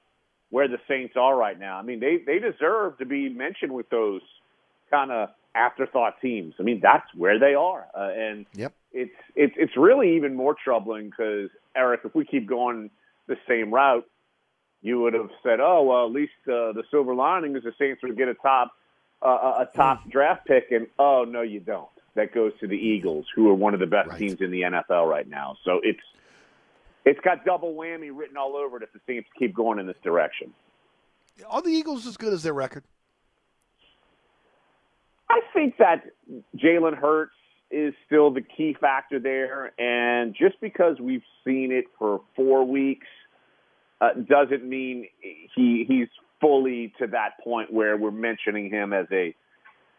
[0.50, 3.88] where the Saints are right now, I mean, they they deserve to be mentioned with
[3.90, 4.22] those
[4.90, 6.54] kind of afterthought teams.
[6.58, 8.72] I mean, that's where they are, uh, and yep.
[8.92, 12.90] it's it's it's really even more troubling because Eric, if we keep going
[13.26, 14.06] the same route,
[14.82, 18.02] you would have said, "Oh, well, at least uh, the silver lining is the Saints
[18.02, 18.72] would get a top
[19.22, 21.88] uh, a top draft pick," and oh no, you don't.
[22.14, 25.08] That goes to the Eagles, who are one of the best teams in the NFL
[25.08, 25.56] right now.
[25.64, 26.00] So it's
[27.04, 29.96] it's got double whammy written all over it if the Saints keep going in this
[30.04, 30.52] direction.
[31.48, 32.84] Are the Eagles as good as their record?
[35.30, 36.04] I think that
[36.56, 37.32] Jalen Hurts
[37.70, 43.06] is still the key factor there, and just because we've seen it for four weeks
[44.02, 45.08] uh, doesn't mean
[45.54, 46.08] he he's
[46.40, 49.34] fully to that point where we're mentioning him as a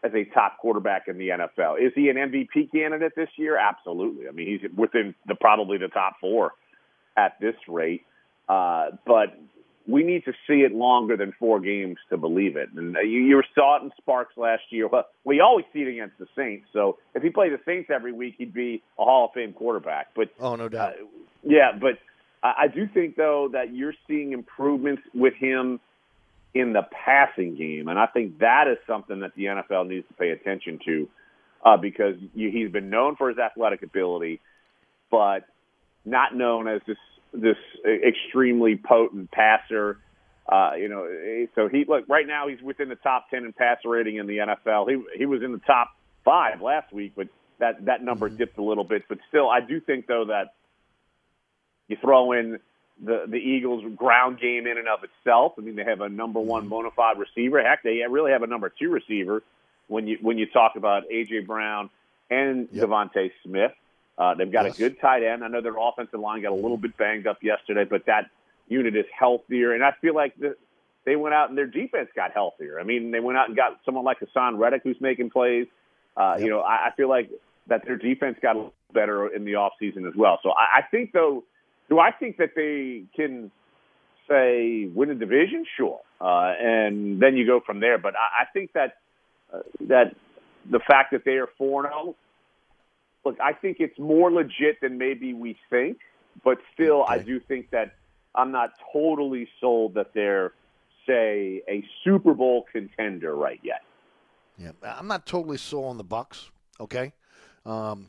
[0.04, 1.84] as a top quarterback in the NFL.
[1.84, 3.56] Is he an MVP candidate this year?
[3.56, 4.28] Absolutely.
[4.28, 6.52] I mean, he's within the probably the top four
[7.16, 8.02] at this rate.
[8.48, 9.38] Uh, but
[9.86, 12.68] we need to see it longer than four games to believe it.
[12.74, 14.88] And you, you saw it in Sparks last year.
[14.88, 16.66] Well, we always see it against the Saints.
[16.72, 20.08] So if he played the Saints every week, he'd be a Hall of Fame quarterback.
[20.14, 20.92] But oh, no doubt.
[20.92, 21.04] Uh,
[21.42, 21.98] yeah, but
[22.42, 25.80] I, I do think though that you're seeing improvements with him
[26.54, 30.14] in the passing game, and I think that is something that the NFL needs to
[30.14, 31.08] pay attention to
[31.64, 34.40] uh, because you, he's been known for his athletic ability,
[35.10, 35.40] but
[36.04, 36.96] not known as this
[37.32, 39.98] this extremely potent passer.
[40.48, 41.08] Uh, you know,
[41.54, 44.38] so he look right now he's within the top ten in passer rating in the
[44.38, 44.88] NFL.
[44.88, 45.90] He he was in the top
[46.24, 47.28] five last week, but
[47.58, 49.04] that that number dipped a little bit.
[49.08, 50.54] But still, I do think though that
[51.88, 52.58] you throw in
[53.02, 55.54] the the Eagles' ground game in and of itself.
[55.58, 57.62] I mean, they have a number one bona fide receiver.
[57.62, 59.42] Heck, they really have a number two receiver
[59.88, 61.90] when you when you talk about AJ Brown
[62.30, 62.86] and yep.
[62.86, 63.72] DeVonta Smith.
[64.16, 64.76] Uh, they've got Yes.
[64.76, 65.42] a good tight end.
[65.44, 68.30] I know their offensive line got a little bit banged up yesterday, but that
[68.68, 69.72] unit is healthier.
[69.72, 70.56] And I feel like the,
[71.04, 72.78] they went out and their defense got healthier.
[72.80, 75.66] I mean, they went out and got someone like Haason Reddick who's making plays.
[76.16, 77.28] Uh, You know, I, I feel like
[77.66, 80.38] that their defense got a little better in the offseason as well.
[80.44, 81.42] So I, I think, though,
[81.88, 83.50] do I think that they can
[84.28, 85.64] say win a division?
[85.76, 87.98] Sure, uh, and then you go from there.
[87.98, 88.98] But I, I think that
[89.52, 90.16] uh, that
[90.70, 92.14] the fact that they are four zero
[93.24, 95.98] look, I think it's more legit than maybe we think,
[96.44, 97.94] but still, I do think that
[98.34, 100.52] I'm not totally sold that they're,
[101.06, 103.82] say, a Super Bowl contender right yet.
[104.58, 106.50] Yeah, I'm not totally sold on the Bucks.
[106.80, 107.12] Okay,
[107.64, 108.08] um,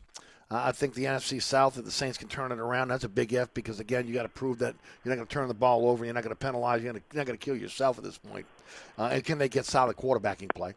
[0.51, 3.33] I think the NFC South, if the Saints can turn it around, that's a big
[3.33, 5.89] F because again, you got to prove that you're not going to turn the ball
[5.89, 8.45] over, you're not going to penalize, you're, not going to kill yourself at this point.
[8.97, 10.75] Uh, and can they get solid quarterbacking play?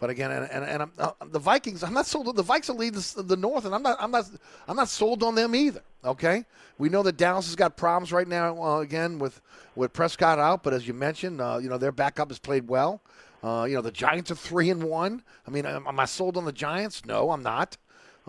[0.00, 2.28] But again, and, and, and uh, the Vikings, I'm not sold.
[2.28, 4.24] On, the Vikings lead the, the, North, and I'm not, I'm not,
[4.66, 5.82] I'm not sold on them either.
[6.02, 6.46] Okay,
[6.78, 8.62] we know that Dallas has got problems right now.
[8.62, 9.42] Uh, again, with
[9.76, 13.02] with Prescott out, but as you mentioned, uh, you know their backup has played well.
[13.44, 15.22] Uh, you know the Giants are three and one.
[15.46, 17.04] I mean, am, am I sold on the Giants?
[17.04, 17.76] No, I'm not.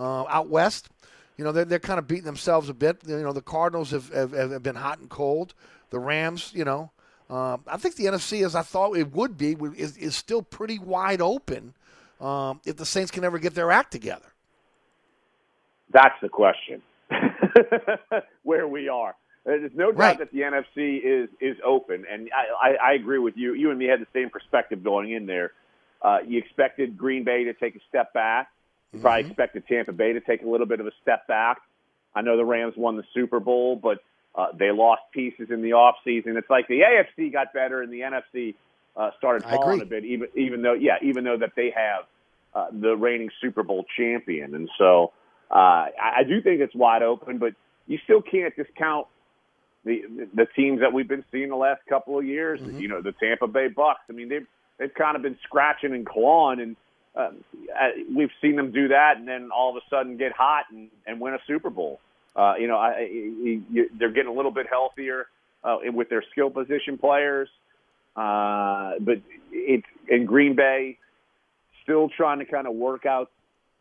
[0.02, 0.90] Uh, out west,
[1.38, 3.02] you know they're they're kind of beating themselves a bit.
[3.06, 5.54] You know the Cardinals have have, have been hot and cold.
[5.92, 6.90] The Rams, you know,
[7.30, 10.80] um, I think the NFC, as I thought it would be, is, is still pretty
[10.80, 11.74] wide open
[12.20, 14.26] um, if the Saints can ever get their act together.
[15.92, 16.82] That's the question.
[18.44, 19.16] Where we are.
[19.46, 20.18] There's no doubt right.
[20.20, 23.54] that the NFC is is open, and I, I, I agree with you.
[23.54, 25.52] You and me had the same perspective going in there.
[26.02, 28.50] Uh, you expected Green Bay to take a step back.
[28.92, 29.02] You mm-hmm.
[29.02, 31.58] probably expected Tampa Bay to take a little bit of a step back.
[32.14, 34.00] I know the Rams won the Super Bowl, but
[34.36, 36.38] uh, they lost pieces in the off season.
[36.38, 38.56] It's like the AFC got better and the NFC
[38.96, 42.06] uh, started falling a bit, even even though yeah, even though that they have
[42.54, 45.14] uh, the reigning Super Bowl champion, and so
[45.50, 47.38] uh, I, I do think it's wide open.
[47.38, 47.54] But
[47.88, 49.08] you still can't discount
[49.86, 50.02] the
[50.34, 52.60] the teams that we've been seeing the last couple of years.
[52.60, 52.80] Mm-hmm.
[52.80, 54.02] You know, the Tampa Bay Bucks.
[54.10, 54.48] I mean, they've
[54.78, 56.76] they've kind of been scratching and clawing, and
[57.16, 57.30] uh,
[58.16, 61.20] we've seen them do that, and then all of a sudden get hot and, and
[61.20, 62.00] win a Super Bowl.
[62.36, 65.28] Uh, you know, I, I, I, they're getting a little bit healthier
[65.64, 67.50] uh, with their skill position players.
[68.16, 69.22] Uh, but
[69.52, 70.98] it's in Green Bay,
[71.84, 73.32] still trying to kind of work out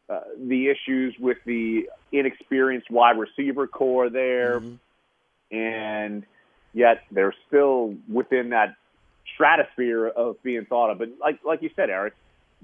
[0.08, 5.56] uh, the issues with the inexperienced wide receiver core there, mm-hmm.
[5.56, 6.24] and
[6.72, 8.76] yet they're still within that
[9.34, 10.98] stratosphere of being thought of.
[10.98, 12.14] But like like you said, Eric,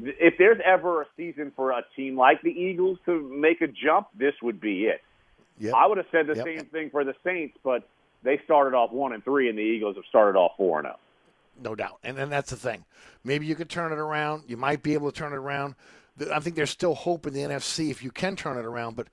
[0.02, 4.08] if there's ever a season for a team like the Eagles to make a jump,
[4.16, 5.00] this would be it.
[5.58, 5.74] Yep.
[5.74, 6.44] I would have said the Yep.
[6.44, 7.88] same thing for the Saints, but
[8.22, 10.90] they started off one and three, and the Eagles have started off four and oh.
[10.90, 10.98] zero.
[11.62, 11.98] No doubt.
[12.04, 12.84] And then that's the thing.
[13.24, 14.44] Maybe you could turn it around.
[14.46, 15.74] You might be able to turn it around.
[16.32, 18.96] I think there's still hope in the NFC if you can turn it around.
[18.96, 19.08] But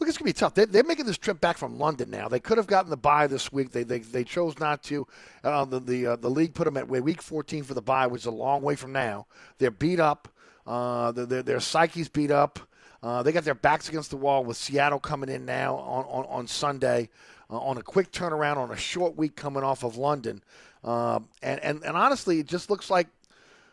[0.00, 0.54] look, it's going to be tough.
[0.54, 2.28] They're, they're making this trip back from London now.
[2.28, 3.70] They could have gotten the bye this week.
[3.70, 5.06] They they, they chose not to.
[5.44, 8.22] Uh, the the, uh, the league put them at week 14 for the bye, which
[8.22, 9.26] is a long way from now.
[9.58, 10.28] They're beat up.
[10.66, 12.60] Uh, their, their, psyche's beat up.
[13.02, 16.26] Uh, they got their backs against the wall with Seattle coming in now on, on,
[16.26, 17.08] on Sunday
[17.50, 20.42] uh, on a quick turnaround on a short week coming off of London.
[20.84, 23.08] Um, and, and, and honestly, it just looks like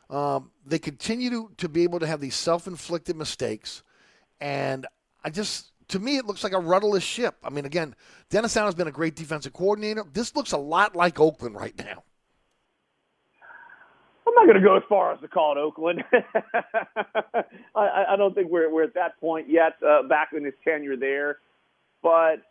[0.09, 3.83] um, they continue to, to be able to have these self inflicted mistakes.
[4.39, 4.87] And
[5.23, 7.35] I just, to me, it looks like a rudderless ship.
[7.43, 7.95] I mean, again,
[8.29, 10.03] Dennis Allen has been a great defensive coordinator.
[10.11, 12.03] This looks a lot like Oakland right now.
[14.27, 16.03] I'm not going to go as far as to call it Oakland.
[17.75, 19.77] I, I don't think we're we're at that point yet.
[19.85, 21.37] Uh, back in his tenure there,
[22.03, 22.41] but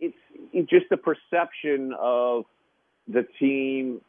[0.00, 0.16] it's,
[0.52, 2.44] it's just the perception of
[3.06, 4.00] the team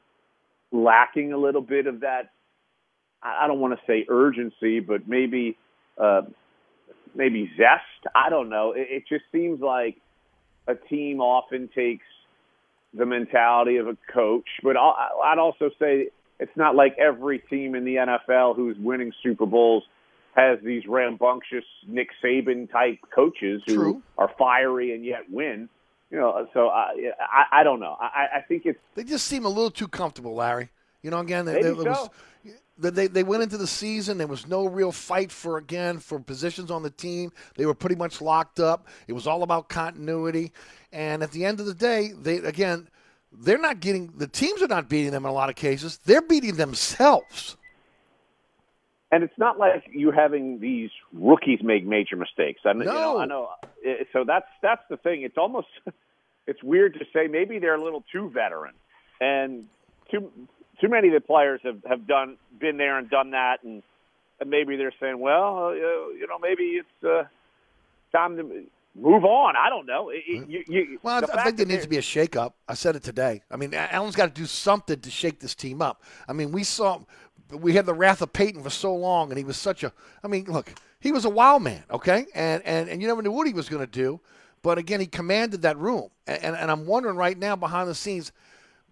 [0.72, 2.32] lacking a little bit of that.
[3.22, 5.58] I don't want to say urgency, but maybe
[5.98, 6.22] uh,
[7.18, 8.14] maybe zest.
[8.16, 8.72] I don't know.
[8.72, 9.98] It, it just seems like
[10.68, 12.06] a team often takes
[12.94, 17.76] the mentality of a coach, but I'll, I'd also say it's not like every team
[17.76, 19.84] in the NFL who's winning Super Bowls
[20.36, 24.04] has these rambunctious Nick Saban type coaches who True.
[24.18, 25.68] are fiery and yet win.
[26.12, 27.98] You know, so I I, I don't know.
[28.00, 30.70] I, I think it's They just seem a little too comfortable, Larry.
[31.02, 32.10] You know, again, they, they, there was.
[32.78, 34.18] They, they went into the season.
[34.18, 37.32] There was no real fight for, again, for positions on the team.
[37.56, 38.88] They were pretty much locked up.
[39.08, 40.52] It was all about continuity.
[40.92, 42.88] And at the end of the day, they, again,
[43.32, 46.00] they're not getting, the teams are not beating them in a lot of cases.
[46.06, 47.58] They're beating themselves.
[49.12, 52.62] and it's not like you having these rookies make major mistakes.
[52.66, 53.20] I, know, you know, No.
[53.20, 53.50] I know.
[53.64, 55.22] Uh, So that's that's the thing.
[55.24, 55.68] It's almost
[56.48, 58.74] it's weird to say maybe they're a little too veteran,
[59.22, 59.66] and
[60.12, 60.32] too
[60.82, 63.84] too many of the players have have done been there and done that, and,
[64.40, 67.24] and maybe they're saying, well, uh, you know, maybe it's uh,
[68.16, 68.44] time to
[68.96, 69.56] move on.
[69.56, 70.10] I don't know.
[70.10, 72.54] It- it- you, you, Well, the I fact think there needs to be a shakeup.
[72.68, 73.42] I said it today.
[73.52, 76.04] I mean, Allen's got to do something to shake this team up.
[76.28, 77.00] I mean, we saw
[77.52, 79.94] we had the wrath of Payton for so long, and he was such a.
[80.24, 83.32] I mean, look, he was a wild man, okay, and and and you never knew
[83.32, 84.20] what he was going to do,
[84.64, 87.96] but again, he commanded that room, and, and and I'm wondering right now behind the
[87.96, 88.32] scenes.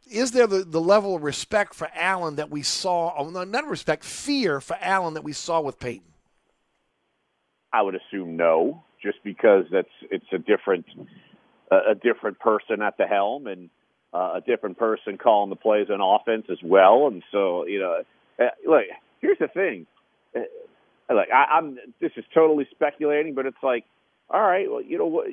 [0.10, 3.68] Is there the, the level of respect for Allen that we saw, oh, no, not
[3.68, 6.07] respect, fear for Allen that we saw with Payton?
[7.73, 10.86] I would assume no, just because that's it's a different
[11.72, 13.69] a, different person at the helm and
[14.14, 17.07] uh, a different person calling the plays on offense as well.
[17.07, 18.03] And so you know,
[18.40, 18.84] uh, look,
[19.19, 19.88] here's the thing.
[20.36, 20.41] Uh,
[21.14, 23.84] Like I, I'm, this is totally speculating, but it's like,
[24.30, 25.27] all right, well, you know what?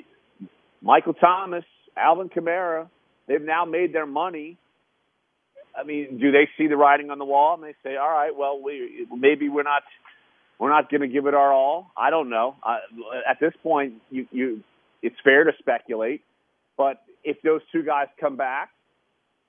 [0.82, 1.64] Michael Thomas,
[1.96, 2.88] Alvin Kamara,
[3.26, 4.58] they've now made their money.
[5.78, 8.36] I mean, do they see the writing on the wall and they say, all right,
[8.36, 9.82] well, we maybe we're not
[10.58, 11.90] we're not going to give it our all.
[11.96, 12.56] I don't know.
[12.62, 12.76] Uh,
[13.28, 14.62] at this point, you you
[15.02, 16.22] it's fair to speculate,
[16.76, 18.70] but if those two guys come back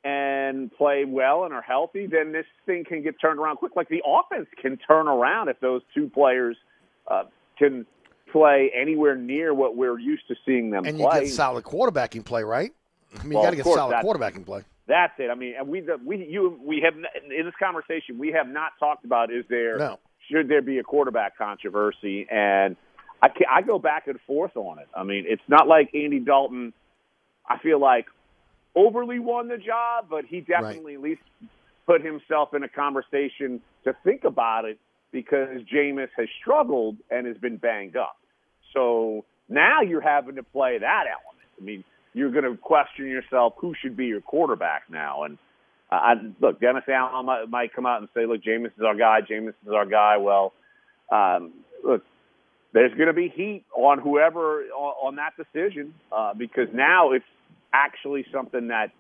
[0.04, 3.76] and play well and are healthy, then this thing can get turned around quick.
[3.76, 6.58] Like the offense can turn around if those two players
[7.08, 7.24] uh,
[7.58, 7.86] can
[8.32, 12.44] play anywhere near what we're used to seeing them And you get solid quarterbacking play,
[12.44, 12.72] right?
[13.20, 14.62] I mean, Well, you got to get course, solid quarterbacking play.
[14.88, 15.30] That's it.
[15.30, 19.06] I mean, and we we you we have in this conversation we have not talked
[19.06, 20.00] about is there No.
[20.30, 22.76] should there be a quarterback controversy and
[23.22, 24.88] I can, I go back and forth on it.
[24.94, 26.74] I mean, it's not like Andy Dalton.
[27.48, 28.08] I feel like
[28.76, 31.22] overly won the job, but he definitely at least
[31.86, 34.78] put himself in a conversation to think about it
[35.12, 38.18] because Jameis has struggled and has been banged up.
[38.74, 41.48] So now you're having to play that element.
[41.60, 41.84] I mean,
[42.14, 45.24] you're going to question yourself who should be your quarterback now.
[45.24, 45.38] And
[45.92, 48.96] uh, I, look, Dennis Allen might, might come out and say, "Look, Jameis is our
[48.96, 49.22] guy.
[49.22, 50.54] Jameis is our guy." Well,
[51.12, 51.54] um,
[51.84, 52.04] look,
[52.74, 57.26] there's going to be heat on whoever on, on that decision uh, because now it's
[57.74, 58.92] actually something that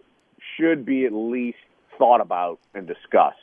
[0.57, 1.57] should be at least
[1.97, 3.37] thought about and discussed.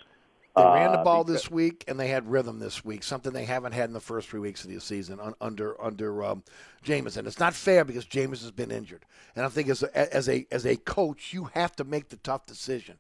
[0.57, 3.33] They ran the Uh, ball because- this week, and they had rhythm this week, something
[3.33, 6.43] they haven't had in the first three weeks of the season un, under under um,
[6.83, 7.27] Jameson.
[7.27, 9.05] It's not fair because Jameis has been injured,
[9.37, 12.17] and I think as a, as a as a coach, you have to make the
[12.17, 12.99] tough decision.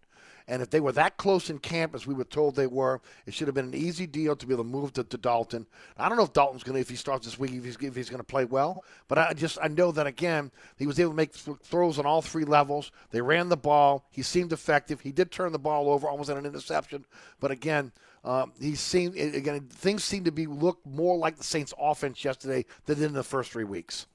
[0.49, 3.35] And if they were that close in camp as we were told they were, it
[3.35, 5.67] should have been an easy deal to be able to move to, to Dalton.
[5.97, 7.95] I don't know if Dalton's going to, if he starts this week, if he's, if
[7.95, 8.85] he's going to play well.
[9.09, 12.23] But I just, I know that again, he was able to make throws on all
[12.23, 12.91] three levels.
[13.11, 14.07] They ran the ball.
[14.11, 15.01] He seemed effective.
[15.01, 17.05] He did turn the ball over, almost at an interception.
[17.39, 17.93] But again,
[18.25, 22.67] um, he seemed again things seemed to be look more like the Saints' offense yesterday
[22.85, 24.07] than in the first three weeks.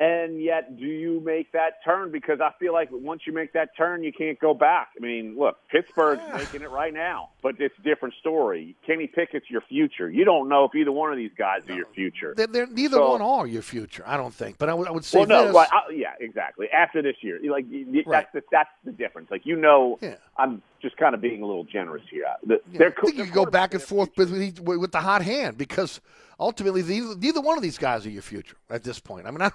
[0.00, 2.10] And yet, do you make that turn?
[2.10, 4.88] Because I feel like once you make that turn, you can't go back.
[4.98, 6.36] I mean, look, Pittsburgh's ah.
[6.36, 8.74] making it right now, but it's a different story.
[8.84, 10.10] Kenny Pickett's your future.
[10.10, 12.34] You don't know if either one of these guys are your future.
[12.36, 14.58] They're, they're, neither So- one are your future, I don't think.
[14.58, 15.54] But I would, I would say Well, no, this.
[15.54, 16.66] right, I, yeah, exactly.
[16.70, 19.30] After this year, like y- that's the that's the difference.
[19.30, 20.00] Like you know,
[20.36, 22.24] I'm just kind of being a little generous here.
[22.28, 25.00] Uh, the, Yeah, I think you could go back and forth with, with, with the
[25.00, 26.00] hot hand because
[26.38, 29.26] ultimately neither, neither one of these guys are your future at this point.
[29.26, 29.50] I mean, I,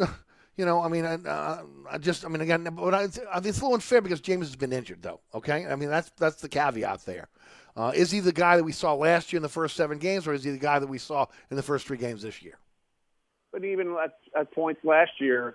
[0.56, 3.46] you know, I mean, I, uh, I just, I mean, again, but I, I think
[3.46, 5.20] it's a little unfair because Jameis has been injured, though.
[5.34, 7.28] Okay, I mean, that's that's the caveat there.
[7.76, 10.26] Uh, is he the guy that we saw last year in the first seven games,
[10.26, 12.58] or is he the guy that we saw in the first three games this year?
[13.52, 15.54] But even at, at points last year,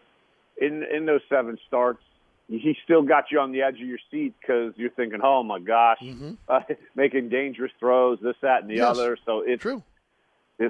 [0.59, 2.01] in in those seven starts,
[2.47, 5.59] he still got you on the edge of your seat because you're thinking, "Oh my
[5.59, 5.99] gosh,
[6.47, 6.61] uh,
[6.95, 8.95] making dangerous throws, this, that, and the Yes.
[8.95, 9.83] other." So it's true.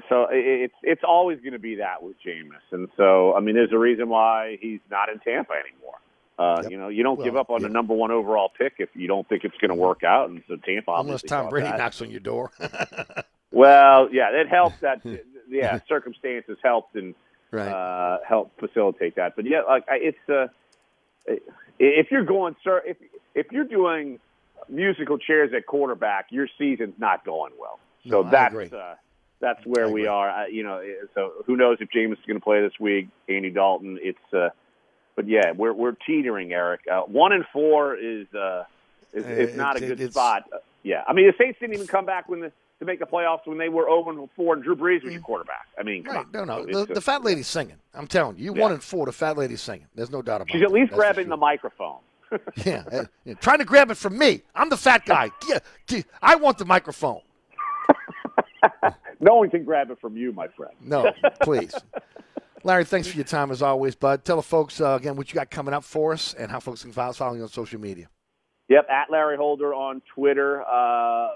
[0.08, 3.54] So it- it's it's always going to be that with Jameis, and so I mean,
[3.54, 5.94] there's a reason why he's not in Tampa anymore.
[6.36, 9.06] Uh, You know, you don't give up on the number one overall pick if you
[9.06, 11.78] don't think it's going to work out, and so Tampa Unless obviously Tom Brady that.
[11.78, 12.50] knocks on your door.
[13.52, 15.00] Well, yeah, it helped that
[15.48, 17.14] yeah, circumstances helped and
[17.52, 17.68] Right.
[17.68, 19.36] uh helped facilitate that.
[19.36, 20.48] But yeah, like it's uh
[21.78, 22.96] if you're going sir if
[23.36, 24.18] if you're doing
[24.68, 27.78] musical chairs at quarterback, your season's not going well.
[28.08, 28.96] So No, that's uh
[29.44, 30.28] that's where we are.
[30.30, 30.82] Uh, you know,
[31.14, 33.08] so who knows if Jameis is going to play this week?
[33.28, 33.98] Andy Dalton.
[34.02, 34.48] It's uh
[35.16, 36.80] but yeah, we're we're teetering, Eric.
[36.90, 38.64] Uh, one and four is uh
[39.12, 40.44] is, is Uh, not a good it's- spot.
[40.52, 43.06] Uh, yeah, I mean the Saints didn't even come back when the to make the
[43.06, 45.66] playoffs when they were and four and Drew Brees was your quarterback.
[45.78, 46.26] I mean, come Right?
[46.26, 46.32] on.
[46.32, 46.66] No, no.
[46.66, 47.76] The, uh, the fat lady's singing.
[47.94, 48.62] I'm telling you, you Yeah.
[48.62, 49.06] one and four.
[49.06, 49.86] The fat lady's singing.
[49.94, 50.52] There's no doubt about it.
[50.52, 50.64] she's it.
[50.64, 51.30] at least That's grabbing sure.
[51.30, 51.98] the microphone.
[52.64, 54.42] Yeah, uh, yeah, trying to grab it from me.
[54.56, 55.30] I'm the fat guy.
[55.48, 57.20] Yeah, I want the microphone.
[59.20, 60.74] no one can grab it from you, my friend.
[60.80, 61.12] No,
[61.42, 61.74] please.
[62.62, 64.24] Larry, thanks for your time as always, bud.
[64.24, 66.82] Tell the folks uh, again what you got coming up for us and how folks
[66.82, 68.08] can follow, follow you on social media.
[68.68, 70.62] Yep, at Larry Holder on Twitter.
[70.62, 71.28] Uh,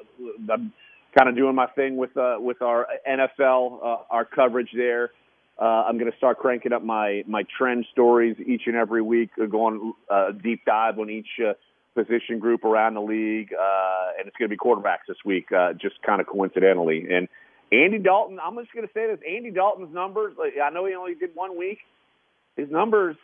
[0.51, 0.73] I'm
[1.17, 5.11] kind of doing my thing with uh, with our NFL, uh, our coverage there.
[5.61, 9.31] Uh, I'm going to start cranking up my my trend stories each and every week,
[9.43, 11.53] uh, going uh, deep dive on each uh,
[11.95, 15.73] position group around the league, uh, and it's going to be quarterbacks this week, uh,
[15.73, 17.07] just kind of coincidentally.
[17.11, 17.29] And
[17.73, 20.35] Andy Dalton, I'm just going to say this: Andy Dalton's numbers.
[20.39, 21.79] Like, I know he only did one week.
[22.57, 23.17] His numbers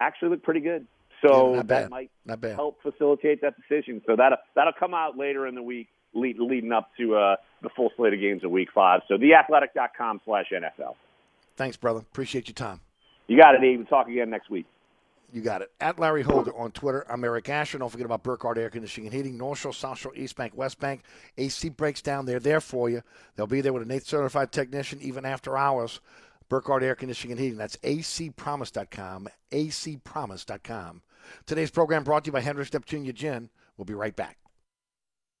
[0.00, 0.86] actually look pretty good.
[1.26, 1.90] So Yeah, that bad.
[1.90, 2.56] might Not bad.
[2.56, 4.02] help facilitate that decision.
[4.06, 7.70] So that that'll come out later in the week lead, leading up to uh, the
[7.70, 9.00] full slate of games of Week Five.
[9.08, 10.94] So theathletic.com slash NFL.
[11.56, 12.00] Thanks, brother.
[12.00, 12.80] Appreciate your time.
[13.28, 13.78] You got it, Dave.
[13.78, 14.66] We'll talk again next week.
[15.36, 15.70] You got it.
[15.82, 17.04] At Larry Holder on Twitter.
[17.10, 17.76] I'm Eric Asher.
[17.76, 20.80] Don't forget about Burkhardt Air Conditioning and Heating, North Shore, South Shore, East Bank, West
[20.80, 21.02] Bank.
[21.36, 22.24] AC breaks down.
[22.24, 23.02] They're there for you.
[23.34, 26.00] They'll be there with a NATE certified technician even after hours.
[26.48, 27.58] Burkhardt Air Conditioning and Heating.
[27.58, 29.28] That's acpromise.com.
[29.52, 31.02] acpromise.com.
[31.44, 33.50] Today's program brought to you by Hendrick's Neptunia Gin.
[33.76, 34.38] We'll be right back.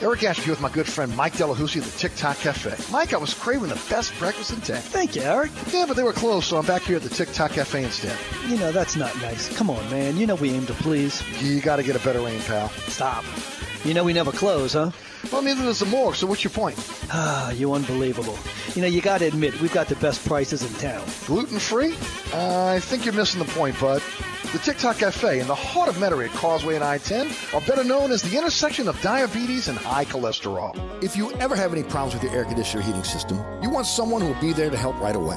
[0.00, 2.92] Eric here with my good friend Mike Delahousie at the Tic Toc Cafe.
[2.92, 4.80] Mike, I was craving the best breakfast in town.
[4.80, 5.50] Thank you, Eric.
[5.72, 8.16] Yeah, but they were closed, so I'm back here at the Tic Toc Cafe instead.
[8.48, 9.54] You know, that's not nice.
[9.56, 10.16] Come on, man.
[10.16, 11.22] You know we aim to please.
[11.42, 12.68] You got to get a better aim, pal.
[12.68, 13.24] Stop.
[13.84, 14.92] You know we never close, huh?
[15.32, 16.76] Well, neither does the morgue, so what's your point?
[17.12, 18.38] Ah, you unbelievable.
[18.74, 21.04] You know, you got to admit, we've got the best prices in town.
[21.26, 21.94] Gluten free?
[22.32, 24.02] Uh, I think you're missing the point, bud.
[24.52, 27.84] The Tic Toc Cafe in the heart of Metairie at Causeway and I-10 are better
[27.84, 30.74] known as the intersection of diabetes and high cholesterol.
[31.04, 34.22] If you ever have any problems with your air conditioner heating system, you want someone
[34.22, 35.36] who will be there to help right away.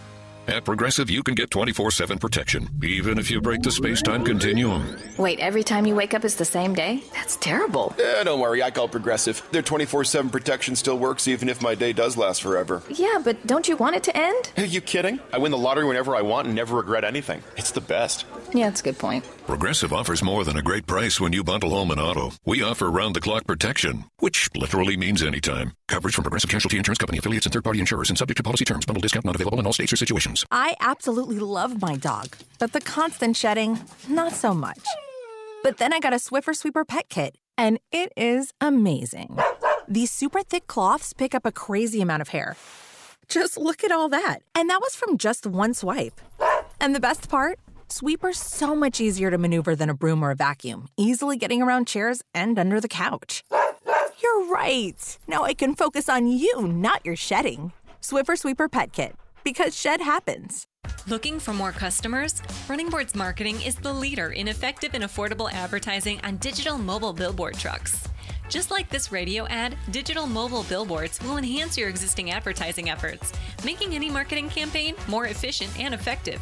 [0.51, 4.25] At Progressive, you can get 24 7 protection, even if you break the space time
[4.25, 4.97] continuum.
[5.17, 7.01] Wait, every time you wake up is the same day?
[7.13, 7.95] That's terrible.
[7.97, 9.41] Yeah, don't worry, I call Progressive.
[9.51, 12.83] Their 24 7 protection still works even if my day does last forever.
[12.89, 14.51] Yeah, but don't you want it to end?
[14.57, 15.21] Are you kidding?
[15.31, 17.41] I win the lottery whenever I want and never regret anything.
[17.55, 18.25] It's the best.
[18.53, 19.23] Yeah, that's a good point.
[19.47, 22.31] Progressive offers more than a great price when you bundle home and auto.
[22.45, 25.71] We offer round the clock protection, which literally means anytime.
[25.87, 28.65] Coverage from Progressive Casualty Insurance Company, affiliates, and third party insurers, and subject to policy
[28.65, 28.85] terms.
[28.85, 30.40] Bundle discount not available in all states or situations.
[30.49, 34.79] I absolutely love my dog, but the constant shedding, not so much.
[35.63, 39.37] But then I got a Swiffer Sweeper Pet Kit, and it is amazing.
[39.87, 42.55] These super thick cloths pick up a crazy amount of hair.
[43.27, 44.39] Just look at all that.
[44.55, 46.19] And that was from just one swipe.
[46.79, 47.59] And the best part?
[47.89, 51.87] Sweeper's so much easier to maneuver than a broom or a vacuum, easily getting around
[51.87, 53.43] chairs and under the couch.
[54.23, 55.17] You're right.
[55.27, 57.73] Now I can focus on you, not your shedding.
[58.01, 60.67] Swiffer Sweeper Pet Kit, because shed happens.
[61.07, 62.41] Looking for more customers?
[62.69, 67.57] Running Boards Marketing is the leader in effective and affordable advertising on digital mobile billboard
[67.57, 68.07] trucks.
[68.49, 73.31] Just like this radio ad, digital mobile billboards will enhance your existing advertising efforts,
[73.63, 76.41] making any marketing campaign more efficient and effective.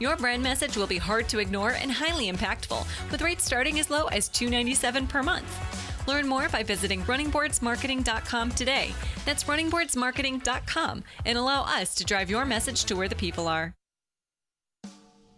[0.00, 3.90] Your brand message will be hard to ignore and highly impactful, with rates starting as
[3.90, 5.87] low as 297 per month.
[6.08, 8.94] Learn more by visiting runningboardsmarketing.com today.
[9.26, 13.74] That's runningboardsmarketing.com and allow us to drive your message to where the people are.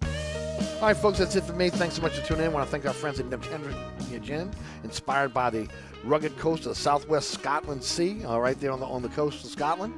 [0.05, 1.70] All right, folks, that's it for me.
[1.70, 2.52] Thanks so much for tuning in.
[2.52, 4.51] I want to thank our friends at Gin,
[4.84, 5.68] inspired by the
[6.05, 9.44] rugged coast of the southwest Scotland Sea, uh, right there on the on the coast
[9.44, 9.92] of Scotland.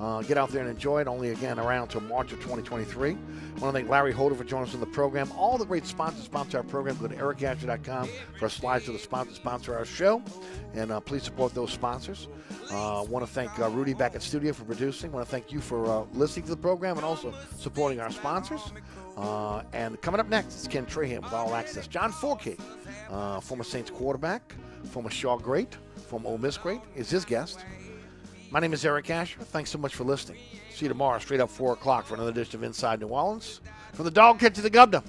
[0.00, 1.06] Uh, get out there and enjoy it.
[1.06, 3.10] Only again around until March of 2023.
[3.10, 3.20] I want
[3.60, 5.30] to thank Larry Holder for joining us on the program.
[5.36, 6.96] All the great sponsors sponsor our program.
[6.96, 8.08] Go to ericasher.com
[8.38, 10.22] for slides to the sponsors sponsor our show,
[10.74, 12.28] and uh, please support those sponsors.
[12.72, 15.12] I uh, want to thank uh, Rudy back at studio for producing.
[15.12, 18.72] want to thank you for uh, listening to the program and also supporting our sponsors.
[19.16, 21.86] Uh, and coming up next is Ken Trahan with All Access.
[21.86, 22.60] John Fourcade,
[23.42, 24.54] former Saints quarterback,
[24.90, 25.76] former Shaw great,
[26.08, 27.64] former Ole Miss great, is his guest.
[28.50, 29.40] My name is Eric Asher.
[29.40, 30.38] Thanks so much for listening.
[30.70, 33.60] See you tomorrow, straight up 4 o'clock, for another edition of Inside New Orleans.
[33.92, 35.02] From the dog catch to the governor.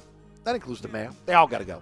[0.44, 1.12] That includes the mayor.
[1.26, 1.82] They all got to go.